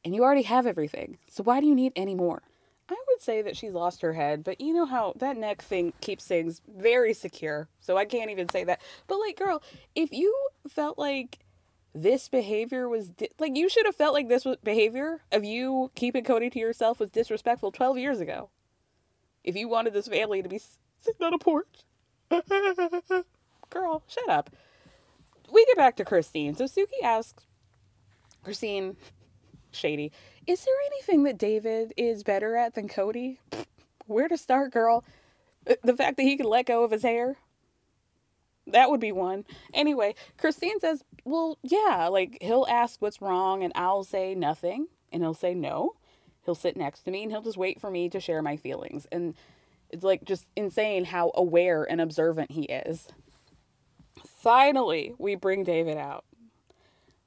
And 0.04 0.14
you 0.14 0.22
already 0.22 0.42
have 0.42 0.66
everything. 0.66 1.18
So 1.28 1.42
why 1.42 1.60
do 1.60 1.66
you 1.66 1.74
need 1.74 1.92
any 1.94 2.14
more? 2.14 2.42
I 2.88 2.96
would 3.08 3.22
say 3.22 3.40
that 3.42 3.56
she's 3.56 3.72
lost 3.72 4.00
her 4.02 4.14
head, 4.14 4.42
but 4.42 4.60
you 4.60 4.74
know 4.74 4.86
how 4.86 5.12
that 5.16 5.36
neck 5.36 5.62
thing 5.62 5.92
keeps 6.00 6.24
things 6.24 6.60
very 6.66 7.14
secure. 7.14 7.68
So 7.78 7.96
I 7.96 8.04
can't 8.04 8.30
even 8.30 8.48
say 8.48 8.64
that. 8.64 8.80
But 9.06 9.18
like, 9.18 9.38
girl, 9.38 9.62
if 9.94 10.12
you 10.12 10.34
felt 10.68 10.98
like 10.98 11.38
this 11.94 12.28
behavior 12.28 12.88
was 12.88 13.08
di- 13.10 13.30
like 13.38 13.56
you 13.56 13.68
should 13.68 13.86
have 13.86 13.96
felt 13.96 14.14
like 14.14 14.28
this 14.28 14.46
behavior 14.62 15.22
of 15.32 15.44
you 15.44 15.90
keeping 15.94 16.24
Kody 16.24 16.50
to 16.52 16.58
yourself 16.58 17.00
was 17.00 17.10
disrespectful 17.10 17.72
12 17.72 17.98
years 17.98 18.20
ago. 18.20 18.50
If 19.42 19.56
you 19.56 19.68
wanted 19.68 19.92
this 19.92 20.08
family 20.08 20.42
to 20.42 20.48
be 20.48 20.60
sitting 21.00 21.26
on 21.26 21.34
a 21.34 21.38
porch. 21.38 21.84
Girl, 23.70 24.02
shut 24.06 24.28
up. 24.28 24.50
We 25.52 25.64
get 25.66 25.76
back 25.76 25.96
to 25.96 26.04
Christine. 26.04 26.54
So 26.54 26.64
Suki 26.64 27.02
asks 27.02 27.44
Christine, 28.44 28.96
shady, 29.72 30.12
is 30.46 30.64
there 30.64 30.74
anything 30.86 31.24
that 31.24 31.38
David 31.38 31.92
is 31.96 32.22
better 32.22 32.56
at 32.56 32.74
than 32.74 32.88
Kody? 32.88 33.38
Where 34.06 34.28
to 34.28 34.36
start, 34.36 34.72
girl? 34.72 35.04
The 35.82 35.94
fact 35.94 36.16
that 36.16 36.22
he 36.22 36.36
can 36.36 36.46
let 36.46 36.66
go 36.66 36.84
of 36.84 36.90
his 36.90 37.02
hair? 37.02 37.36
That 38.72 38.90
would 38.90 39.00
be 39.00 39.12
one. 39.12 39.44
Anyway, 39.74 40.14
Christine 40.38 40.80
says, 40.80 41.02
Well, 41.24 41.58
yeah, 41.62 42.08
like 42.10 42.38
he'll 42.40 42.66
ask 42.68 43.00
what's 43.00 43.20
wrong, 43.22 43.62
and 43.62 43.72
I'll 43.74 44.04
say 44.04 44.34
nothing, 44.34 44.88
and 45.12 45.22
he'll 45.22 45.34
say 45.34 45.54
no. 45.54 45.94
He'll 46.44 46.54
sit 46.54 46.76
next 46.76 47.02
to 47.02 47.10
me, 47.10 47.22
and 47.22 47.30
he'll 47.30 47.42
just 47.42 47.56
wait 47.56 47.80
for 47.80 47.90
me 47.90 48.08
to 48.08 48.20
share 48.20 48.42
my 48.42 48.56
feelings. 48.56 49.06
And 49.12 49.34
it's 49.90 50.04
like 50.04 50.24
just 50.24 50.46
insane 50.56 51.04
how 51.04 51.32
aware 51.34 51.84
and 51.84 52.00
observant 52.00 52.52
he 52.52 52.62
is. 52.62 53.08
Finally, 54.24 55.14
we 55.18 55.34
bring 55.34 55.64
David 55.64 55.96
out. 55.96 56.24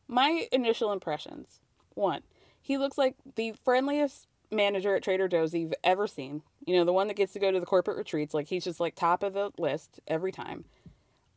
My 0.07 0.47
initial 0.51 0.91
impressions 0.91 1.59
one, 1.95 2.21
he 2.61 2.77
looks 2.77 2.97
like 2.97 3.15
the 3.35 3.53
friendliest 3.63 4.27
manager 4.51 4.95
at 4.95 5.03
Trader 5.03 5.27
Joe's 5.27 5.53
you've 5.53 5.73
ever 5.83 6.07
seen. 6.07 6.41
You 6.65 6.77
know, 6.77 6.85
the 6.85 6.93
one 6.93 7.07
that 7.07 7.15
gets 7.15 7.33
to 7.33 7.39
go 7.39 7.51
to 7.51 7.59
the 7.59 7.65
corporate 7.65 7.97
retreats. 7.97 8.33
Like, 8.33 8.47
he's 8.47 8.63
just 8.63 8.79
like 8.79 8.95
top 8.95 9.23
of 9.23 9.33
the 9.33 9.51
list 9.57 9.99
every 10.07 10.31
time. 10.31 10.65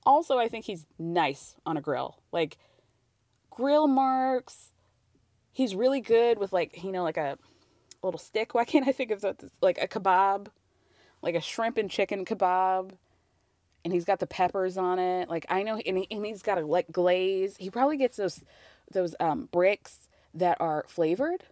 Also, 0.07 0.39
I 0.39 0.49
think 0.49 0.65
he's 0.65 0.87
nice 0.99 1.57
on 1.67 1.77
a 1.77 1.81
grill. 1.81 2.23
Like 2.33 2.57
grill 3.51 3.89
marks. 3.89 4.73
He's 5.53 5.75
really 5.75 6.01
good 6.01 6.39
with 6.39 6.53
like, 6.53 6.83
you 6.85 6.93
know, 6.93 7.03
like 7.03 7.17
a 7.17 7.37
little 8.03 8.21
stick. 8.21 8.55
Why 8.55 8.65
can't 8.65 8.87
I 8.87 8.93
think 8.93 9.11
of 9.11 9.21
that? 9.23 9.43
Like 9.61 9.79
a 9.83 9.89
kebab, 9.89 10.47
like 11.23 11.35
a 11.35 11.41
shrimp 11.41 11.77
and 11.77 11.91
chicken 11.91 12.25
kebab. 12.25 12.93
And 13.85 13.93
he's 13.93 14.05
got 14.05 14.21
the 14.21 14.27
peppers 14.27 14.77
on 14.77 14.99
it. 14.99 15.29
Like 15.29 15.47
I 15.49 15.65
know, 15.65 15.77
and, 15.77 15.99
he, 15.99 16.07
and 16.11 16.25
he's 16.25 16.43
got 16.43 16.59
a 16.59 16.65
like 16.65 16.91
glaze. 16.93 17.57
He 17.57 17.71
probably 17.71 17.97
gets 17.97 18.17
those 18.17 18.43
those 18.93 19.17
um, 19.19 19.49
bricks 19.51 20.09
that 20.35 20.61
are 20.61 20.85
flavored. 20.89 21.43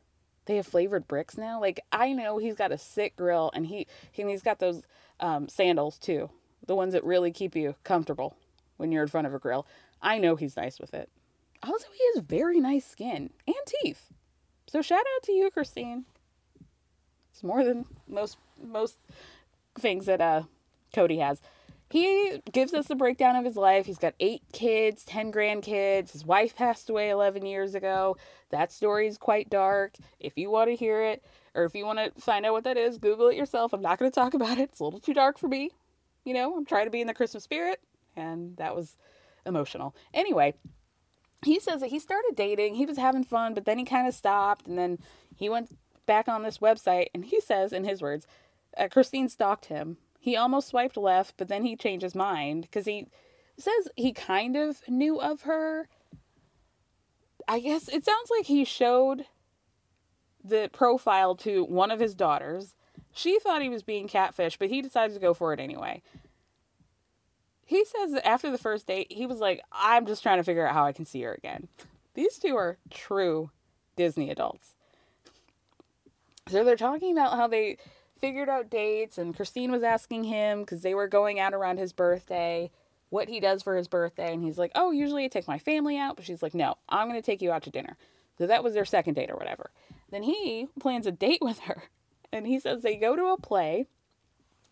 They 0.47 0.57
have 0.57 0.67
flavored 0.67 1.09
bricks 1.09 1.37
now. 1.37 1.61
Like 1.61 1.81
I 1.91 2.13
know 2.13 2.39
he's 2.39 2.55
got 2.55 2.73
a 2.73 2.79
sick 2.79 3.17
grill, 3.17 3.51
and 3.55 3.67
he, 3.67 3.87
and 4.19 4.29
he's 4.29 4.43
got 4.43 4.59
those 4.59 4.83
um, 5.21 5.49
sandals 5.49 5.99
too, 5.99 6.31
the 6.67 6.75
ones 6.75 6.93
that 6.93 7.05
really 7.05 7.31
keep 7.31 7.57
you 7.57 7.77
comfortable 7.85 8.37
when 8.77 8.93
you're 8.93 9.03
in 9.03 9.09
front 9.09 9.27
of 9.27 9.35
a 9.35 9.39
grill. 9.39 9.67
I 10.03 10.19
know 10.19 10.37
he's 10.37 10.57
nice 10.57 10.79
with 10.79 10.95
it. 10.95 11.09
Also, 11.63 11.87
he 11.93 12.05
has 12.15 12.25
very 12.25 12.61
nice 12.61 12.87
skin 12.87 13.31
and 13.47 13.57
teeth. 13.67 14.13
So 14.67 14.83
shout 14.83 15.01
out 15.01 15.23
to 15.25 15.33
you, 15.33 15.51
Christine. 15.51 16.05
It's 17.33 17.43
more 17.43 17.65
than 17.65 17.87
most 18.09 18.39
most 18.63 18.97
things 19.79 20.07
that 20.07 20.21
uh 20.21 20.43
Kody 20.95 21.21
has. 21.21 21.41
He 21.91 22.41
gives 22.53 22.75
us 22.75 22.91
a 22.91 22.95
breakdown 22.95 23.37
of 23.37 23.45
his 23.45 23.57
life. 23.57 23.87
He's 23.87 23.99
got 23.99 24.15
eight 24.19 24.43
kids, 24.53 25.05
ten 25.05 25.33
grandkids. 25.33 26.13
His 26.13 26.25
wife 26.25 26.57
passed 26.57 26.91
away 26.91 27.11
eleven 27.11 27.47
years 27.47 27.75
ago. 27.75 28.17
That 28.51 28.73
story 28.73 29.07
is 29.07 29.19
quite 29.19 29.49
dark. 29.49 29.95
If 30.19 30.37
you 30.37 30.51
want 30.51 30.71
to 30.71 30.77
hear 30.77 31.03
it, 31.03 31.25
or 31.55 31.65
if 31.65 31.75
you 31.75 31.85
want 31.87 31.99
to 31.99 32.21
find 32.21 32.45
out 32.45 32.53
what 32.53 32.65
that 32.65 32.77
is, 32.77 32.99
Google 32.99 33.29
it 33.29 33.37
yourself. 33.37 33.73
I'm 33.73 33.83
not 33.83 33.99
going 33.99 34.11
to 34.11 34.15
talk 34.15 34.35
about 34.35 34.59
it. 34.59 34.71
It's 34.71 34.81
a 34.81 34.85
little 34.85 35.01
too 35.01 35.15
dark 35.15 35.39
for 35.39 35.49
me. 35.49 35.71
You 36.25 36.35
know, 36.35 36.57
I'm 36.57 36.65
trying 36.65 36.87
to 36.87 36.91
be 36.91 37.01
in 37.01 37.07
the 37.07 37.15
Christmas 37.15 37.45
spirit. 37.45 37.81
And 38.17 38.57
that 38.57 38.75
was 38.75 38.97
emotional. 39.47 39.95
Anyway, 40.13 40.55
he 41.45 41.61
says 41.61 41.81
that 41.81 41.91
he 41.91 41.99
started 41.99 42.35
dating. 42.35 42.75
He 42.75 42.87
was 42.87 42.97
having 42.97 43.25
fun, 43.25 43.55
but 43.55 43.65
then 43.65 43.79
he 43.79 43.85
kind 43.85 44.09
of 44.09 44.15
stopped. 44.15 44.67
And 44.67 44.79
then 44.79 44.99
he 45.37 45.49
went 45.49 45.77
back 46.07 46.29
on 46.29 46.43
this 46.43 46.59
website. 46.59 47.09
And 47.15 47.25
he 47.25 47.41
says, 47.41 47.73
in 47.73 47.85
his 47.85 48.01
words, 48.01 48.27
uh, 48.77 48.89
Christine 48.89 49.29
stalked 49.29 49.67
him. 49.67 49.99
He 50.19 50.37
almost 50.37 50.69
swiped 50.69 50.97
left, 50.97 51.35
but 51.37 51.49
then 51.49 51.65
he 51.65 51.77
changed 51.77 52.03
his 52.03 52.15
mind 52.15 52.63
because 52.63 52.87
he 52.87 53.09
says 53.59 53.89
he 53.95 54.13
kind 54.13 54.57
of 54.57 54.81
knew 54.89 55.21
of 55.21 55.43
her. 55.43 55.89
I 57.47 57.61
guess 57.61 57.89
it 57.89 58.05
sounds 58.05 58.31
like 58.31 58.47
he 58.47 58.65
showed 58.65 59.27
the 60.43 60.71
profile 60.73 61.35
to 61.37 61.65
one 61.65 61.91
of 61.91 62.01
his 62.01 62.15
daughters. 62.15 62.75
She 63.13 63.39
thought 63.39 63.63
he 63.63 63.69
was 63.69 63.83
being 63.83 64.09
catfish, 64.09 64.59
but 64.59 64.71
he 64.71 64.83
decided 64.83 65.15
to 65.15 65.21
go 65.21 65.35
for 65.35 65.53
it 65.53 65.61
anyway. 65.61 66.03
He 67.67 67.85
says 67.85 68.13
that 68.13 68.27
after 68.27 68.51
the 68.51 68.59
first 68.59 68.87
date, 68.87 69.11
he 69.11 69.27
was 69.27 69.39
like, 69.39 69.63
I'm 69.73 70.07
just 70.07 70.23
trying 70.23 70.39
to 70.39 70.45
figure 70.45 70.67
out 70.67 70.75
how 70.75 70.85
I 70.85 70.93
can 70.93 71.05
see 71.05 71.23
her 71.23 71.33
again. 71.33 71.69
These 72.15 72.39
two 72.39 72.57
are 72.57 72.79
true 72.91 73.51
Disney 73.97 74.31
adults. 74.31 74.75
So 76.49 76.63
they're 76.63 76.77
talking 76.77 77.13
about 77.13 77.37
how 77.37 77.49
they 77.49 77.79
figured 78.21 78.49
out 78.49 78.71
dates, 78.71 79.19
and 79.19 79.35
Christine 79.35 79.73
was 79.73 79.83
asking 79.83 80.25
him 80.25 80.61
because 80.61 80.83
they 80.83 80.95
were 80.95 81.09
going 81.09 81.41
out 81.41 81.55
around 81.55 81.79
his 81.79 81.93
birthday 81.93 82.71
what 83.11 83.29
he 83.29 83.41
does 83.41 83.63
for 83.63 83.77
his 83.77 83.89
birthday. 83.89 84.33
And 84.33 84.43
he's 84.43 84.59
like, 84.59 84.73
Oh, 84.75 84.91
usually 84.91 85.25
I 85.25 85.29
take 85.29 85.49
my 85.49 85.59
family 85.59 85.99
out. 85.99 86.17
But 86.17 86.25
she's 86.25 86.43
like, 86.43 86.55
No, 86.55 86.77
I'm 86.89 87.09
going 87.09 87.21
to 87.21 87.25
take 87.25 87.43
you 87.43 87.53
out 87.53 87.63
to 87.63 87.71
dinner. 87.71 87.97
So 88.39 88.47
that 88.47 88.65
was 88.65 88.75
their 88.75 88.85
second 88.85 89.15
date 89.15 89.31
or 89.31 89.37
whatever. 89.37 89.71
Then 90.11 90.23
he 90.23 90.69
plans 90.81 91.07
a 91.07 91.13
date 91.13 91.39
with 91.43 91.61
her. 91.61 91.85
And 92.33 92.47
he 92.47 92.59
says 92.59 92.83
they 92.83 92.97
go 92.97 93.15
to 93.15 93.27
a 93.27 93.39
play, 93.39 93.87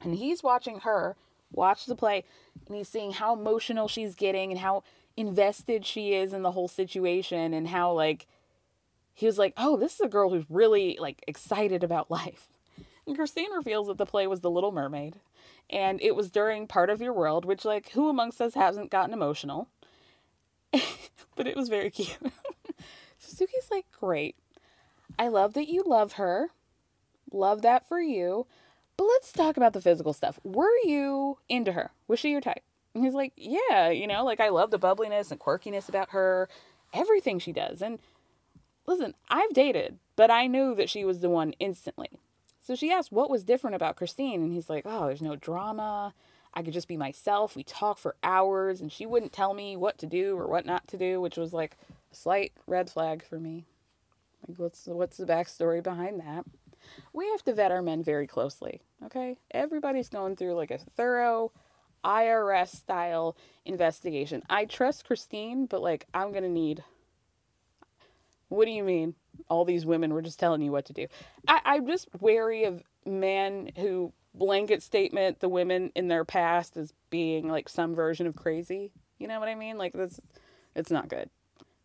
and 0.00 0.16
he's 0.16 0.42
watching 0.42 0.81
her 0.81 1.16
watch 1.52 1.86
the 1.86 1.96
play, 1.96 2.24
and 2.66 2.76
he's 2.76 2.88
seeing 2.88 3.12
how 3.12 3.34
emotional 3.34 3.88
she's 3.88 4.14
getting 4.14 4.50
and 4.50 4.60
how 4.60 4.82
invested 5.16 5.84
she 5.84 6.14
is 6.14 6.32
in 6.32 6.42
the 6.42 6.52
whole 6.52 6.68
situation, 6.68 7.52
and 7.54 7.68
how, 7.68 7.92
like, 7.92 8.26
he 9.14 9.26
was 9.26 9.38
like, 9.38 9.52
Oh, 9.56 9.76
this 9.76 9.94
is 9.94 10.00
a 10.00 10.08
girl 10.08 10.30
who's 10.30 10.46
really, 10.48 10.96
like, 11.00 11.22
excited 11.26 11.84
about 11.84 12.10
life. 12.10 12.48
And 13.06 13.16
Christine 13.16 13.52
reveals 13.52 13.88
that 13.88 13.98
the 13.98 14.06
play 14.06 14.26
was 14.26 14.40
The 14.40 14.50
Little 14.50 14.72
Mermaid, 14.72 15.16
and 15.68 16.00
it 16.00 16.14
was 16.14 16.30
during 16.30 16.66
Part 16.66 16.90
of 16.90 17.00
Your 17.00 17.12
World, 17.12 17.44
which, 17.44 17.64
like, 17.64 17.90
who 17.90 18.08
amongst 18.08 18.40
us 18.40 18.54
hasn't 18.54 18.90
gotten 18.90 19.12
emotional? 19.12 19.68
but 21.36 21.46
it 21.46 21.56
was 21.56 21.68
very 21.68 21.90
cute. 21.90 22.32
Suzuki's 23.18 23.68
like, 23.70 23.86
Great. 23.98 24.36
I 25.18 25.28
love 25.28 25.54
that 25.54 25.68
you 25.68 25.82
love 25.86 26.14
her. 26.14 26.48
Love 27.32 27.62
that 27.62 27.88
for 27.88 28.00
you. 28.00 28.46
But 28.96 29.05
let's 29.05 29.33
talk 29.33 29.57
about 29.57 29.72
the 29.72 29.81
physical 29.81 30.12
stuff. 30.12 30.38
Were 30.44 30.76
you 30.85 31.38
into 31.48 31.72
her? 31.72 31.90
Was 32.09 32.20
she 32.20 32.31
your 32.31 32.40
type? 32.40 32.62
And 32.94 33.05
he's 33.05 33.14
like, 33.14 33.33
Yeah, 33.37 33.88
you 33.88 34.07
know, 34.07 34.24
like 34.24 34.40
I 34.40 34.50
love 34.50 34.70
the 34.70 34.78
bubbliness 34.78 35.31
and 35.31 35.40
quirkiness 35.40 35.88
about 35.88 36.11
her, 36.11 36.48
everything 36.92 37.38
she 37.38 37.52
does. 37.52 37.83
And 37.83 37.98
listen, 38.87 39.14
I've 39.28 39.52
dated, 39.52 39.98
but 40.16 40.31
I 40.31 40.46
knew 40.46 40.74
that 40.74 40.90
she 40.90 41.05
was 41.05 41.20
the 41.20 41.31
one 41.31 41.52
instantly. 41.59 42.11
So 42.64 42.74
she 42.74 42.92
asked 42.92 43.12
what 43.12 43.31
was 43.31 43.44
different 43.44 43.76
about 43.76 43.96
Christine, 43.96 44.42
and 44.42 44.52
he's 44.52 44.70
like, 44.70 44.85
Oh, 44.87 45.07
there's 45.07 45.22
no 45.22 45.37
drama. 45.37 46.14
I 46.55 46.62
could 46.62 46.74
just 46.74 46.88
be 46.88 46.98
myself. 46.98 47.57
We 47.57 47.64
talk 47.64 47.96
for 47.98 48.14
hours, 48.22 48.83
and 48.83 48.92
she 48.92 49.07
wouldn't 49.07 49.33
tell 49.33 49.55
me 49.55 49.74
what 49.76 49.96
to 49.98 50.07
do 50.07 50.37
or 50.37 50.46
what 50.46 50.66
not 50.66 50.87
to 50.88 50.98
do, 50.98 51.20
which 51.20 51.38
was 51.38 51.55
like 51.55 51.78
a 52.12 52.14
slight 52.14 52.52
red 52.66 52.90
flag 52.90 53.24
for 53.24 53.40
me. 53.40 53.64
Like, 54.46 54.59
what's 54.59 54.87
what's 54.87 55.16
the 55.16 55.24
backstory 55.24 55.83
behind 55.83 56.20
that? 56.20 56.44
We 57.12 57.29
have 57.31 57.42
to 57.45 57.55
vet 57.55 57.71
our 57.71 57.83
men 57.83 58.03
very 58.03 58.27
closely. 58.27 58.81
Okay, 59.05 59.38
everybody's 59.51 60.09
going 60.09 60.37
through 60.37 60.55
like 60.55 60.71
a 60.71 60.79
thorough 60.79 61.53
IRS 62.05 62.68
style 62.68 63.37
investigation. 63.64 64.42
I 64.49 64.64
trust 64.64 65.07
Christine, 65.07 65.66
but 65.66 65.83
like 65.83 66.07
I'm 66.14 66.33
gonna 66.33 66.49
need. 66.49 66.83
What 68.49 68.66
do 68.66 68.71
you 68.71 68.85
mean? 68.85 69.14
All 69.49 69.64
these 69.64 69.87
women 69.87 70.12
were 70.12 70.23
just 70.23 70.38
telling 70.38 70.61
you 70.61 70.73
what 70.73 70.85
to 70.87 70.92
do. 70.92 71.07
I, 71.49 71.61
I'm 71.64 71.87
just 71.87 72.09
wary 72.21 72.64
of 72.64 72.83
men 73.07 73.71
who 73.77 74.12
blanket 74.35 74.83
statement 74.83 75.40
the 75.40 75.49
women 75.49 75.90
in 75.95 76.09
their 76.09 76.25
past 76.25 76.77
as 76.77 76.92
being 77.11 77.49
like 77.49 77.68
some 77.68 77.95
version 77.95 78.27
of 78.27 78.37
crazy. 78.37 78.92
You 79.18 79.29
know 79.29 79.40
what 79.40 79.49
I 79.49 79.55
mean? 79.55 79.79
Like 79.79 79.92
that's 79.92 80.21
it's 80.75 80.90
not 80.90 81.09
good. 81.09 81.31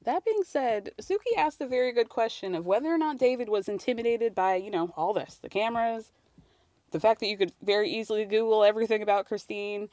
That 0.07 0.23
being 0.23 0.45
said, 0.45 0.91
Suki 1.01 1.35
asked 1.37 1.59
a 1.59 1.67
very 1.67 1.91
good 1.91 2.07
question 2.07 2.55
of 2.55 2.65
whether 2.65 2.87
or 2.87 2.97
not 2.97 3.17
David 3.17 3.49
was 3.49 3.67
intimidated 3.67 4.33
by, 4.33 4.55
you 4.55 4.71
know, 4.71 4.93
all 4.95 5.11
this 5.11 5.35
the 5.35 5.49
cameras, 5.49 6.13
the 6.91 6.99
fact 7.01 7.19
that 7.19 7.27
you 7.27 7.35
could 7.35 7.51
very 7.61 7.89
easily 7.89 8.23
Google 8.23 8.63
everything 8.63 9.01
about 9.01 9.25
Christine. 9.25 9.89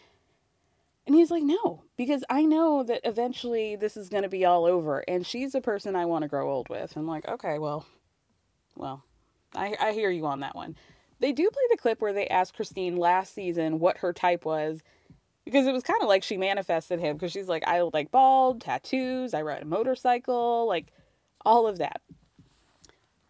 And 1.04 1.16
he's 1.16 1.32
like, 1.32 1.42
no, 1.42 1.82
because 1.96 2.22
I 2.30 2.44
know 2.44 2.84
that 2.84 3.00
eventually 3.02 3.74
this 3.74 3.96
is 3.96 4.08
going 4.08 4.22
to 4.22 4.28
be 4.28 4.44
all 4.44 4.66
over. 4.66 5.00
And 5.08 5.26
she's 5.26 5.56
a 5.56 5.60
person 5.60 5.96
I 5.96 6.04
want 6.04 6.22
to 6.22 6.28
grow 6.28 6.48
old 6.48 6.68
with. 6.68 6.96
I'm 6.96 7.08
like, 7.08 7.26
okay, 7.26 7.58
well, 7.58 7.84
well, 8.76 9.02
I, 9.52 9.74
I 9.80 9.90
hear 9.90 10.10
you 10.10 10.26
on 10.26 10.38
that 10.40 10.54
one. 10.54 10.76
They 11.18 11.32
do 11.32 11.50
play 11.50 11.62
the 11.72 11.76
clip 11.76 12.00
where 12.00 12.12
they 12.12 12.28
asked 12.28 12.54
Christine 12.54 12.96
last 12.96 13.34
season 13.34 13.80
what 13.80 13.98
her 13.98 14.12
type 14.12 14.44
was 14.44 14.80
because 15.44 15.66
it 15.66 15.72
was 15.72 15.82
kind 15.82 16.02
of 16.02 16.08
like 16.08 16.22
she 16.22 16.36
manifested 16.36 17.00
him 17.00 17.16
because 17.16 17.32
she's 17.32 17.48
like 17.48 17.62
i 17.66 17.80
like 17.92 18.10
bald 18.10 18.60
tattoos 18.60 19.34
i 19.34 19.42
ride 19.42 19.62
a 19.62 19.66
motorcycle 19.66 20.66
like 20.66 20.92
all 21.44 21.66
of 21.66 21.78
that. 21.78 22.00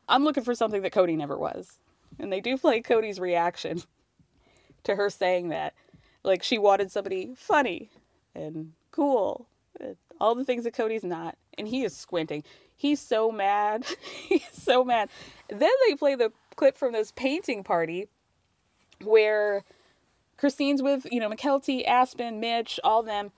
I'm 0.08 0.24
looking 0.24 0.44
for 0.44 0.54
something 0.54 0.82
that 0.82 0.92
kody 0.92 1.16
never 1.16 1.36
was 1.36 1.78
and 2.18 2.32
they 2.32 2.40
do 2.40 2.56
play 2.56 2.80
kody's 2.80 3.18
reaction 3.18 3.82
to 4.84 4.96
her 4.96 5.10
saying 5.10 5.48
that. 5.48 5.74
Like 6.22 6.42
she 6.42 6.58
wanted 6.58 6.90
somebody 6.90 7.34
funny 7.36 7.90
and 8.34 8.72
cool 8.90 9.46
and 9.80 9.96
all 10.20 10.34
the 10.34 10.44
things 10.44 10.64
that 10.64 10.74
kody's 10.74 11.04
not 11.04 11.36
and 11.58 11.68
he 11.68 11.84
is 11.84 11.96
squinting. 11.96 12.44
He's 12.76 13.00
so 13.00 13.30
mad 13.30 13.84
he's 14.28 14.48
so 14.52 14.84
mad. 14.84 15.08
Then 15.48 15.70
they 15.88 15.94
play 15.94 16.14
the 16.14 16.32
clip 16.56 16.76
from 16.76 16.92
this 16.92 17.12
painting 17.12 17.64
party 17.64 18.08
where 19.02 19.64
Christine's 20.36 20.82
with, 20.82 21.06
you 21.10 21.20
know, 21.20 21.30
Mykelti, 21.30 21.86
Aspyn, 21.86 22.38
Mitch, 22.38 22.80
all 22.82 23.02
them. 23.02 23.32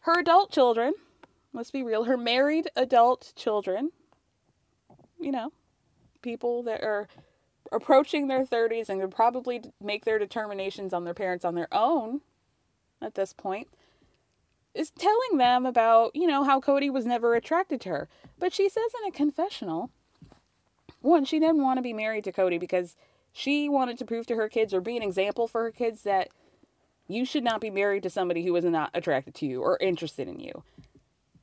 Her 0.00 0.18
adult 0.18 0.50
children, 0.50 0.94
let's 1.52 1.70
be 1.70 1.82
real, 1.82 2.04
her 2.04 2.16
married 2.16 2.68
adult 2.74 3.32
children, 3.36 3.92
you 5.20 5.30
know, 5.30 5.52
people 6.22 6.62
that 6.64 6.82
are 6.82 7.08
approaching 7.70 8.26
their 8.26 8.44
30s 8.44 8.88
and 8.88 9.00
could 9.00 9.14
probably 9.14 9.62
make 9.80 10.04
their 10.04 10.18
determinations 10.18 10.92
on 10.92 11.04
their 11.04 11.14
parents 11.14 11.44
on 11.44 11.54
their 11.54 11.68
own 11.72 12.20
at 13.00 13.14
this 13.14 13.32
point, 13.32 13.68
is 14.74 14.90
telling 14.90 15.38
them 15.38 15.66
about, 15.66 16.14
you 16.14 16.26
know, 16.26 16.44
how 16.44 16.60
Kody 16.60 16.90
was 16.90 17.04
never 17.04 17.34
attracted 17.34 17.80
to 17.82 17.88
her. 17.90 18.08
But 18.38 18.52
she 18.52 18.68
says 18.68 18.90
in 19.02 19.08
a 19.08 19.12
confessional, 19.12 19.90
one, 21.00 21.24
she 21.24 21.38
didn't 21.38 21.62
want 21.62 21.78
to 21.78 21.82
be 21.82 21.92
married 21.92 22.24
to 22.24 22.32
Kody 22.32 22.58
because 22.58 22.96
she 23.32 23.68
wanted 23.68 23.98
to 23.98 24.04
prove 24.04 24.26
to 24.26 24.36
her 24.36 24.48
kids 24.48 24.74
or 24.74 24.80
be 24.80 24.96
an 24.96 25.02
example 25.02 25.48
for 25.48 25.62
her 25.62 25.70
kids 25.70 26.02
that 26.02 26.28
you 27.08 27.24
should 27.24 27.44
not 27.44 27.60
be 27.60 27.70
married 27.70 28.02
to 28.02 28.10
somebody 28.10 28.44
who 28.44 28.54
is 28.56 28.64
not 28.64 28.90
attracted 28.94 29.34
to 29.36 29.46
you 29.46 29.62
or 29.62 29.78
interested 29.80 30.28
in 30.28 30.38
you. 30.38 30.62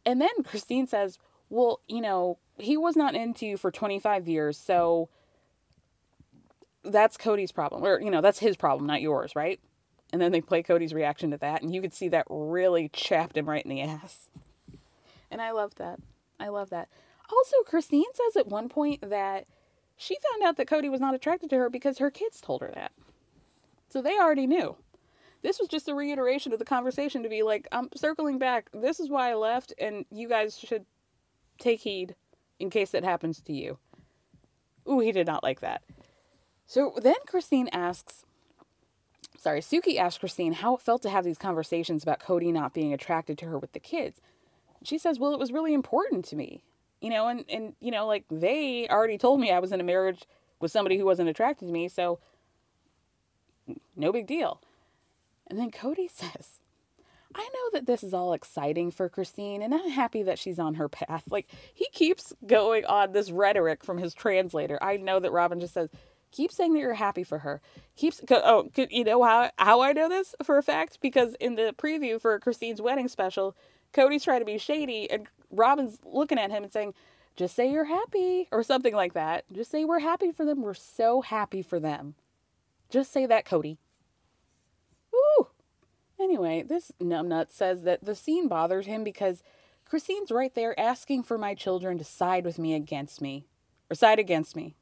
And 0.05 0.21
then 0.21 0.43
Christine 0.43 0.87
says, 0.87 1.17
Well, 1.49 1.81
you 1.87 2.01
know, 2.01 2.37
he 2.57 2.77
was 2.77 2.95
not 2.95 3.15
into 3.15 3.45
you 3.45 3.57
for 3.57 3.71
25 3.71 4.27
years, 4.27 4.57
so 4.57 5.09
that's 6.83 7.17
Kody's 7.17 7.51
problem. 7.51 7.83
Or, 7.83 7.99
you 7.99 8.11
know, 8.11 8.21
that's 8.21 8.39
his 8.39 8.55
problem, 8.55 8.87
not 8.87 9.01
yours, 9.01 9.35
right? 9.35 9.59
And 10.11 10.21
then 10.21 10.31
they 10.31 10.41
play 10.41 10.63
Kody's 10.63 10.93
reaction 10.93 11.31
to 11.31 11.37
that, 11.37 11.61
and 11.61 11.73
you 11.73 11.81
could 11.81 11.93
see 11.93 12.07
that 12.09 12.25
really 12.29 12.89
chapped 12.89 13.37
him 13.37 13.47
right 13.47 13.63
in 13.63 13.69
the 13.69 13.81
ass. 13.81 14.29
And 15.29 15.41
I 15.41 15.51
love 15.51 15.75
that. 15.75 15.99
I 16.39 16.47
love 16.47 16.69
that. 16.71 16.89
Also, 17.31 17.57
Christine 17.65 18.11
says 18.13 18.37
at 18.37 18.47
one 18.47 18.69
point 18.69 19.07
that 19.07 19.45
she 20.01 20.17
found 20.31 20.47
out 20.47 20.55
that 20.55 20.67
Kody 20.67 20.89
was 20.89 21.01
not 21.01 21.13
attracted 21.13 21.49
to 21.49 21.57
her 21.57 21.69
because 21.69 21.97
her 21.97 22.09
kids 22.09 22.39
told 22.39 22.61
her 22.61 22.71
that. 22.73 22.93
So 23.89 24.01
they 24.01 24.17
already 24.17 24.47
knew. 24.47 24.77
This 25.41 25.59
was 25.59 25.67
just 25.67 25.89
a 25.89 25.93
reiteration 25.93 26.53
of 26.53 26.59
the 26.59 26.65
conversation 26.65 27.21
to 27.23 27.29
be 27.29 27.43
like, 27.43 27.67
I'm 27.73 27.89
circling 27.93 28.39
back. 28.39 28.69
This 28.73 29.01
is 29.01 29.09
why 29.09 29.29
I 29.29 29.35
left, 29.35 29.73
and 29.77 30.05
you 30.09 30.29
guys 30.29 30.57
should 30.57 30.85
take 31.59 31.81
heed 31.81 32.15
in 32.59 32.69
case 32.69 32.93
it 32.93 33.03
happens 33.03 33.41
to 33.41 33.51
you. 33.51 33.77
Ooh, 34.89 35.01
he 35.01 35.11
did 35.11 35.27
not 35.27 35.43
like 35.43 35.59
that. 35.59 35.81
So 36.65 36.93
then 37.01 37.15
Christine 37.27 37.67
asks, 37.73 38.23
sorry, 39.37 39.59
Suki 39.59 39.97
asked 39.97 40.21
Christine 40.21 40.53
how 40.53 40.75
it 40.75 40.81
felt 40.81 41.01
to 41.01 41.09
have 41.09 41.25
these 41.25 41.37
conversations 41.37 42.03
about 42.03 42.21
Kody 42.21 42.53
not 42.53 42.73
being 42.73 42.93
attracted 42.93 43.37
to 43.39 43.47
her 43.47 43.59
with 43.59 43.73
the 43.73 43.79
kids. 43.81 44.21
She 44.81 44.97
says, 44.97 45.19
Well, 45.19 45.33
it 45.33 45.39
was 45.39 45.51
really 45.51 45.73
important 45.73 46.23
to 46.25 46.37
me. 46.37 46.63
You 47.01 47.09
know, 47.09 47.27
and, 47.27 47.45
and 47.49 47.73
you 47.79 47.91
know, 47.91 48.05
like 48.07 48.25
they 48.29 48.87
already 48.89 49.17
told 49.17 49.39
me 49.39 49.51
I 49.51 49.59
was 49.59 49.71
in 49.71 49.79
a 49.79 49.85
marriage 49.85 50.23
with 50.59 50.71
somebody 50.71 50.97
who 50.97 51.05
wasn't 51.05 51.29
attracted 51.29 51.67
to 51.67 51.71
me, 51.71 51.87
so 51.87 52.19
no 53.95 54.11
big 54.11 54.27
deal. 54.27 54.61
And 55.47 55.57
then 55.57 55.71
Kody 55.71 56.09
says, 56.11 56.59
I 57.35 57.47
know 57.53 57.69
that 57.73 57.85
this 57.85 58.03
is 58.03 58.13
all 58.13 58.33
exciting 58.33 58.91
for 58.91 59.07
Christine, 59.07 59.61
and 59.61 59.73
I'm 59.73 59.89
happy 59.89 60.23
that 60.23 60.39
she's 60.39 60.57
on 60.57 60.75
her 60.75 60.89
path. 60.89 61.23
Like, 61.29 61.47
he 61.73 61.87
keeps 61.91 62.33
going 62.45 62.85
on 62.85 63.11
this 63.11 63.29
rhetoric 63.29 63.83
from 63.83 63.99
his 63.99 64.15
translator. 64.15 64.79
I 64.81 64.97
know 64.97 65.19
that 65.19 65.31
Robyn 65.31 65.59
just 65.59 65.75
says, 65.75 65.89
Keep 66.31 66.51
saying 66.51 66.73
that 66.73 66.79
you're 66.79 66.93
happy 66.93 67.23
for 67.23 67.39
her. 67.39 67.61
Keeps 67.95 68.21
oh, 68.29 68.69
you 68.89 69.03
know 69.03 69.23
how 69.23 69.49
how 69.57 69.81
I 69.81 69.93
know 69.93 70.07
this 70.07 70.35
for 70.43 70.57
a 70.57 70.63
fact 70.63 70.99
because 71.01 71.35
in 71.39 71.55
the 71.55 71.73
preview 71.75 72.21
for 72.21 72.39
Christine's 72.39 72.81
wedding 72.81 73.07
special, 73.07 73.55
Kody's 73.93 74.23
trying 74.23 74.39
to 74.39 74.45
be 74.45 74.59
shady 74.59 75.09
and 75.09 75.27
Robyn's 75.51 75.99
looking 76.03 76.37
at 76.37 76.51
him 76.51 76.63
and 76.63 76.71
saying, 76.71 76.93
"Just 77.35 77.55
say 77.55 77.71
you're 77.71 77.85
happy" 77.85 78.47
or 78.51 78.63
something 78.63 78.93
like 78.93 79.13
that. 79.13 79.45
Just 79.51 79.71
say 79.71 79.85
we're 79.85 79.99
happy 79.99 80.31
for 80.31 80.45
them. 80.45 80.61
We're 80.61 80.73
so 80.73 81.21
happy 81.21 81.61
for 81.61 81.79
them. 81.79 82.15
Just 82.89 83.11
say 83.11 83.25
that, 83.25 83.45
Kody. 83.45 83.77
Woo. 85.11 85.47
Anyway, 86.19 86.63
this 86.63 86.91
numbnut 86.99 87.51
says 87.51 87.83
that 87.83 88.03
the 88.03 88.15
scene 88.15 88.47
bothers 88.47 88.85
him 88.85 89.03
because 89.03 89.43
Christine's 89.85 90.31
right 90.31 90.53
there 90.53 90.79
asking 90.79 91.23
for 91.23 91.37
my 91.37 91.55
children 91.55 91.97
to 91.97 92.03
side 92.03 92.45
with 92.45 92.59
me 92.59 92.73
against 92.73 93.21
me 93.21 93.45
or 93.89 93.95
side 93.95 94.19
against 94.19 94.55
me 94.55 94.75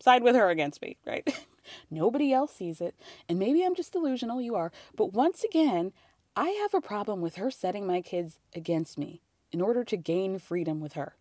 side 0.00 0.22
with 0.22 0.36
her 0.36 0.50
against 0.50 0.82
me, 0.82 0.96
right? 1.06 1.46
Nobody 1.90 2.32
else 2.32 2.54
sees 2.54 2.80
it. 2.80 2.94
And 3.28 3.38
maybe 3.38 3.64
I'm 3.64 3.74
just 3.74 3.92
delusional, 3.92 4.40
you 4.40 4.54
are. 4.54 4.72
But 4.96 5.12
once 5.12 5.44
again, 5.44 5.92
I 6.36 6.50
have 6.50 6.74
a 6.74 6.80
problem 6.80 7.20
with 7.20 7.36
her 7.36 7.50
setting 7.50 7.86
my 7.86 8.00
kids 8.00 8.38
against 8.54 8.96
me 8.96 9.22
in 9.52 9.60
order 9.60 9.84
to 9.84 9.96
gain 9.96 10.38
freedom 10.38 10.80
with 10.80 10.94
her. 10.94 11.16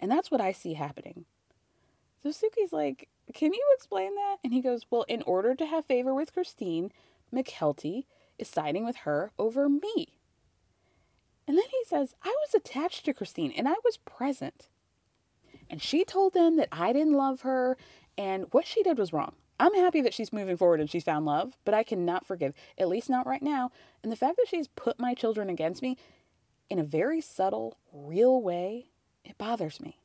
And 0.00 0.10
that's 0.10 0.30
what 0.30 0.40
I 0.40 0.52
see 0.52 0.74
happening. 0.74 1.24
So 2.22 2.30
Suki's 2.30 2.72
like, 2.72 3.08
Can 3.34 3.52
you 3.52 3.64
explain 3.76 4.14
that? 4.14 4.36
And 4.44 4.52
he 4.52 4.60
goes, 4.60 4.86
Well, 4.90 5.04
in 5.08 5.22
order 5.22 5.54
to 5.54 5.66
have 5.66 5.84
favor 5.84 6.14
with 6.14 6.32
Christine, 6.32 6.92
Mykelti 7.34 8.04
is 8.38 8.48
siding 8.48 8.84
with 8.84 8.96
her 8.96 9.32
over 9.38 9.68
me. 9.68 10.18
And 11.46 11.56
then 11.56 11.64
he 11.70 11.82
says, 11.86 12.14
I 12.22 12.34
was 12.46 12.54
attached 12.54 13.04
to 13.04 13.14
Christine 13.14 13.52
and 13.52 13.68
I 13.68 13.74
was 13.84 13.96
present. 13.96 14.68
And 15.68 15.82
she 15.82 16.04
told 16.04 16.34
them 16.34 16.56
that 16.56 16.68
I 16.70 16.92
didn't 16.92 17.14
love 17.14 17.40
her 17.40 17.76
and 18.16 18.46
what 18.50 18.66
she 18.66 18.82
did 18.82 18.98
was 18.98 19.12
wrong. 19.12 19.34
I'm 19.58 19.74
happy 19.74 20.00
that 20.02 20.14
she's 20.14 20.32
moving 20.32 20.56
forward 20.56 20.80
and 20.80 20.90
she's 20.90 21.04
found 21.04 21.24
love, 21.24 21.56
but 21.64 21.74
I 21.74 21.82
cannot 21.82 22.26
forgive, 22.26 22.52
at 22.78 22.88
least 22.88 23.08
not 23.08 23.26
right 23.26 23.42
now. 23.42 23.70
And 24.02 24.10
the 24.10 24.16
fact 24.16 24.36
that 24.36 24.48
she's 24.48 24.68
put 24.68 24.98
my 24.98 25.14
children 25.14 25.48
against 25.48 25.82
me 25.82 25.96
in 26.70 26.78
a 26.78 26.84
very 26.84 27.20
subtle, 27.20 27.76
real 27.92 28.40
way, 28.40 28.86
it 29.24 29.38
bothers 29.38 29.80
me. 29.80 29.98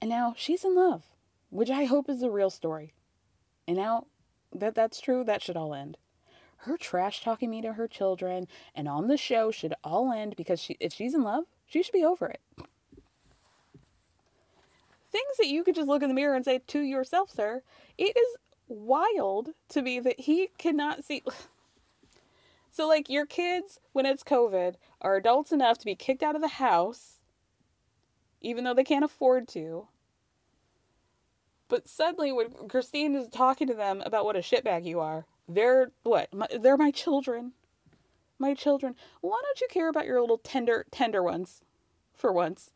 And 0.00 0.10
now 0.10 0.34
she's 0.36 0.64
in 0.64 0.74
love, 0.74 1.04
which 1.50 1.70
I 1.70 1.84
hope 1.84 2.08
is 2.08 2.20
the 2.20 2.30
real 2.30 2.50
story. 2.50 2.92
And 3.66 3.76
now 3.76 4.06
that 4.52 4.74
that's 4.74 5.00
true, 5.00 5.24
that 5.24 5.42
should 5.42 5.56
all 5.56 5.74
end. 5.74 5.96
Her 6.58 6.76
trash 6.76 7.22
talking 7.22 7.50
me 7.50 7.62
to 7.62 7.74
her 7.74 7.88
children 7.88 8.48
and 8.74 8.88
on 8.88 9.08
the 9.08 9.16
show 9.16 9.50
should 9.50 9.74
all 9.82 10.12
end 10.12 10.36
because 10.36 10.60
she, 10.60 10.76
if 10.80 10.92
she's 10.92 11.14
in 11.14 11.22
love, 11.22 11.44
she 11.66 11.82
should 11.82 11.92
be 11.92 12.04
over 12.04 12.26
it 12.26 12.40
things 15.14 15.36
that 15.38 15.46
you 15.46 15.62
could 15.62 15.76
just 15.76 15.86
look 15.86 16.02
in 16.02 16.08
the 16.08 16.14
mirror 16.14 16.34
and 16.34 16.44
say 16.44 16.60
to 16.66 16.80
yourself, 16.80 17.30
sir. 17.30 17.62
It 17.96 18.16
is 18.16 18.36
wild 18.66 19.50
to 19.68 19.80
me 19.80 20.00
that 20.00 20.18
he 20.18 20.48
cannot 20.58 21.04
see. 21.04 21.22
So, 22.74 22.88
like, 22.88 23.08
your 23.08 23.24
kids, 23.24 23.78
when 23.92 24.04
it's 24.04 24.24
COVID, 24.24 24.74
are 25.00 25.14
adults 25.14 25.52
enough 25.52 25.78
to 25.78 25.84
be 25.84 25.94
kicked 25.94 26.24
out 26.24 26.34
of 26.34 26.42
the 26.42 26.48
house, 26.48 27.20
even 28.40 28.64
though 28.64 28.74
they 28.74 28.82
can't 28.82 29.04
afford 29.04 29.46
to. 29.50 29.86
But 31.68 31.88
suddenly, 31.88 32.32
when 32.32 32.50
Christine 32.68 33.14
is 33.14 33.28
talking 33.28 33.68
to 33.68 33.74
them 33.74 34.02
about 34.04 34.24
what 34.24 34.34
a 34.34 34.40
shitbag 34.40 34.84
you 34.84 34.98
are, 34.98 35.24
they're 35.48 35.92
what? 36.02 36.34
My, 36.34 36.48
they're 36.58 36.76
my 36.76 36.90
children. 36.90 37.52
My 38.40 38.54
children. 38.54 38.96
Why 39.20 39.40
don't 39.40 39.60
you 39.60 39.68
care 39.70 39.88
about 39.88 40.06
your 40.06 40.20
little 40.20 40.38
tender, 40.38 40.84
tender 40.90 41.22
ones 41.22 41.60
for 42.12 42.32
once? 42.32 42.72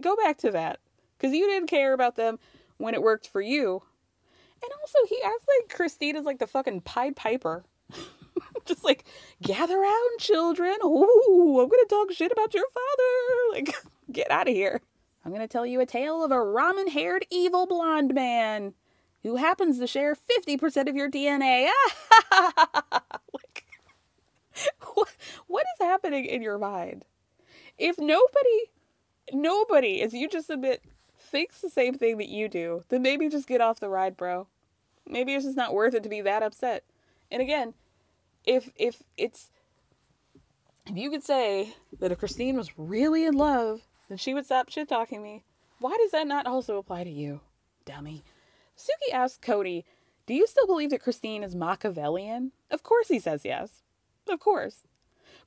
Go 0.00 0.16
back 0.16 0.38
to 0.38 0.50
that 0.52 0.80
because 1.18 1.34
you 1.34 1.46
didn't 1.46 1.68
care 1.68 1.92
about 1.92 2.16
them 2.16 2.38
when 2.78 2.94
it 2.94 3.02
worked 3.02 3.28
for 3.28 3.42
you. 3.42 3.82
And 4.62 4.72
also, 4.80 4.98
he 5.10 5.20
acts 5.22 5.44
like 5.60 5.76
Christine 5.76 6.16
is 6.16 6.24
like 6.24 6.38
the 6.38 6.46
fucking 6.46 6.80
Pied 6.80 7.16
Piper. 7.16 7.66
Just 8.66 8.84
like, 8.84 9.04
gather 9.42 9.78
round, 9.78 10.18
children. 10.18 10.76
Ooh, 10.84 11.60
I'm 11.60 11.68
gonna 11.68 11.84
talk 11.88 12.12
shit 12.12 12.32
about 12.32 12.54
your 12.54 12.64
father. 12.72 13.52
Like, 13.52 13.74
get 14.12 14.30
out 14.30 14.48
of 14.48 14.54
here. 14.54 14.80
I'm 15.24 15.32
gonna 15.32 15.48
tell 15.48 15.66
you 15.66 15.80
a 15.80 15.86
tale 15.86 16.24
of 16.24 16.30
a 16.30 16.36
ramen 16.36 16.88
haired 16.88 17.26
evil 17.30 17.66
blonde 17.66 18.14
man 18.14 18.74
who 19.22 19.36
happens 19.36 19.78
to 19.78 19.86
share 19.86 20.14
50% 20.14 20.88
of 20.88 20.96
your 20.96 21.10
DNA. 21.10 21.68
like, 22.32 23.64
what, 24.94 25.08
what 25.46 25.66
is 25.74 25.86
happening 25.86 26.26
in 26.26 26.42
your 26.42 26.58
mind? 26.58 27.04
If 27.78 27.98
nobody, 27.98 28.70
nobody, 29.32 30.02
as 30.02 30.12
you 30.12 30.28
just 30.28 30.50
admit, 30.50 30.82
thinks 31.18 31.60
the 31.60 31.70
same 31.70 31.94
thing 31.94 32.18
that 32.18 32.28
you 32.28 32.48
do, 32.48 32.84
then 32.90 33.02
maybe 33.02 33.28
just 33.28 33.48
get 33.48 33.62
off 33.62 33.80
the 33.80 33.88
ride, 33.88 34.16
bro. 34.16 34.46
Maybe 35.06 35.34
it's 35.34 35.44
just 35.44 35.56
not 35.56 35.74
worth 35.74 35.94
it 35.94 36.02
to 36.02 36.08
be 36.08 36.20
that 36.20 36.42
upset. 36.42 36.84
And 37.30 37.42
again, 37.42 37.74
if 38.44 38.70
if 38.76 39.02
it's 39.16 39.50
if 40.86 40.96
you 40.96 41.10
could 41.10 41.22
say 41.22 41.74
that 41.98 42.12
if 42.12 42.18
Christine 42.18 42.56
was 42.56 42.78
really 42.78 43.24
in 43.24 43.34
love, 43.34 43.82
then 44.08 44.18
she 44.18 44.34
would 44.34 44.44
stop 44.44 44.68
shit 44.68 44.88
talking 44.88 45.22
me. 45.22 45.44
Why 45.80 45.96
does 45.98 46.10
that 46.10 46.26
not 46.26 46.46
also 46.46 46.76
apply 46.76 47.04
to 47.04 47.10
you, 47.10 47.40
dummy? 47.84 48.22
Suki 48.76 49.12
asks 49.12 49.38
Kody, 49.44 49.84
Do 50.26 50.34
you 50.34 50.46
still 50.46 50.66
believe 50.66 50.90
that 50.90 51.02
Christine 51.02 51.42
is 51.42 51.54
Machiavellian? 51.54 52.52
Of 52.70 52.82
course 52.82 53.08
he 53.08 53.18
says 53.18 53.44
yes. 53.44 53.82
Of 54.28 54.40
course. 54.40 54.86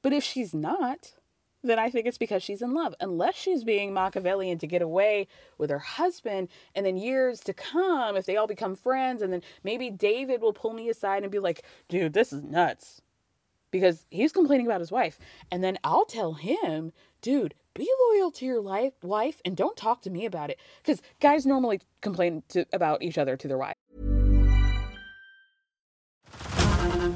But 0.01 0.13
if 0.13 0.23
she's 0.23 0.53
not, 0.53 1.13
then 1.63 1.79
I 1.79 1.89
think 1.89 2.05
it's 2.05 2.17
because 2.17 2.43
she's 2.43 2.61
in 2.61 2.73
love. 2.73 2.93
Unless 2.99 3.35
she's 3.35 3.63
being 3.63 3.93
Machiavellian 3.93 4.57
to 4.59 4.67
get 4.67 4.81
away 4.81 5.27
with 5.57 5.69
her 5.69 5.79
husband, 5.79 6.49
and 6.75 6.85
then 6.85 6.97
years 6.97 7.39
to 7.41 7.53
come, 7.53 8.15
if 8.15 8.25
they 8.25 8.37
all 8.37 8.47
become 8.47 8.75
friends, 8.75 9.21
and 9.21 9.33
then 9.33 9.41
maybe 9.63 9.89
David 9.89 10.41
will 10.41 10.53
pull 10.53 10.73
me 10.73 10.89
aside 10.89 11.23
and 11.23 11.31
be 11.31 11.39
like, 11.39 11.63
dude, 11.89 12.13
this 12.13 12.31
is 12.31 12.43
nuts. 12.43 13.01
Because 13.69 14.05
he's 14.09 14.31
complaining 14.31 14.65
about 14.65 14.79
his 14.79 14.91
wife. 14.91 15.19
And 15.51 15.63
then 15.63 15.77
I'll 15.83 16.05
tell 16.05 16.33
him, 16.33 16.93
dude, 17.21 17.53
be 17.73 17.89
loyal 18.09 18.31
to 18.31 18.45
your 18.45 18.61
life, 18.61 18.93
wife 19.03 19.41
and 19.43 19.55
don't 19.55 19.77
talk 19.77 20.01
to 20.03 20.09
me 20.09 20.25
about 20.25 20.49
it. 20.49 20.59
Because 20.81 21.01
guys 21.19 21.45
normally 21.45 21.81
complain 22.01 22.43
to, 22.49 22.65
about 22.71 23.01
each 23.01 23.17
other 23.17 23.35
to 23.35 23.47
their 23.47 23.57
wife. 23.57 23.75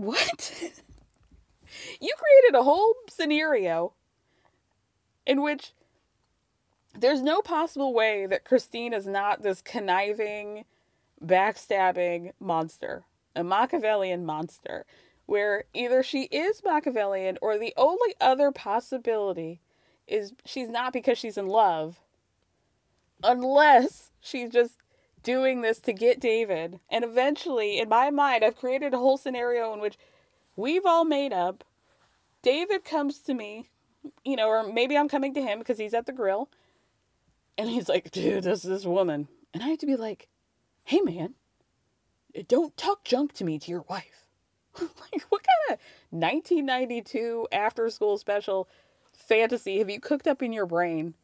What? 0.00 0.54
you 2.00 2.14
created 2.16 2.58
a 2.58 2.62
whole 2.62 2.94
scenario 3.10 3.92
in 5.26 5.42
which 5.42 5.74
there's 6.98 7.20
no 7.20 7.42
possible 7.42 7.92
way 7.92 8.24
that 8.24 8.46
Christine 8.46 8.94
is 8.94 9.06
not 9.06 9.42
this 9.42 9.60
conniving, 9.60 10.64
backstabbing 11.22 12.32
monster, 12.40 13.04
a 13.36 13.44
Machiavellian 13.44 14.24
monster, 14.24 14.86
where 15.26 15.64
either 15.74 16.02
she 16.02 16.22
is 16.22 16.62
Machiavellian 16.64 17.36
or 17.42 17.58
the 17.58 17.74
only 17.76 18.14
other 18.22 18.50
possibility 18.50 19.60
is 20.08 20.32
she's 20.46 20.70
not 20.70 20.94
because 20.94 21.18
she's 21.18 21.36
in 21.36 21.46
love, 21.46 22.00
unless 23.22 24.12
she's 24.22 24.48
just 24.48 24.78
doing 25.22 25.62
this 25.62 25.78
to 25.80 25.92
get 25.92 26.20
David. 26.20 26.80
And 26.88 27.04
eventually, 27.04 27.78
in 27.78 27.88
my 27.88 28.10
mind, 28.10 28.44
I've 28.44 28.56
created 28.56 28.94
a 28.94 28.98
whole 28.98 29.18
scenario 29.18 29.72
in 29.72 29.80
which 29.80 29.98
we've 30.56 30.86
all 30.86 31.04
made 31.04 31.32
up. 31.32 31.64
David 32.42 32.84
comes 32.84 33.18
to 33.20 33.34
me, 33.34 33.68
you 34.24 34.36
know, 34.36 34.48
or 34.48 34.72
maybe 34.72 34.96
I'm 34.96 35.08
coming 35.08 35.34
to 35.34 35.42
him 35.42 35.58
because 35.58 35.78
he's 35.78 35.94
at 35.94 36.06
the 36.06 36.12
grill. 36.12 36.48
And 37.58 37.68
he's 37.68 37.88
like, 37.88 38.10
dude, 38.10 38.44
this 38.44 38.64
is 38.64 38.70
this 38.70 38.84
woman. 38.84 39.28
And 39.52 39.62
I 39.62 39.68
have 39.68 39.78
to 39.80 39.86
be 39.86 39.96
like, 39.96 40.28
hey, 40.84 41.00
man, 41.00 41.34
don't 42.48 42.76
talk 42.76 43.04
junk 43.04 43.32
to 43.34 43.44
me 43.44 43.58
to 43.58 43.70
your 43.70 43.84
wife. 43.88 44.26
like, 44.80 45.22
what 45.28 45.42
kind 45.42 45.72
of 45.72 45.78
1992 46.10 47.48
after 47.52 47.90
school 47.90 48.16
special 48.16 48.68
fantasy 49.12 49.78
have 49.78 49.90
you 49.90 50.00
cooked 50.00 50.26
up 50.26 50.42
in 50.42 50.52
your 50.52 50.66
brain 50.66 51.14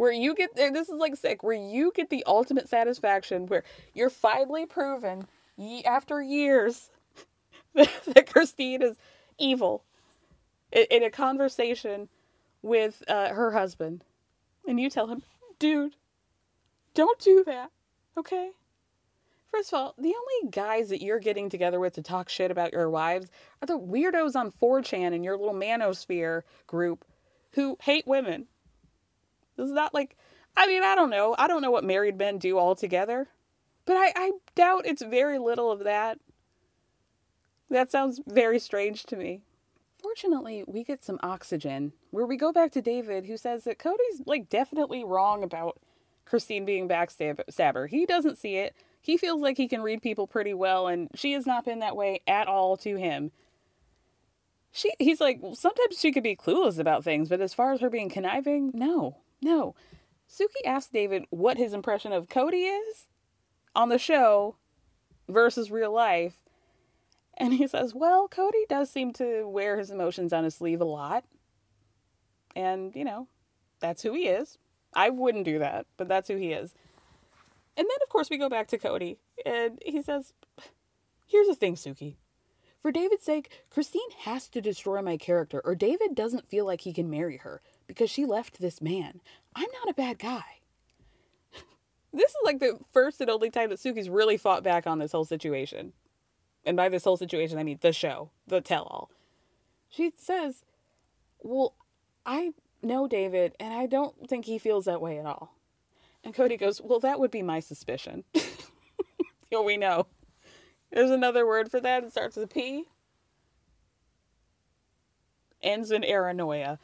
where 0.00 0.12
you 0.12 0.34
get 0.34 0.56
this 0.56 0.88
is 0.88 0.98
like 0.98 1.14
sick 1.14 1.42
where 1.42 1.52
you 1.52 1.92
get 1.94 2.08
the 2.08 2.24
ultimate 2.26 2.68
satisfaction 2.68 3.46
where 3.46 3.62
you're 3.92 4.08
finally 4.10 4.64
proven 4.64 5.26
ye- 5.58 5.84
after 5.84 6.22
years 6.22 6.90
that 7.74 8.30
Christine 8.32 8.80
is 8.82 8.96
evil 9.38 9.84
in 10.72 11.02
a 11.02 11.10
conversation 11.10 12.08
with 12.62 13.02
uh, 13.08 13.28
her 13.28 13.52
husband 13.52 14.04
and 14.66 14.80
you 14.80 14.88
tell 14.88 15.08
him 15.08 15.22
Dude, 15.60 15.96
don't 16.94 17.18
do 17.18 17.44
that, 17.44 17.70
okay? 18.16 18.52
First 19.52 19.74
of 19.74 19.78
all, 19.78 19.94
the 19.98 20.14
only 20.14 20.50
guys 20.50 20.88
that 20.88 21.02
you're 21.02 21.18
getting 21.18 21.50
together 21.50 21.78
with 21.78 21.92
to 21.94 22.02
talk 22.02 22.30
shit 22.30 22.50
about 22.50 22.72
your 22.72 22.88
wives 22.88 23.30
are 23.60 23.66
the 23.66 23.78
weirdos 23.78 24.34
on 24.34 24.52
4chan 24.52 25.12
in 25.12 25.22
your 25.22 25.36
little 25.36 25.52
manosphere 25.52 26.42
group 26.66 27.04
who 27.52 27.76
hate 27.82 28.06
women. 28.06 28.46
This 29.60 29.68
is 29.68 29.74
not 29.74 29.92
like, 29.92 30.16
I 30.56 30.66
mean, 30.66 30.82
I 30.82 30.94
don't 30.94 31.10
know. 31.10 31.34
I 31.38 31.46
don't 31.46 31.60
know 31.60 31.70
what 31.70 31.84
married 31.84 32.16
men 32.16 32.38
do 32.38 32.58
altogether, 32.58 33.28
but 33.84 33.94
I, 33.94 34.12
I 34.16 34.32
doubt 34.54 34.86
it's 34.86 35.02
very 35.02 35.38
little 35.38 35.70
of 35.70 35.84
that. 35.84 36.18
That 37.68 37.90
sounds 37.90 38.22
very 38.26 38.58
strange 38.58 39.04
to 39.04 39.16
me. 39.16 39.42
Fortunately, 40.02 40.64
we 40.66 40.82
get 40.82 41.04
some 41.04 41.20
oxygen 41.22 41.92
where 42.10 42.26
we 42.26 42.38
go 42.38 42.52
back 42.52 42.72
to 42.72 42.80
David, 42.80 43.26
who 43.26 43.36
says 43.36 43.64
that 43.64 43.78
Kody's 43.78 44.22
like 44.24 44.48
definitely 44.48 45.04
wrong 45.04 45.44
about 45.44 45.78
Christine 46.24 46.64
being 46.64 46.88
backstabber. 46.88 47.86
He 47.86 48.06
doesn't 48.06 48.38
see 48.38 48.56
it. 48.56 48.74
He 49.02 49.18
feels 49.18 49.42
like 49.42 49.58
he 49.58 49.68
can 49.68 49.82
read 49.82 50.00
people 50.00 50.26
pretty 50.26 50.54
well, 50.54 50.86
and 50.86 51.08
she 51.14 51.32
has 51.32 51.46
not 51.46 51.66
been 51.66 51.80
that 51.80 51.96
way 51.96 52.22
at 52.26 52.48
all 52.48 52.78
to 52.78 52.96
him. 52.96 53.30
She, 54.72 54.92
he's 54.98 55.20
like, 55.20 55.38
well, 55.42 55.54
sometimes 55.54 55.98
she 55.98 56.12
could 56.12 56.22
be 56.22 56.34
clueless 56.34 56.78
about 56.78 57.04
things, 57.04 57.28
but 57.28 57.42
as 57.42 57.52
far 57.52 57.72
as 57.72 57.80
her 57.82 57.90
being 57.90 58.08
conniving, 58.08 58.70
no, 58.72 59.18
no. 59.40 59.74
Suki 60.28 60.64
asks 60.64 60.92
David 60.92 61.24
what 61.30 61.56
his 61.56 61.72
impression 61.72 62.12
of 62.12 62.28
Kody 62.28 62.70
is 62.80 63.08
on 63.74 63.88
the 63.88 63.98
show 63.98 64.56
versus 65.28 65.70
real 65.70 65.92
life. 65.92 66.44
And 67.36 67.54
he 67.54 67.66
says, 67.66 67.94
Well, 67.94 68.28
Kody 68.28 68.68
does 68.68 68.90
seem 68.90 69.12
to 69.14 69.48
wear 69.48 69.78
his 69.78 69.90
emotions 69.90 70.32
on 70.32 70.44
his 70.44 70.54
sleeve 70.54 70.80
a 70.80 70.84
lot. 70.84 71.24
And, 72.54 72.94
you 72.94 73.04
know, 73.04 73.28
that's 73.80 74.02
who 74.02 74.12
he 74.12 74.28
is. 74.28 74.58
I 74.94 75.10
wouldn't 75.10 75.44
do 75.44 75.58
that, 75.60 75.86
but 75.96 76.08
that's 76.08 76.28
who 76.28 76.36
he 76.36 76.52
is. 76.52 76.74
And 77.76 77.86
then, 77.88 77.98
of 78.02 78.08
course, 78.08 78.28
we 78.28 78.36
go 78.36 78.48
back 78.48 78.68
to 78.68 78.78
Kody, 78.78 79.16
and 79.46 79.78
he 79.84 80.02
says, 80.02 80.32
Here's 81.26 81.46
the 81.46 81.54
thing, 81.54 81.76
Suki. 81.76 82.16
For 82.82 82.90
David's 82.90 83.24
sake, 83.24 83.64
Christine 83.70 84.10
has 84.20 84.48
to 84.48 84.60
destroy 84.60 85.00
my 85.02 85.16
character, 85.16 85.60
or 85.64 85.74
David 85.74 86.14
doesn't 86.14 86.48
feel 86.48 86.66
like 86.66 86.80
he 86.80 86.92
can 86.92 87.10
marry 87.10 87.38
her 87.38 87.62
because 87.90 88.10
she 88.10 88.24
left 88.24 88.60
this 88.60 88.80
man. 88.80 89.20
I'm 89.54 89.68
not 89.72 89.90
a 89.90 89.94
bad 89.94 90.18
guy. 90.18 90.44
this 92.12 92.30
is 92.30 92.36
like 92.44 92.60
the 92.60 92.78
first 92.92 93.20
and 93.20 93.30
only 93.30 93.50
time 93.50 93.70
that 93.70 93.78
Suki's 93.78 94.08
really 94.08 94.36
fought 94.36 94.62
back 94.62 94.86
on 94.86 94.98
this 94.98 95.12
whole 95.12 95.24
situation. 95.24 95.92
And 96.64 96.76
by 96.76 96.88
this 96.88 97.04
whole 97.04 97.16
situation, 97.16 97.58
I 97.58 97.64
mean 97.64 97.78
the 97.80 97.92
show, 97.92 98.30
the 98.46 98.60
tell 98.60 98.84
all. 98.84 99.10
She 99.88 100.12
says, 100.16 100.64
Well, 101.42 101.74
I 102.24 102.52
know 102.82 103.08
David, 103.08 103.54
and 103.58 103.74
I 103.74 103.86
don't 103.86 104.28
think 104.28 104.44
he 104.44 104.58
feels 104.58 104.84
that 104.84 105.00
way 105.00 105.18
at 105.18 105.26
all. 105.26 105.54
And 106.22 106.34
Kody 106.34 106.58
goes, 106.58 106.80
Well, 106.80 107.00
that 107.00 107.18
would 107.18 107.30
be 107.30 107.42
my 107.42 107.60
suspicion. 107.60 108.24
yeah, 109.50 109.60
we 109.60 109.76
know. 109.76 110.06
There's 110.92 111.10
another 111.10 111.46
word 111.46 111.70
for 111.70 111.80
that. 111.80 112.04
It 112.04 112.12
starts 112.12 112.36
with 112.36 112.44
a 112.44 112.48
P. 112.48 112.84
Ends 115.62 115.90
in 115.90 116.02
paranoia. 116.02 116.78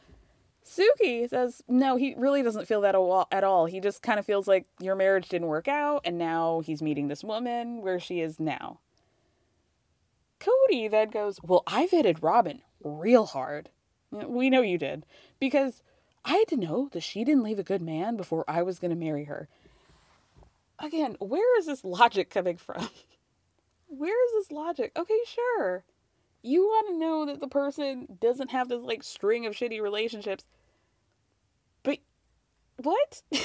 Suki 0.67 1.29
says, 1.29 1.63
no, 1.67 1.95
he 1.95 2.13
really 2.17 2.43
doesn't 2.43 2.67
feel 2.67 2.81
that 2.81 2.95
at 3.31 3.43
all. 3.43 3.65
He 3.65 3.79
just 3.79 4.01
kind 4.01 4.19
of 4.19 4.25
feels 4.25 4.47
like 4.47 4.65
your 4.79 4.95
marriage 4.95 5.29
didn't 5.29 5.47
work 5.47 5.67
out, 5.67 6.01
and 6.03 6.17
now 6.17 6.61
he's 6.65 6.81
meeting 6.81 7.07
this 7.07 7.23
woman 7.23 7.81
where 7.81 7.99
she 7.99 8.19
is 8.19 8.39
now. 8.39 8.79
Kody 10.39 10.89
then 10.91 11.09
goes, 11.09 11.39
Well, 11.41 11.63
I 11.65 11.87
vetted 11.87 12.21
Robyn 12.21 12.61
real 12.83 13.25
hard. 13.25 13.69
We 14.11 14.49
know 14.49 14.61
you 14.61 14.77
did. 14.77 15.05
Because 15.39 15.81
I 16.23 16.33
had 16.35 16.47
to 16.49 16.57
know 16.57 16.89
that 16.91 17.03
she 17.03 17.23
didn't 17.23 17.43
leave 17.43 17.59
a 17.59 17.63
good 17.63 17.81
man 17.81 18.17
before 18.17 18.43
I 18.47 18.61
was 18.61 18.79
going 18.79 18.91
to 18.91 18.97
marry 18.97 19.25
her. 19.25 19.47
Again, 20.79 21.15
where 21.19 21.57
is 21.59 21.65
this 21.65 21.83
logic 21.83 22.29
coming 22.29 22.57
from? 22.57 22.89
where 23.87 24.25
is 24.25 24.33
this 24.33 24.51
logic? 24.51 24.91
Okay, 24.95 25.19
sure. 25.25 25.83
You 26.43 26.63
want 26.63 26.87
to 26.89 26.97
know 26.97 27.25
that 27.25 27.39
the 27.39 27.47
person 27.47 28.17
doesn't 28.21 28.51
have 28.51 28.69
this 28.69 28.81
like 28.81 29.03
string 29.03 29.45
of 29.45 29.53
shitty 29.53 29.81
relationships. 29.81 30.45
What? 32.77 33.21
like, 33.31 33.43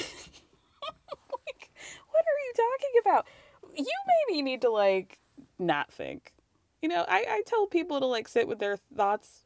what 2.11 2.25
are 2.25 2.41
you 2.45 2.53
talking 2.55 3.01
about? 3.01 3.27
You 3.75 3.85
maybe 4.27 4.41
need 4.41 4.61
to 4.61 4.69
like 4.69 5.19
not 5.57 5.91
think. 5.91 6.33
You 6.81 6.89
know, 6.89 7.05
I, 7.07 7.25
I 7.27 7.41
tell 7.45 7.67
people 7.67 7.99
to 7.99 8.05
like 8.05 8.27
sit 8.27 8.47
with 8.47 8.59
their 8.59 8.77
thoughts. 8.95 9.45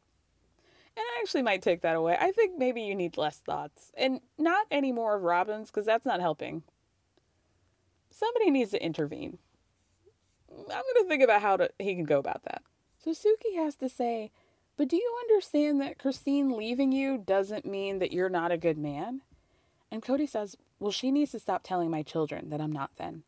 And 0.96 1.04
I 1.04 1.22
actually 1.22 1.44
might 1.44 1.62
take 1.62 1.82
that 1.82 1.96
away. 1.96 2.18
I 2.20 2.32
think 2.32 2.58
maybe 2.58 2.82
you 2.82 2.96
need 2.96 3.18
less 3.18 3.38
thoughts. 3.38 3.92
And 3.96 4.20
not 4.40 4.66
any 4.72 4.92
more 4.92 5.16
of 5.16 5.22
Robyn's, 5.22 5.70
because 5.70 5.86
that's 5.86 6.08
not 6.08 6.22
helping. 6.22 6.64
Somebody 8.10 8.50
needs 8.50 8.72
to 8.72 8.84
intervene. 8.84 9.38
I'm 10.52 10.66
going 10.66 11.04
to 11.04 11.06
think 11.08 11.22
about 11.22 11.44
how 11.44 11.58
to, 11.58 11.70
he 11.78 11.94
can 11.94 12.06
go 12.06 12.18
about 12.18 12.42
that. 12.46 12.64
So 12.98 13.12
Suki 13.12 13.56
has 13.58 13.76
to 13.76 13.90
say, 13.90 14.32
But 14.76 14.88
do 14.88 14.96
you 14.96 15.16
understand 15.22 15.80
that 15.82 16.00
Christine 16.00 16.58
leaving 16.58 16.92
you 16.92 17.20
doesn't 17.20 17.66
mean 17.66 18.00
that 18.00 18.12
you're 18.12 18.28
not 18.28 18.52
a 18.52 18.58
good 18.58 18.80
man? 18.80 19.22
And 19.92 20.02
Kody 20.02 20.28
says, 20.28 20.58
Well, 20.80 20.92
she 20.92 21.12
needs 21.12 21.32
to 21.32 21.40
stop 21.40 21.64
telling 21.64 21.90
my 21.90 22.04
children 22.04 22.50
that 22.50 22.62
I'm 22.62 22.72
not 22.72 22.92
thin. 22.98 23.24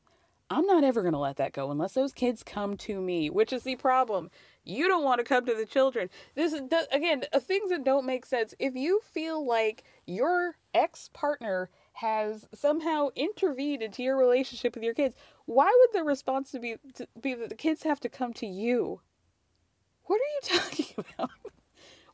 I'm 0.52 0.66
not 0.66 0.84
ever 0.84 1.02
going 1.02 1.14
to 1.14 1.20
let 1.20 1.38
that 1.38 1.54
go 1.54 1.70
unless 1.70 1.94
those 1.94 2.12
kids 2.12 2.42
come 2.42 2.76
to 2.78 3.00
me, 3.00 3.30
which 3.30 3.54
is 3.54 3.64
the 3.64 3.76
problem. 3.76 4.32
You 4.64 4.88
don't 4.88 5.04
want 5.04 5.20
to 5.20 5.24
come 5.24 5.46
to 5.46 5.54
the 5.54 5.66
children. 5.66 6.10
This 6.34 6.54
is, 6.54 6.62
again, 6.92 7.24
uh, 7.32 7.40
things 7.40 7.70
that 7.70 7.84
don't 7.84 8.06
make 8.06 8.26
sense. 8.26 8.56
If 8.58 8.76
you 8.76 9.00
feel 9.04 9.46
like 9.46 9.84
your 10.08 10.56
ex 10.74 11.10
partner 11.14 11.70
has 11.94 12.48
somehow 12.54 13.10
intervened 13.16 13.84
into 13.84 14.02
your 14.02 14.18
relationship 14.18 14.74
with 14.74 14.84
your 14.84 14.96
kids, 14.96 15.16
why 15.46 15.72
would 15.80 15.94
the 15.94 16.04
response 16.04 16.56
be, 16.60 16.78
to 16.96 17.08
be 17.22 17.36
that 17.36 17.50
the 17.50 17.56
kids 17.56 17.84
have 17.84 18.00
to 18.00 18.10
come 18.10 18.34
to 18.34 18.48
you? 18.48 19.02
What 20.06 20.20
are 20.20 20.54
you 20.54 20.60
talking 20.60 20.96
about? 20.98 21.30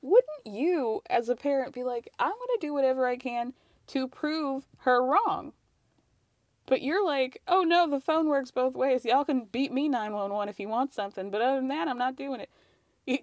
Wouldn't 0.01 0.45
you, 0.45 1.01
as 1.09 1.29
a 1.29 1.35
parent, 1.35 1.73
be 1.73 1.83
like, 1.83 2.11
I'm 2.19 2.29
going 2.31 2.59
to 2.59 2.67
do 2.67 2.73
whatever 2.73 3.07
I 3.07 3.15
can 3.15 3.53
to 3.87 4.07
prove 4.07 4.65
her 4.79 5.03
wrong? 5.03 5.53
But 6.67 6.81
you're 6.81 7.05
like, 7.05 7.41
oh 7.47 7.63
no, 7.63 7.89
the 7.89 7.99
phone 7.99 8.27
works 8.27 8.51
both 8.51 8.75
ways. 8.75 9.05
Y'all 9.05 9.25
can 9.25 9.45
beat 9.45 9.71
me 9.71 9.87
911 9.87 10.49
if 10.49 10.59
you 10.59 10.67
want 10.67 10.93
something, 10.93 11.29
but 11.29 11.41
other 11.41 11.57
than 11.57 11.67
that, 11.67 11.87
I'm 11.87 11.97
not 11.97 12.15
doing 12.15 12.41
it. 12.41 12.49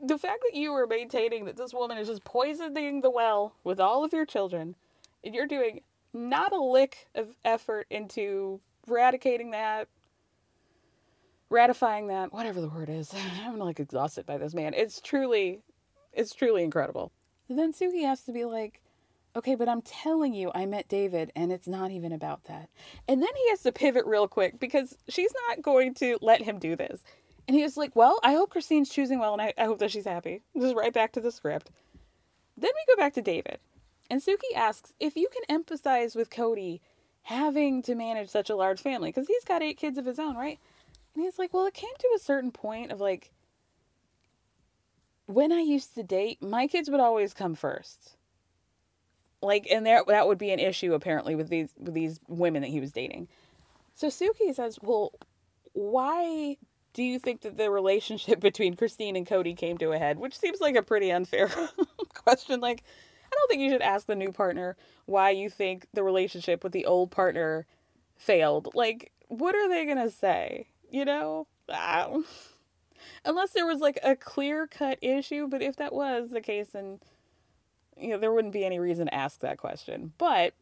The 0.07 0.19
fact 0.19 0.45
that 0.49 0.57
you 0.57 0.73
are 0.75 0.87
maintaining 0.87 1.45
that 1.47 1.57
this 1.57 1.75
woman 1.75 1.99
is 1.99 2.07
just 2.07 2.23
poisoning 2.23 3.01
the 3.01 3.11
well 3.11 3.57
with 3.65 3.81
all 3.81 4.05
of 4.05 4.13
your 4.13 4.25
children, 4.25 4.77
and 5.25 5.35
you're 5.35 5.47
doing 5.47 5.81
not 6.13 6.53
a 6.53 6.61
lick 6.61 7.09
of 7.17 7.37
effort 7.45 7.87
into 7.91 8.61
eradicating 8.87 9.51
that, 9.51 9.89
ratifying 11.51 12.07
that, 12.09 12.33
whatever 12.33 12.61
the 12.61 12.69
word 12.69 12.89
is. 12.89 13.13
I'm 13.45 13.59
like 13.59 13.81
exhausted 13.81 14.25
by 14.25 14.39
this 14.39 14.55
man. 14.55 14.73
It's 14.75 15.01
truly, 15.01 15.61
it's 16.13 16.33
truly 16.33 16.63
incredible. 16.63 17.11
And 17.49 17.59
then 17.59 17.73
Suki 17.73 18.05
has 18.05 18.23
to 18.23 18.33
be 18.33 18.45
like, 18.45 18.83
Okay, 19.35 19.55
but 19.55 19.69
I'm 19.69 19.81
telling 19.81 20.35
you, 20.35 20.51
I 20.55 20.67
met 20.67 20.89
David 20.89 21.33
and 21.35 21.51
it's 21.51 21.67
not 21.67 21.91
even 21.91 22.13
about 22.13 22.45
that. 22.45 22.69
And 23.09 23.23
then 23.23 23.31
he 23.35 23.51
has 23.51 23.63
to 23.63 23.73
pivot 23.73 24.05
real 24.05 24.29
quick 24.29 24.61
because 24.61 24.97
she's 25.09 25.33
not 25.49 25.63
going 25.63 25.95
to 25.95 26.19
let 26.21 26.43
him 26.43 26.59
do 26.59 26.77
this. 26.77 27.03
And 27.49 27.57
he 27.57 27.63
was 27.63 27.79
like, 27.79 27.97
Well, 27.97 28.21
I 28.23 28.33
hope 28.33 28.51
Christine's 28.51 28.91
choosing 28.91 29.19
well 29.19 29.33
and 29.33 29.41
I, 29.41 29.55
I 29.57 29.65
hope 29.65 29.79
that 29.79 29.91
she's 29.91 30.05
happy. 30.05 30.43
Just 30.59 30.77
right 30.77 30.93
back 30.93 31.13
to 31.13 31.21
the 31.21 31.33
script. 31.33 31.71
Then 32.59 32.71
we 32.75 32.95
go 32.95 33.01
back 33.01 33.15
to 33.15 33.23
David. 33.23 33.59
And 34.11 34.21
Suki 34.21 34.55
asks 34.55 34.93
if 35.01 35.17
you 35.17 35.29
can 35.29 35.63
empathize 35.63 36.15
with 36.15 36.29
Kody 36.29 36.81
having 37.23 37.83
to 37.83 37.95
manage 37.95 38.29
such 38.29 38.51
a 38.51 38.57
large 38.57 38.83
family 38.83 39.09
because 39.11 39.29
he's 39.29 39.45
got 39.45 39.63
eight 39.63 39.79
kids 39.79 39.97
of 39.97 40.05
his 40.05 40.19
own, 40.19 40.37
right? 40.37 40.59
And 41.15 41.25
he's 41.25 41.39
like, 41.39 41.55
Well, 41.55 41.65
it 41.65 41.75
came 41.75 41.95
to 41.99 42.13
a 42.15 42.21
certain 42.21 42.51
point 42.51 42.93
of 42.93 43.01
like, 43.01 43.31
when 45.25 45.53
I 45.53 45.61
used 45.61 45.95
to 45.95 46.03
date, 46.03 46.43
my 46.43 46.67
kids 46.67 46.91
would 46.91 47.01
always 47.01 47.33
come 47.33 47.55
first 47.55 48.17
like 49.43 49.67
and 49.71 49.85
there 49.85 50.03
that 50.07 50.27
would 50.27 50.39
be 50.39 50.51
an 50.51 50.59
issue 50.59 50.95
apparently 50.95 51.35
with 51.35 51.49
these 51.49 51.71
with 51.79 51.95
these 51.95 52.21
women 52.29 52.63
that 52.63 52.69
he 52.69 52.81
was 52.81 52.93
dating. 52.93 53.29
So 53.95 54.07
suki 54.09 54.55
says 54.55 54.79
well 54.81 55.13
why 55.73 56.57
do 56.95 57.03
you 57.03 57.19
think 57.19 57.41
that 57.43 57.57
the 57.57 57.71
relationship 57.71 58.41
between 58.41 58.77
christine 58.77 59.17
and 59.17 59.27
kody 59.27 59.57
came 59.57 59.77
to 59.79 59.93
a 59.93 59.99
head? 59.99 60.19
Which 60.19 60.39
seems 60.39 60.61
like 60.61 60.77
a 60.77 60.83
pretty 60.83 61.11
unfair 61.11 61.51
question. 62.15 62.61
Like 62.61 62.85
i 63.27 63.35
don't 63.35 63.49
think 63.49 63.63
you 63.63 63.71
should 63.71 63.83
ask 63.83 64.07
the 64.07 64.15
new 64.15 64.31
partner 64.31 64.77
why 65.07 65.31
you 65.31 65.51
think 65.51 65.87
the 65.93 66.03
relationship 66.05 66.63
with 66.63 66.73
the 66.73 66.87
old 66.87 67.11
partner 67.11 67.67
failed. 68.17 68.69
Like 68.75 69.13
what 69.29 69.55
are 69.55 69.69
they 69.69 69.85
gonna 69.87 70.11
say? 70.11 70.69
You 70.91 71.05
know? 71.05 71.47
Unless 73.25 73.53
there 73.53 73.67
was 73.67 73.81
like 73.81 73.99
a 74.05 74.15
clear 74.15 74.69
cut 74.69 74.99
issue 75.03 75.49
but 75.49 75.63
if 75.63 75.77
that 75.77 75.93
was 75.93 76.31
the 76.31 76.41
case 76.41 76.69
then 76.73 77.01
you 77.97 78.09
know, 78.09 78.19
there 78.19 78.33
wouldn't 78.33 78.53
be 78.53 78.65
any 78.65 78.79
reason 78.79 79.07
to 79.07 79.15
ask 79.15 79.41
that 79.41 79.59
question. 79.59 80.13
But 80.19 80.55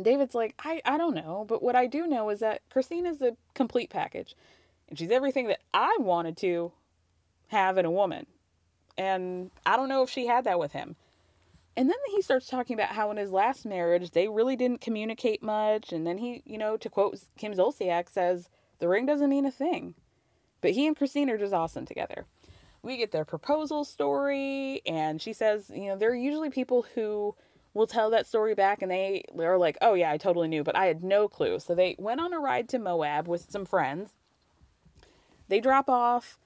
David's 0.00 0.34
like, 0.34 0.54
I, 0.64 0.80
I 0.84 0.98
don't 0.98 1.14
know. 1.14 1.44
But 1.48 1.62
what 1.62 1.76
I 1.76 1.86
do 1.86 2.06
know 2.06 2.30
is 2.30 2.40
that 2.40 2.62
Christine 2.70 3.06
is 3.06 3.22
a 3.22 3.36
complete 3.54 3.90
package. 3.90 4.34
And 4.88 4.98
she's 4.98 5.10
everything 5.10 5.48
that 5.48 5.60
I 5.74 5.96
wanted 5.98 6.36
to 6.38 6.72
have 7.48 7.78
in 7.78 7.84
a 7.84 7.90
woman. 7.90 8.26
And 8.98 9.50
I 9.64 9.76
don't 9.76 9.88
know 9.88 10.02
if 10.02 10.10
she 10.10 10.26
had 10.26 10.44
that 10.44 10.58
with 10.58 10.72
him. 10.72 10.96
And 11.76 11.90
then 11.90 11.96
he 12.14 12.22
starts 12.22 12.48
talking 12.48 12.74
about 12.74 12.94
how 12.94 13.10
in 13.10 13.18
his 13.18 13.32
last 13.32 13.66
marriage 13.66 14.12
they 14.12 14.28
really 14.28 14.56
didn't 14.56 14.80
communicate 14.80 15.42
much. 15.42 15.92
And 15.92 16.06
then 16.06 16.18
he, 16.18 16.42
you 16.46 16.56
know, 16.56 16.76
to 16.78 16.88
quote 16.88 17.18
Kim 17.36 17.52
Zolciak, 17.52 18.08
says, 18.08 18.48
the 18.78 18.88
ring 18.88 19.06
doesn't 19.06 19.28
mean 19.28 19.44
a 19.44 19.50
thing. 19.50 19.94
But 20.60 20.70
he 20.72 20.86
and 20.86 20.96
Christine 20.96 21.30
are 21.30 21.38
just 21.38 21.52
awesome 21.52 21.84
together. 21.84 22.24
We 22.86 22.96
get 22.96 23.10
their 23.10 23.24
proposal 23.24 23.84
story, 23.84 24.80
and 24.86 25.20
she 25.20 25.32
says, 25.32 25.72
you 25.74 25.88
know, 25.88 25.96
there 25.96 26.10
are 26.12 26.14
usually 26.14 26.50
people 26.50 26.86
who 26.94 27.34
will 27.74 27.88
tell 27.88 28.10
that 28.10 28.28
story 28.28 28.54
back 28.54 28.80
and 28.80 28.90
they 28.90 29.24
are 29.38 29.58
like, 29.58 29.76
oh 29.82 29.94
yeah, 29.94 30.12
I 30.12 30.16
totally 30.16 30.46
knew, 30.46 30.62
but 30.62 30.76
I 30.76 30.86
had 30.86 31.02
no 31.02 31.26
clue. 31.26 31.58
So 31.58 31.74
they 31.74 31.96
went 31.98 32.20
on 32.20 32.32
a 32.32 32.38
ride 32.38 32.68
to 32.70 32.78
Moab 32.78 33.26
with 33.26 33.50
some 33.50 33.64
friends. 33.66 34.14
They 35.48 35.60
drop 35.60 35.88
off 35.90 36.38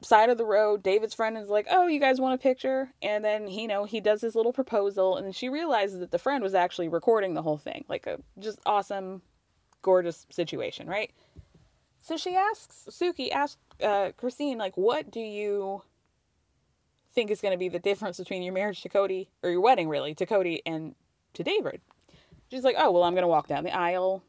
side 0.00 0.30
of 0.30 0.38
the 0.38 0.44
road. 0.46 0.82
David's 0.82 1.14
friend 1.14 1.36
is 1.36 1.48
like, 1.48 1.66
"Oh, 1.70 1.86
you 1.86 2.00
guys 2.00 2.20
want 2.20 2.34
a 2.34 2.42
picture?" 2.42 2.92
And 3.02 3.24
then 3.24 3.46
he, 3.46 3.62
you 3.62 3.68
know, 3.68 3.84
he 3.84 4.00
does 4.00 4.20
his 4.22 4.34
little 4.34 4.52
proposal, 4.54 5.16
and 5.16 5.34
she 5.34 5.48
realizes 5.48 6.00
that 6.00 6.10
the 6.10 6.18
friend 6.18 6.42
was 6.42 6.54
actually 6.54 6.88
recording 6.88 7.34
the 7.34 7.42
whole 7.42 7.58
thing, 7.58 7.84
like 7.88 8.06
a 8.06 8.18
just 8.38 8.58
awesome, 8.66 9.22
gorgeous 9.82 10.26
situation, 10.30 10.88
right? 10.88 11.10
So 12.06 12.16
she 12.16 12.36
asks 12.36 12.86
Suki, 12.88 13.32
asks 13.32 13.58
uh, 13.82 14.12
Christine, 14.16 14.58
like, 14.58 14.76
"What 14.76 15.10
do 15.10 15.18
you 15.18 15.82
think 17.12 17.32
is 17.32 17.40
going 17.40 17.50
to 17.50 17.58
be 17.58 17.68
the 17.68 17.80
difference 17.80 18.16
between 18.16 18.44
your 18.44 18.54
marriage 18.54 18.80
to 18.82 18.88
Kody, 18.88 19.26
or 19.42 19.50
your 19.50 19.60
wedding, 19.60 19.88
really, 19.88 20.14
to 20.14 20.24
Kody 20.24 20.60
and 20.64 20.94
to 21.34 21.42
David?" 21.42 21.80
She's 22.48 22.62
like, 22.62 22.76
"Oh, 22.78 22.92
well, 22.92 23.02
I'm 23.02 23.14
going 23.14 23.24
to 23.24 23.28
walk 23.28 23.48
down 23.48 23.64
the 23.64 23.76
aisle. 23.76 24.22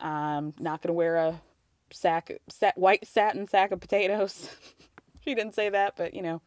I'm 0.00 0.52
not 0.58 0.82
going 0.82 0.88
to 0.88 0.94
wear 0.94 1.14
a 1.14 1.40
sack, 1.92 2.32
sat, 2.48 2.76
white 2.76 3.06
satin 3.06 3.46
sack 3.46 3.70
of 3.70 3.78
potatoes. 3.78 4.50
she 5.24 5.36
didn't 5.36 5.54
say 5.54 5.68
that, 5.68 5.94
but 5.96 6.12
you 6.12 6.22
know, 6.22 6.42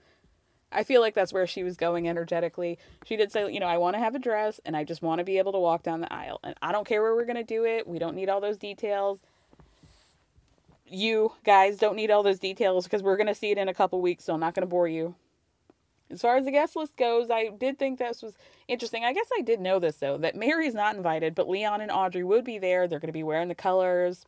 I 0.73 0.83
feel 0.83 0.99
like 0.99 1.15
that's 1.15 1.31
where 1.31 1.47
she 1.47 1.63
was 1.63 1.77
going 1.77 2.09
energetically. 2.09 2.79
She 3.05 3.15
did 3.15 3.31
say, 3.31 3.49
you 3.49 3.61
know, 3.61 3.67
I 3.67 3.77
want 3.77 3.95
to 3.95 4.01
have 4.01 4.13
a 4.13 4.19
dress 4.19 4.59
and 4.65 4.75
I 4.75 4.83
just 4.83 5.01
want 5.01 5.19
to 5.19 5.23
be 5.23 5.37
able 5.37 5.53
to 5.53 5.59
walk 5.59 5.83
down 5.83 6.01
the 6.01 6.11
aisle. 6.11 6.41
And 6.43 6.53
I 6.61 6.73
don't 6.73 6.85
care 6.85 7.01
where 7.01 7.15
we're 7.15 7.23
going 7.23 7.37
to 7.37 7.43
do 7.45 7.63
it. 7.63 7.87
We 7.87 7.97
don't 7.97 8.17
need 8.17 8.27
all 8.27 8.41
those 8.41 8.57
details. 8.57 9.21
You 10.85 11.33
guys 11.43 11.77
don't 11.77 11.95
need 11.95 12.11
all 12.11 12.23
those 12.23 12.39
details 12.39 12.85
because 12.85 13.01
we're 13.01 13.17
going 13.17 13.27
to 13.27 13.35
see 13.35 13.51
it 13.51 13.57
in 13.57 13.67
a 13.67 13.73
couple 13.73 14.01
weeks, 14.01 14.25
so 14.25 14.33
I'm 14.33 14.39
not 14.39 14.53
going 14.53 14.67
to 14.67 14.69
bore 14.69 14.87
you. 14.87 15.15
As 16.11 16.21
far 16.21 16.37
as 16.37 16.45
the 16.45 16.51
guest 16.51 16.75
list 16.75 16.95
goes, 16.95 17.31
I 17.31 17.49
did 17.49 17.79
think 17.79 17.97
this 17.97 18.21
was 18.21 18.37
interesting. 18.67 19.03
I 19.03 19.13
guess 19.13 19.29
I 19.37 19.41
did 19.41 19.59
know 19.59 19.79
this 19.79 19.97
though 19.97 20.17
that 20.19 20.35
Meri's 20.35 20.75
not 20.75 20.95
invited, 20.95 21.33
but 21.33 21.49
Leon 21.49 21.81
and 21.81 21.91
Audrey 21.91 22.23
would 22.23 22.43
be 22.43 22.59
there. 22.59 22.87
They're 22.87 22.99
going 22.99 23.07
to 23.07 23.13
be 23.13 23.23
wearing 23.23 23.47
the 23.47 23.55
colors. 23.55 24.25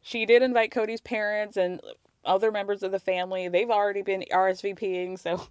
She 0.00 0.26
did 0.26 0.42
invite 0.42 0.70
Kody's 0.70 1.00
parents 1.00 1.56
and 1.56 1.80
other 2.24 2.52
members 2.52 2.82
of 2.82 2.92
the 2.92 2.98
family. 2.98 3.48
They've 3.48 3.70
already 3.70 4.02
been 4.02 4.24
RSVPing, 4.30 5.18
so 5.18 5.48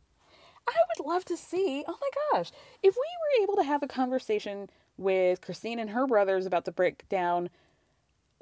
I 0.67 0.73
would 0.97 1.05
love 1.05 1.25
to 1.25 1.35
see. 1.35 1.83
Oh 1.87 1.97
my 1.99 2.09
gosh, 2.31 2.51
if 2.81 2.95
we 2.95 2.99
were 2.99 3.43
able 3.43 3.55
to 3.55 3.63
have 3.63 3.83
a 3.83 3.87
conversation 3.87 4.69
with 4.97 5.41
Christine 5.41 5.79
and 5.79 5.89
her 5.89 6.07
brothers 6.07 6.45
about 6.45 6.65
the 6.65 6.71
breakdown, 6.71 7.49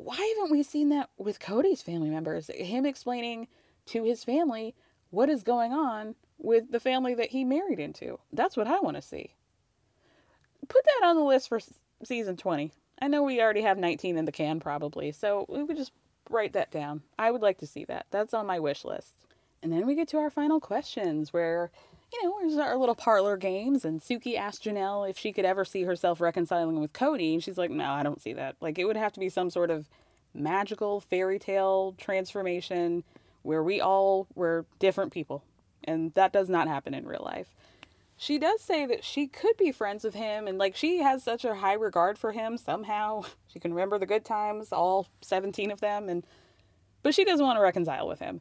why 0.03 0.35
haven't 0.35 0.51
we 0.51 0.63
seen 0.63 0.89
that 0.89 1.09
with 1.17 1.39
Kody's 1.39 1.81
family 1.81 2.09
members? 2.09 2.49
Him 2.53 2.85
explaining 2.85 3.47
to 3.87 4.03
his 4.03 4.23
family 4.23 4.75
what 5.09 5.29
is 5.29 5.43
going 5.43 5.73
on 5.73 6.15
with 6.37 6.71
the 6.71 6.79
family 6.79 7.13
that 7.13 7.29
he 7.29 7.43
married 7.43 7.79
into. 7.79 8.19
That's 8.33 8.57
what 8.57 8.67
I 8.67 8.79
want 8.79 8.95
to 8.95 9.01
see. 9.01 9.35
Put 10.67 10.85
that 10.85 11.07
on 11.07 11.15
the 11.15 11.23
list 11.23 11.49
for 11.49 11.59
season 12.03 12.37
20. 12.37 12.71
I 13.01 13.07
know 13.07 13.23
we 13.23 13.41
already 13.41 13.61
have 13.61 13.77
19 13.77 14.17
in 14.17 14.25
the 14.25 14.31
can 14.31 14.59
probably, 14.59 15.11
so 15.11 15.45
we 15.49 15.73
just 15.75 15.91
write 16.29 16.53
that 16.53 16.71
down. 16.71 17.01
I 17.19 17.31
would 17.31 17.41
like 17.41 17.57
to 17.59 17.67
see 17.67 17.83
that. 17.85 18.05
That's 18.11 18.33
on 18.33 18.45
my 18.45 18.59
wish 18.59 18.85
list. 18.85 19.15
And 19.61 19.71
then 19.71 19.85
we 19.85 19.95
get 19.95 20.07
to 20.09 20.17
our 20.17 20.29
final 20.29 20.59
questions 20.59 21.33
where, 21.33 21.71
you 22.13 22.23
know, 22.23 22.37
there's 22.41 22.57
our 22.57 22.77
little 22.77 22.95
parlor 22.95 23.37
games. 23.37 23.85
And 23.85 24.01
Suki 24.01 24.37
asked 24.37 24.63
Janelle 24.63 25.09
if 25.09 25.17
she 25.17 25.31
could 25.31 25.45
ever 25.45 25.65
see 25.65 25.83
herself 25.83 26.21
reconciling 26.21 26.79
with 26.79 26.93
Kody. 26.93 27.33
And 27.33 27.43
she's 27.43 27.57
like, 27.57 27.71
no, 27.71 27.91
I 27.91 28.03
don't 28.03 28.21
see 28.21 28.33
that. 28.33 28.55
Like, 28.59 28.77
it 28.77 28.85
would 28.85 28.97
have 28.97 29.13
to 29.13 29.19
be 29.19 29.29
some 29.29 29.49
sort 29.49 29.69
of 29.69 29.87
magical 30.33 30.99
fairy 30.99 31.39
tale 31.39 31.95
transformation 31.97 33.03
where 33.43 33.63
we 33.63 33.81
all 33.81 34.27
were 34.35 34.65
different 34.79 35.11
people. 35.11 35.43
And 35.83 36.13
that 36.13 36.31
does 36.31 36.49
not 36.49 36.67
happen 36.67 36.93
in 36.93 37.05
real 37.05 37.23
life 37.25 37.47
she 38.21 38.37
does 38.37 38.61
say 38.61 38.85
that 38.85 39.03
she 39.03 39.25
could 39.25 39.57
be 39.57 39.71
friends 39.71 40.03
with 40.03 40.13
him 40.13 40.47
and 40.47 40.59
like 40.59 40.75
she 40.75 40.99
has 40.99 41.23
such 41.23 41.43
a 41.43 41.55
high 41.55 41.73
regard 41.73 42.19
for 42.19 42.33
him 42.33 42.55
somehow 42.55 43.23
she 43.47 43.59
can 43.59 43.73
remember 43.73 43.97
the 43.97 44.05
good 44.05 44.23
times 44.23 44.71
all 44.71 45.07
17 45.21 45.71
of 45.71 45.81
them 45.81 46.07
and 46.07 46.23
but 47.01 47.15
she 47.15 47.25
doesn't 47.25 47.45
want 47.45 47.57
to 47.57 47.63
reconcile 47.63 48.07
with 48.07 48.19
him 48.19 48.39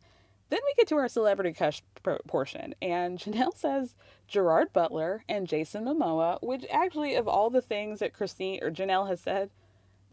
then 0.51 0.61
we 0.65 0.75
get 0.77 0.87
to 0.89 0.97
our 0.97 1.09
celebrity 1.09 1.53
crush 1.53 1.83
portion 2.27 2.75
and 2.83 3.19
janelle 3.19 3.57
says 3.57 3.95
gerard 4.29 4.73
butler 4.73 5.25
and 5.29 5.49
jason 5.49 5.85
momoa 5.85 6.39
which 6.43 6.65
actually 6.71 7.15
of 7.15 7.27
all 7.27 7.51
the 7.51 7.63
things 7.63 8.01
that 8.01 8.13
christine 8.13 8.63
or 8.63 8.71
janelle 8.71 9.09
has 9.09 9.21
said 9.21 9.51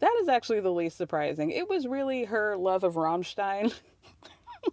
that 0.00 0.16
is 0.22 0.28
actually 0.28 0.60
the 0.60 0.72
least 0.72 0.96
surprising 0.96 1.50
it 1.50 1.68
was 1.68 1.86
really 1.86 2.24
her 2.24 2.56
love 2.56 2.84
of 2.84 2.94
rammstein 2.94 3.74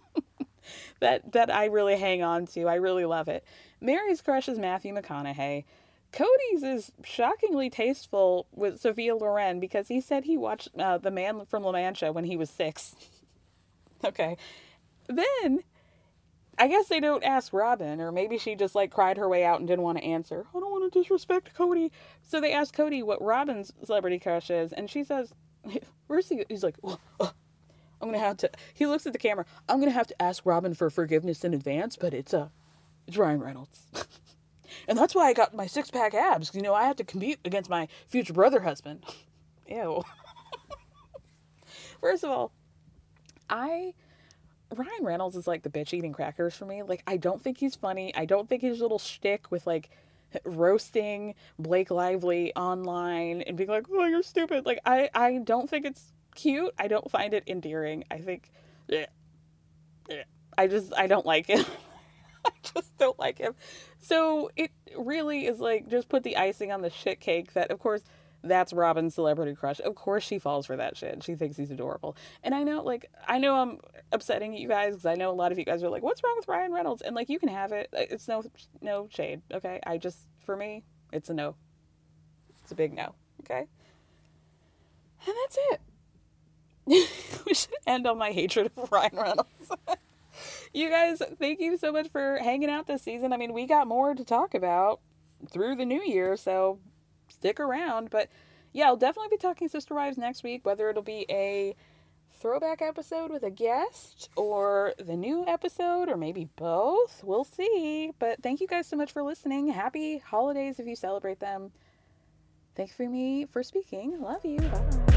that 1.00 1.32
that 1.32 1.52
i 1.52 1.66
really 1.66 1.96
hang 1.96 2.22
on 2.22 2.46
to 2.46 2.66
i 2.66 2.74
really 2.74 3.04
love 3.04 3.28
it 3.28 3.44
Meri's 3.80 4.22
crush 4.22 4.48
is 4.48 4.58
Matthew 4.58 4.94
McConaughey. 4.94 5.64
Kody's 6.12 6.62
is 6.62 6.92
shockingly 7.04 7.68
tasteful 7.68 8.46
with 8.52 8.80
Sophia 8.80 9.14
Loren 9.14 9.60
because 9.60 9.88
he 9.88 10.00
said 10.00 10.24
he 10.24 10.36
watched 10.36 10.68
uh, 10.78 10.98
The 10.98 11.10
Man 11.10 11.44
from 11.46 11.62
La 11.62 11.72
Mancha 11.72 12.12
when 12.12 12.24
he 12.24 12.36
was 12.36 12.48
six. 12.48 12.94
okay. 14.04 14.36
Then, 15.08 15.62
I 16.58 16.68
guess 16.68 16.88
they 16.88 17.00
don't 17.00 17.24
ask 17.24 17.52
Robyn, 17.52 18.00
or 18.00 18.12
maybe 18.12 18.38
she 18.38 18.54
just 18.54 18.74
like 18.74 18.90
cried 18.90 19.16
her 19.18 19.28
way 19.28 19.44
out 19.44 19.58
and 19.58 19.68
didn't 19.68 19.84
want 19.84 19.98
to 19.98 20.04
answer. 20.04 20.46
I 20.54 20.60
don't 20.60 20.70
want 20.70 20.92
to 20.92 20.98
disrespect 20.98 21.54
Kody. 21.56 21.90
So 22.22 22.40
they 22.40 22.52
ask 22.52 22.74
Kody 22.74 23.04
what 23.04 23.22
Robyn's 23.22 23.72
celebrity 23.84 24.18
crush 24.18 24.50
is, 24.50 24.72
and 24.72 24.90
she 24.90 25.04
says, 25.04 25.32
Where's 26.06 26.28
he? 26.28 26.44
He's 26.48 26.62
like, 26.62 26.76
I'm 28.00 28.08
gonna 28.08 28.18
have 28.18 28.36
to. 28.38 28.50
He 28.74 28.86
looks 28.86 29.06
at 29.06 29.12
the 29.12 29.18
camera. 29.18 29.46
I'm 29.68 29.80
gonna 29.80 29.90
have 29.90 30.06
to 30.08 30.22
ask 30.22 30.44
Robyn 30.44 30.74
for 30.74 30.90
forgiveness 30.90 31.44
in 31.44 31.54
advance, 31.54 31.96
but 31.96 32.14
it's 32.14 32.32
a 32.32 32.50
it's 33.06 33.16
Ryan 33.16 33.40
Reynolds. 33.40 33.86
and 34.88 34.98
that's 34.98 35.14
why 35.14 35.28
I 35.28 35.32
got 35.32 35.54
my 35.54 35.66
six 35.66 35.90
pack 35.90 36.14
abs. 36.14 36.54
You 36.54 36.62
know, 36.62 36.74
I 36.74 36.84
have 36.84 36.96
to 36.96 37.04
compete 37.04 37.38
against 37.44 37.70
my 37.70 37.88
future 38.08 38.32
brother 38.32 38.60
husband. 38.60 39.04
Ew. 39.68 40.02
First 42.00 42.24
of 42.24 42.30
all, 42.30 42.52
I 43.48 43.94
Ryan 44.74 45.04
Reynolds 45.04 45.36
is 45.36 45.46
like 45.46 45.62
the 45.62 45.70
bitch 45.70 45.92
eating 45.92 46.12
crackers 46.12 46.54
for 46.54 46.66
me. 46.66 46.82
Like 46.82 47.02
I 47.06 47.16
don't 47.16 47.42
think 47.42 47.58
he's 47.58 47.74
funny. 47.74 48.14
I 48.14 48.24
don't 48.24 48.48
think 48.48 48.62
his 48.62 48.80
little 48.80 48.98
shtick 48.98 49.50
with 49.50 49.66
like 49.66 49.90
roasting 50.44 51.34
Blake 51.58 51.90
Lively 51.90 52.54
online 52.54 53.42
and 53.42 53.56
being 53.56 53.70
like, 53.70 53.86
"Oh, 53.90 54.06
you're 54.06 54.22
stupid." 54.22 54.66
Like 54.66 54.80
I 54.84 55.08
I 55.14 55.38
don't 55.38 55.68
think 55.70 55.86
it's 55.86 56.12
cute. 56.34 56.72
I 56.78 56.88
don't 56.88 57.10
find 57.10 57.34
it 57.34 57.44
endearing. 57.46 58.04
I 58.10 58.18
think, 58.18 58.50
yeah, 58.88 59.06
yeah. 60.08 60.24
I 60.56 60.66
just 60.66 60.92
I 60.96 61.06
don't 61.06 61.26
like 61.26 61.48
it. 61.48 61.66
I 62.44 62.50
just 62.62 62.96
don't 62.98 63.18
like 63.18 63.38
him. 63.38 63.54
So 63.98 64.50
it 64.56 64.70
really 64.96 65.46
is 65.46 65.60
like 65.60 65.88
just 65.88 66.08
put 66.08 66.22
the 66.22 66.36
icing 66.36 66.72
on 66.72 66.82
the 66.82 66.90
shit 66.90 67.20
cake 67.20 67.54
that, 67.54 67.70
of 67.70 67.80
course, 67.80 68.02
that's 68.46 68.72
Robyn's 68.72 69.14
celebrity 69.14 69.54
crush. 69.54 69.80
Of 69.80 69.94
course, 69.94 70.24
she 70.24 70.38
falls 70.38 70.66
for 70.66 70.76
that 70.76 70.96
shit. 70.96 71.22
She 71.22 71.34
thinks 71.34 71.56
he's 71.56 71.70
adorable. 71.70 72.16
And 72.42 72.54
I 72.54 72.62
know, 72.62 72.82
like, 72.82 73.10
I 73.26 73.38
know 73.38 73.56
I'm 73.56 73.78
upsetting 74.12 74.54
you 74.54 74.68
guys 74.68 74.94
because 74.94 75.06
I 75.06 75.14
know 75.14 75.30
a 75.30 75.34
lot 75.34 75.52
of 75.52 75.58
you 75.58 75.64
guys 75.64 75.82
are 75.82 75.88
like, 75.88 76.02
"What's 76.02 76.22
wrong 76.22 76.34
with 76.36 76.48
Ryan 76.48 76.72
Reynolds?" 76.72 77.02
And 77.02 77.14
like, 77.14 77.28
you 77.28 77.38
can 77.38 77.48
have 77.48 77.72
it. 77.72 77.88
It's 77.92 78.28
no, 78.28 78.44
no 78.80 79.08
shade. 79.10 79.42
Okay, 79.52 79.80
I 79.86 79.98
just, 79.98 80.18
for 80.44 80.56
me, 80.56 80.84
it's 81.12 81.30
a 81.30 81.34
no. 81.34 81.56
It's 82.62 82.72
a 82.72 82.76
big 82.76 82.92
no. 82.92 83.14
Okay. 83.40 83.66
And 85.26 85.34
that's 85.42 85.58
it. 85.70 85.80
we 87.46 87.54
should 87.54 87.74
end 87.86 88.06
on 88.06 88.18
my 88.18 88.30
hatred 88.30 88.70
of 88.76 88.90
Ryan 88.92 89.16
Reynolds 89.16 89.72
you 90.72 90.90
guys, 90.90 91.20
thank 91.38 91.60
you 91.60 91.76
so 91.76 91.92
much 91.92 92.08
for 92.08 92.38
hanging 92.38 92.70
out 92.70 92.86
this 92.86 93.02
season. 93.02 93.32
I 93.32 93.36
mean, 93.36 93.52
we 93.52 93.66
got 93.66 93.86
more 93.86 94.14
to 94.14 94.24
talk 94.24 94.54
about 94.54 95.00
through 95.50 95.76
the 95.76 95.84
new 95.84 96.02
year, 96.02 96.36
so 96.36 96.78
stick 97.28 97.60
around. 97.60 98.10
But 98.10 98.28
yeah, 98.72 98.86
I'll 98.86 98.96
definitely 98.96 99.36
be 99.36 99.40
talking 99.40 99.68
Sister 99.68 99.94
Wives 99.94 100.18
next 100.18 100.42
week, 100.42 100.64
whether 100.64 100.90
it'll 100.90 101.02
be 101.02 101.26
a 101.30 101.74
throwback 102.38 102.82
episode 102.82 103.30
with 103.30 103.42
a 103.42 103.50
guest 103.50 104.28
or 104.36 104.94
the 104.98 105.16
new 105.16 105.46
episode 105.46 106.08
or 106.08 106.16
maybe 106.16 106.48
both. 106.56 107.22
We'll 107.24 107.44
see. 107.44 108.12
But 108.18 108.42
thank 108.42 108.60
you 108.60 108.66
guys 108.66 108.86
so 108.86 108.96
much 108.96 109.12
for 109.12 109.22
listening. 109.22 109.68
Happy 109.68 110.18
holidays 110.18 110.78
if 110.78 110.86
you 110.86 110.96
celebrate 110.96 111.40
them. 111.40 111.72
Thanks 112.74 112.94
for 112.94 113.08
me 113.08 113.46
for 113.46 113.62
speaking. 113.62 114.20
Love 114.20 114.44
you. 114.44 114.58
Bye. 114.58 115.15